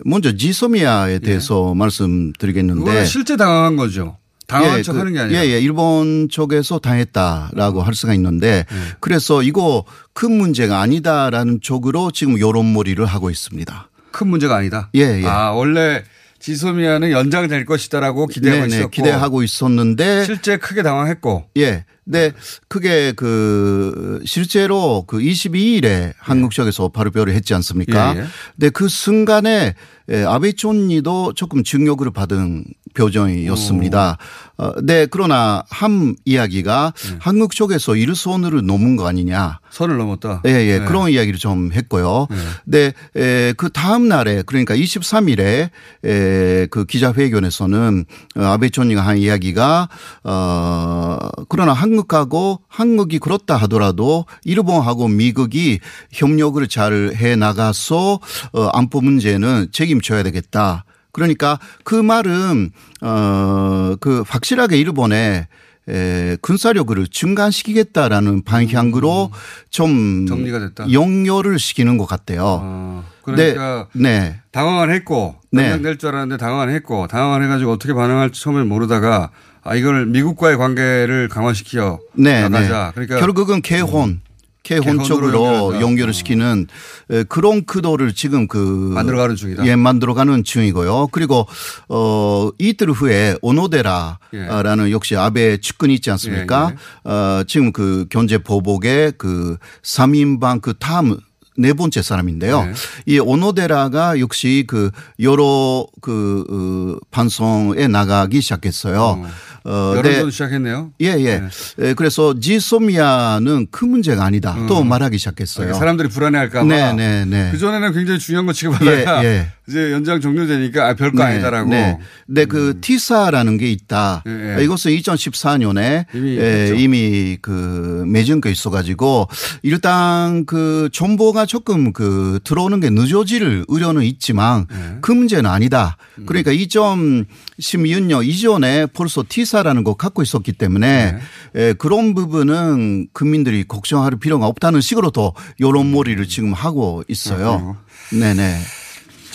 먼저 0.05 0.37
지소미아에 0.37 1.19
대해서 1.21 1.75
말씀드리겠는데 1.75 2.81
그거는 2.81 3.05
실제 3.05 3.37
당한 3.37 3.77
거죠. 3.77 4.17
당한 4.47 4.83
척 4.83 4.95
그, 4.95 4.99
하는 5.01 5.13
게 5.13 5.21
아니라. 5.21 5.41
예, 5.45 5.49
예. 5.51 5.61
일본 5.61 6.29
쪽에서 6.31 6.79
당했다라고 6.79 7.83
할 7.83 7.95
수가 7.95 8.15
있는데 8.15 8.65
네. 8.69 8.77
그래서 9.01 9.43
이거 9.43 9.85
큰 10.15 10.33
문제가 10.33 10.81
아니다라는 10.81 11.61
쪽으로 11.61 12.11
지금 12.11 12.41
여론몰이를 12.41 13.05
하고 13.05 13.29
있습니다. 13.31 13.91
큰 14.11 14.29
문제가 14.29 14.57
아니다. 14.57 14.89
예, 14.95 15.21
예. 15.21 15.27
아, 15.27 15.51
원래 15.51 16.03
지소미아는 16.39 17.11
연장될 17.11 17.65
것이다라고 17.65 18.27
기대하고 18.27 18.63
네네, 18.63 18.77
있었고 18.77 18.91
기대하고 18.91 19.43
있었는데 19.43 20.25
실제 20.25 20.57
크게 20.57 20.83
당황했고 20.83 21.47
예. 21.57 21.85
네, 22.05 22.33
그게 22.69 23.13
그 23.13 24.23
실제로 24.25 25.05
그 25.07 25.19
22일에 25.19 26.15
한국 26.19 26.53
쪽에서 26.53 26.89
발표를 26.89 27.35
했지 27.35 27.53
않습니까? 27.53 28.15
예, 28.15 28.21
예. 28.21 28.25
근데 28.57 28.71
그 28.71 28.89
순간에 28.89 29.75
에, 30.09 30.25
아베 30.25 30.53
촌리도 30.53 31.35
조금 31.35 31.63
증욕을 31.63 32.11
받은 32.13 32.65
표정이었습니다. 32.95 34.19
어, 34.59 34.73
네, 34.83 35.07
그러나 35.07 35.63
함 35.71 36.17
이야기가 36.25 36.93
한국 37.21 37.55
쪽에서 37.55 37.95
일선으로 37.95 38.61
넘은 38.63 38.97
거 38.97 39.07
아니냐. 39.07 39.61
선을 39.71 39.97
넘었다. 39.99 40.43
예, 40.47 40.51
예. 40.51 40.79
네. 40.81 40.85
그런 40.85 41.11
이야기를 41.11 41.39
좀 41.39 41.71
했고요. 41.73 42.27
네, 42.65 42.93
에, 43.17 43.53
그 43.57 43.71
다음 43.71 44.09
날에 44.09 44.43
그러니까 44.47 44.75
23일에 44.75 45.71
에, 46.05 46.67
그 46.71 46.85
기자회견에서는 46.87 48.05
어, 48.37 48.43
아베 48.43 48.69
총리가 48.71 49.01
한 49.03 49.19
이야기가 49.19 49.89
어, 50.25 51.19
그러나 51.49 51.73
한국하고 51.73 52.61
한국이 52.69 53.19
그렇다 53.19 53.57
하더라도 53.57 54.25
일본하고 54.45 55.09
미국이 55.09 55.81
협력을 56.13 56.67
잘 56.69 56.89
해 57.15 57.37
나가서 57.37 58.21
어, 58.53 58.63
안보 58.73 59.01
문제는 59.01 59.69
책임져야 59.73 60.23
되겠다. 60.23 60.85
그러니까 61.19 61.59
그 61.85 61.95
말은 61.97 62.71
어그 63.01 64.23
확실하게 64.27 64.79
일본에 64.79 65.49
에, 65.89 66.37
군사력을 66.43 67.07
증강시키겠다라는 67.11 68.45
방향으로 68.45 69.31
좀 69.71 69.91
음. 69.91 70.27
정리가 70.27 70.59
됐다. 70.61 70.93
용료를 70.93 71.59
시키는 71.59 71.97
것 71.99 72.07
같아요. 72.07 73.05
그러니까 73.23 73.89
네. 73.95 74.21
네. 74.21 74.41
당황을 74.53 74.93
했고 74.93 75.37
네. 75.51 75.65
연장될 75.65 75.99
줄 75.99 76.11
알았는데 76.11 76.37
당황을 76.37 76.73
했고 76.75 77.07
당황을 77.09 77.45
해가지고 77.45 77.73
어떻게 77.73 77.95
반응할지 77.95 78.41
처음에 78.41 78.65
모르다가 78.65 79.31
아 79.63 79.75
이걸 79.75 80.07
미국과의 80.07 80.57
관계를 80.57 81.29
강화시켜 81.29 81.99
네, 82.15 82.43
나가자. 82.49 82.87
네. 82.87 82.93
그러니까 82.95 83.21
결국은 83.21 83.61
개혼. 83.63 83.89
개혼 83.91 84.21
개혼으로 84.69 85.05
쪽으로. 85.05 85.81
연결을 85.81 86.13
시키는 86.13 86.67
에, 87.11 87.25
그런 87.25 87.65
구도를 87.65 88.13
지금 88.15 88.47
그 88.47 88.59
만들어가는 88.95 89.37
중이다. 89.37 89.67
예, 89.67 89.77
만들어가는 89.77 90.45
중이고요. 90.45 91.09
그리고 91.13 91.47
어 91.89 92.51
이틀 92.59 92.91
후에 92.91 93.37
오노데라라는 93.41 94.91
역시 94.91 95.17
아베 95.17 95.57
측근이 95.59 95.95
있지 95.95 96.11
않습니까? 96.11 96.75
어 97.05 97.43
지금 97.47 97.73
그 97.73 98.07
경제 98.11 98.39
보복의 98.39 99.15
그 99.19 99.57
3인방 99.83 100.61
그 100.61 100.75
다음 100.79 101.17
네 101.59 101.73
번째 101.73 102.03
사람인데요. 102.03 102.65
네. 102.65 102.73
이 103.07 103.19
오노데라가 103.19 104.21
역시 104.21 104.65
그 104.67 104.91
여러 105.21 105.87
그 106.01 106.45
어, 106.49 107.07
방송에 107.11 107.89
나가기 107.89 108.41
시작했어요. 108.41 109.27
어, 109.65 109.93
여론전 109.97 110.25
네. 110.27 110.31
시작했네요. 110.31 110.93
예, 111.01 111.07
예. 111.19 111.43
에, 111.81 111.95
그래서 111.95 112.39
지소미아는 112.39 113.67
큰 113.71 113.89
문제가 113.91 114.25
아니다. 114.25 114.57
또 114.69 114.85
말하기 114.85 115.19
시작했어요. 115.19 115.75
사람들이 115.75 116.09
불안해할까 116.09 116.61
봐. 116.61 116.65
네, 116.65 116.93
네, 116.93 117.25
네. 117.25 117.49
그 117.51 117.59
전에는 117.59 117.93
굉장히 117.93 118.19
중요한 118.21 118.47
거 118.47 118.53
취급하다가 118.53 119.25
예, 119.25 119.29
예. 119.29 119.53
이제 119.69 119.93
연장 119.93 120.19
종료되니까 120.19 120.89
아, 120.89 120.95
별거 120.95 121.23
아니다라고. 121.23 121.69
네. 121.69 121.99
근데 122.27 122.47
그 122.47 122.79
티사라는 122.81 123.59
게 123.59 123.71
있다. 123.71 124.23
예, 124.27 124.59
예. 124.59 124.65
이것은 124.65 124.93
2014년에 124.93 126.07
이미 126.15 126.39
했죠. 126.39 126.75
이미 126.75 127.39
그 127.43 128.05
맺은 128.07 128.41
게 128.41 128.51
있어가지고 128.51 129.29
일단 129.63 130.47
그 130.47 130.89
정보가 130.93 131.45
조금 131.45 131.93
그 131.93 132.41
들어오는 132.45 132.81
게 132.81 132.89
늦어질 132.89 133.67
우려는 133.69 134.05
있지만 134.05 134.67
예. 134.73 134.99
그 135.03 135.13
문제는 135.13 135.51
아니다. 135.51 135.99
음. 136.17 136.25
그러니까 136.25 136.51
2016년 136.53 138.25
이전에 138.25 138.87
벌써 138.87 139.23
티사라는 139.29 139.85
거 139.85 139.95
갖고 139.95 140.23
있었기 140.23 140.53
때문에 140.53 141.19
네. 141.53 141.63
에, 141.63 141.73
그런 141.75 142.15
부분은 142.15 143.09
국민들이 143.13 143.65
걱정할 143.65 144.13
필요가 144.19 144.47
없다는 144.47 144.81
식으로 144.81 145.11
더 145.11 145.35
여론몰이를 145.61 146.27
지금 146.27 146.55
하고 146.55 147.05
있어요. 147.07 147.77
네네. 148.11 148.57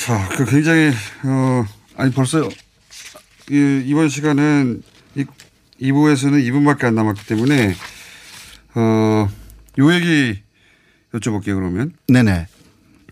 자, 0.05 0.27
그 0.35 0.43
굉장히 0.43 0.91
어 1.23 1.65
아니 1.95 2.11
벌써 2.11 2.49
이, 3.49 3.83
이번 3.85 4.09
시간은 4.09 4.83
이 5.15 5.23
2부에서는 5.81 6.45
2분밖에 6.45 6.83
안 6.83 6.95
남았기 6.95 7.25
때문에 7.25 7.73
어요 8.75 9.93
얘기 9.93 10.41
여쭤볼게요 11.13 11.55
그러면 11.55 11.93
네네. 12.09 12.47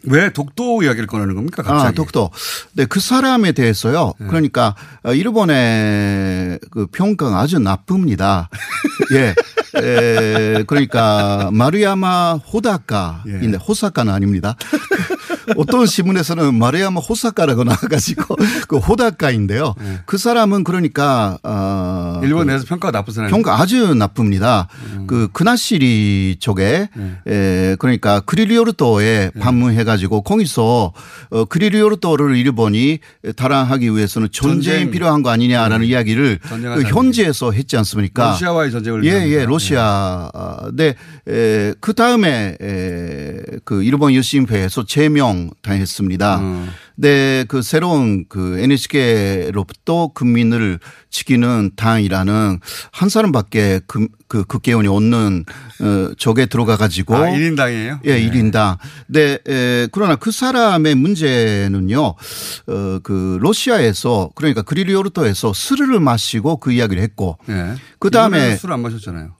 왜 0.03 0.33
독도 0.33 0.83
이야기를 0.83 1.07
꺼내는 1.07 1.35
겁니까 1.35 1.63
갑자기? 1.63 1.87
아, 1.87 1.91
독도. 1.91 2.29
네, 2.73 2.85
그 2.85 2.99
사람에 2.99 3.51
대해서요. 3.53 4.13
그러니까 4.17 4.75
어, 5.03 5.13
일본의 5.13 6.59
그 6.71 6.87
평가가 6.87 7.39
아주 7.39 7.59
나쁩니다. 7.59 8.49
예. 9.13 9.35
에, 9.75 10.63
그러니까 10.63 11.49
마루야마 11.51 12.33
호다카인데 12.33 13.57
호사카는 13.57 14.11
아닙니다. 14.13 14.55
어떤 15.57 15.85
신문에서는 15.85 16.53
마루야마 16.55 16.99
호사카라고 16.99 17.63
나와가지고 17.63 18.35
그 18.67 18.77
호다카인데요. 18.77 19.75
그 20.05 20.17
사람은 20.17 20.63
그러니까 20.63 21.37
어, 21.43 22.00
일본 22.23 22.45
그 22.45 22.51
내에서 22.51 22.65
평가가 22.65 22.91
나쁜 22.91 23.13
사람이 23.13 23.31
평가 23.31 23.59
아주 23.59 23.93
나쁩니다. 23.93 24.67
그 25.07 25.27
그나시리 25.31 26.37
쪽에 26.39 26.89
에, 27.27 27.75
그러니까 27.79 28.19
크리리오르토에 28.21 29.31
방문해 29.39 29.83
가지고 29.83 30.21
거기서 30.21 30.93
어, 31.29 31.45
크리리오르토를 31.45 32.35
일본이 32.35 32.99
달아하기 33.35 33.95
위해서는 33.95 34.29
전쟁이 34.31 34.77
전쟁. 34.79 34.91
필요한 34.91 35.23
거 35.23 35.29
아니냐라는 35.29 35.85
이야기를 35.85 36.39
전쟁하지 36.47 36.83
그 36.83 36.89
현지에서 36.89 37.51
했지 37.51 37.77
않습니까? 37.77 38.31
러시아와의 38.31 38.71
전쟁을 38.71 39.03
예, 39.05 39.11
위함이다. 39.11 39.39
예, 39.41 39.45
러시아. 39.45 40.29
아, 40.33 40.71
네, 40.73 40.95
에, 41.27 41.73
그 41.79 41.93
다음에 41.93 42.55
에, 42.61 43.37
그 43.63 43.83
일본 43.83 44.13
유신회에서 44.13 44.85
제명 44.85 45.49
당했습니다. 45.61 46.39
음. 46.39 46.69
네, 47.01 47.45
그 47.47 47.63
새로운 47.63 48.25
그 48.29 48.59
NHK로부터 48.59 50.09
국민을 50.13 50.77
지키는 51.09 51.71
당이라는 51.75 52.59
한 52.91 53.09
사람밖에 53.09 53.81
그, 53.87 54.07
그 54.27 54.43
국회의원이 54.43 54.87
없는 54.87 55.43
어, 55.81 56.13
적에 56.19 56.45
들어가 56.45 56.77
가지고 56.77 57.15
아, 57.15 57.21
1인당이에요? 57.31 58.01
예, 58.05 58.21
1인당. 58.21 58.77
네, 59.07 59.39
에, 59.47 59.87
그러나 59.91 60.15
그 60.15 60.29
사람의 60.29 60.93
문제는요, 60.93 61.99
어, 62.03 62.99
그 63.01 63.39
러시아에서 63.41 64.29
그러니까 64.35 64.61
그리리오르토에서 64.61 65.53
술을 65.53 65.99
마시고 65.99 66.57
그 66.57 66.71
이야기를 66.71 67.01
했고 67.01 67.39
네. 67.47 67.73
그 67.97 68.11
다음에 68.11 68.57
술을 68.57 68.75
안 68.75 68.81
마셨잖아요. 68.81 69.35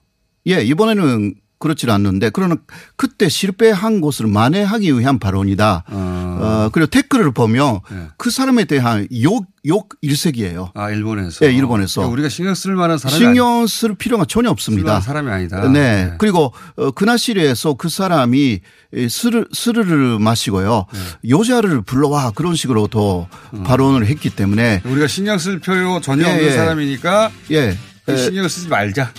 예, 0.48 0.62
이번에는 0.64 1.36
그렇지 1.62 1.88
않는데 1.88 2.30
그러나 2.30 2.56
그때 2.96 3.28
실패한 3.28 4.00
것을 4.00 4.26
만회하기 4.26 4.98
위한 4.98 5.20
발언이다. 5.20 5.84
어, 5.88 6.70
그리고 6.72 6.88
댓글을 6.88 7.30
보면 7.32 7.80
그 8.16 8.30
사람에 8.30 8.64
대한 8.64 9.06
욕, 9.22 9.46
욕 9.66 9.90
일색이에요. 10.00 10.72
아, 10.74 10.90
일본에서. 10.90 11.46
네, 11.46 11.52
일본에서. 11.52 12.00
그러니까 12.00 12.12
우리가 12.14 12.28
신경 12.28 12.54
쓸 12.56 12.74
만한 12.74 12.98
사람이 12.98 13.16
신경 13.16 13.66
쓸 13.68 13.94
필요가 13.94 14.24
전혀 14.24 14.50
없습니다. 14.50 15.00
사람이 15.00 15.30
아니다. 15.30 15.60
네. 15.68 15.68
네. 15.68 16.14
그리고 16.18 16.52
어, 16.74 16.90
그나시리에서 16.90 17.74
그 17.74 17.88
사람이 17.88 18.60
이 18.94 19.08
술을 19.08 19.46
술을 19.52 20.18
마시고요. 20.18 20.86
네. 20.92 21.30
여자를 21.30 21.82
불러와 21.82 22.32
그런 22.32 22.56
식으로 22.56 22.88
더 22.88 23.28
발언을 23.64 24.06
했기 24.06 24.30
때문에 24.30 24.82
우리가 24.84 25.06
신경 25.06 25.38
쓸 25.38 25.60
필요 25.60 26.00
전혀 26.00 26.26
예, 26.26 26.30
없는 26.32 26.44
예. 26.44 26.50
사람이니까 26.50 27.30
예. 27.52 27.76
에, 28.12 28.16
신경을 28.16 28.48
쓰지 28.48 28.68
말자. 28.68 29.12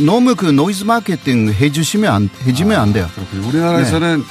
너무 0.00 0.34
그 0.34 0.46
노이즈 0.46 0.84
마케팅 0.84 1.52
해주시면 1.52 2.12
안 2.12 2.28
해주면 2.46 2.78
안 2.80 2.92
돼요. 2.92 3.08
그렇군요. 3.14 3.48
우리나라에서는 3.48 4.24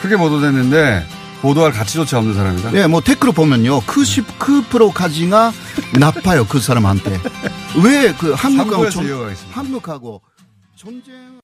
크게 0.00 0.16
보도됐는데 0.16 1.06
보도할 1.42 1.72
가치조차 1.72 2.18
없는 2.18 2.34
사람이다. 2.34 2.74
예, 2.74 2.86
뭐 2.86 3.00
댓글을 3.00 3.32
보면요. 3.34 3.80
그 3.86 4.04
10, 4.04 4.38
그 4.38 4.62
프로까지가 4.68 5.52
나빠요. 5.98 6.46
그 6.46 6.60
사람한테. 6.60 7.20
왜 7.82 8.12
그 8.18 8.32
한국하고 8.32 8.84
이어가겠습니다. 8.84 9.56
한국하고 9.60 10.22
전쟁 10.76 11.41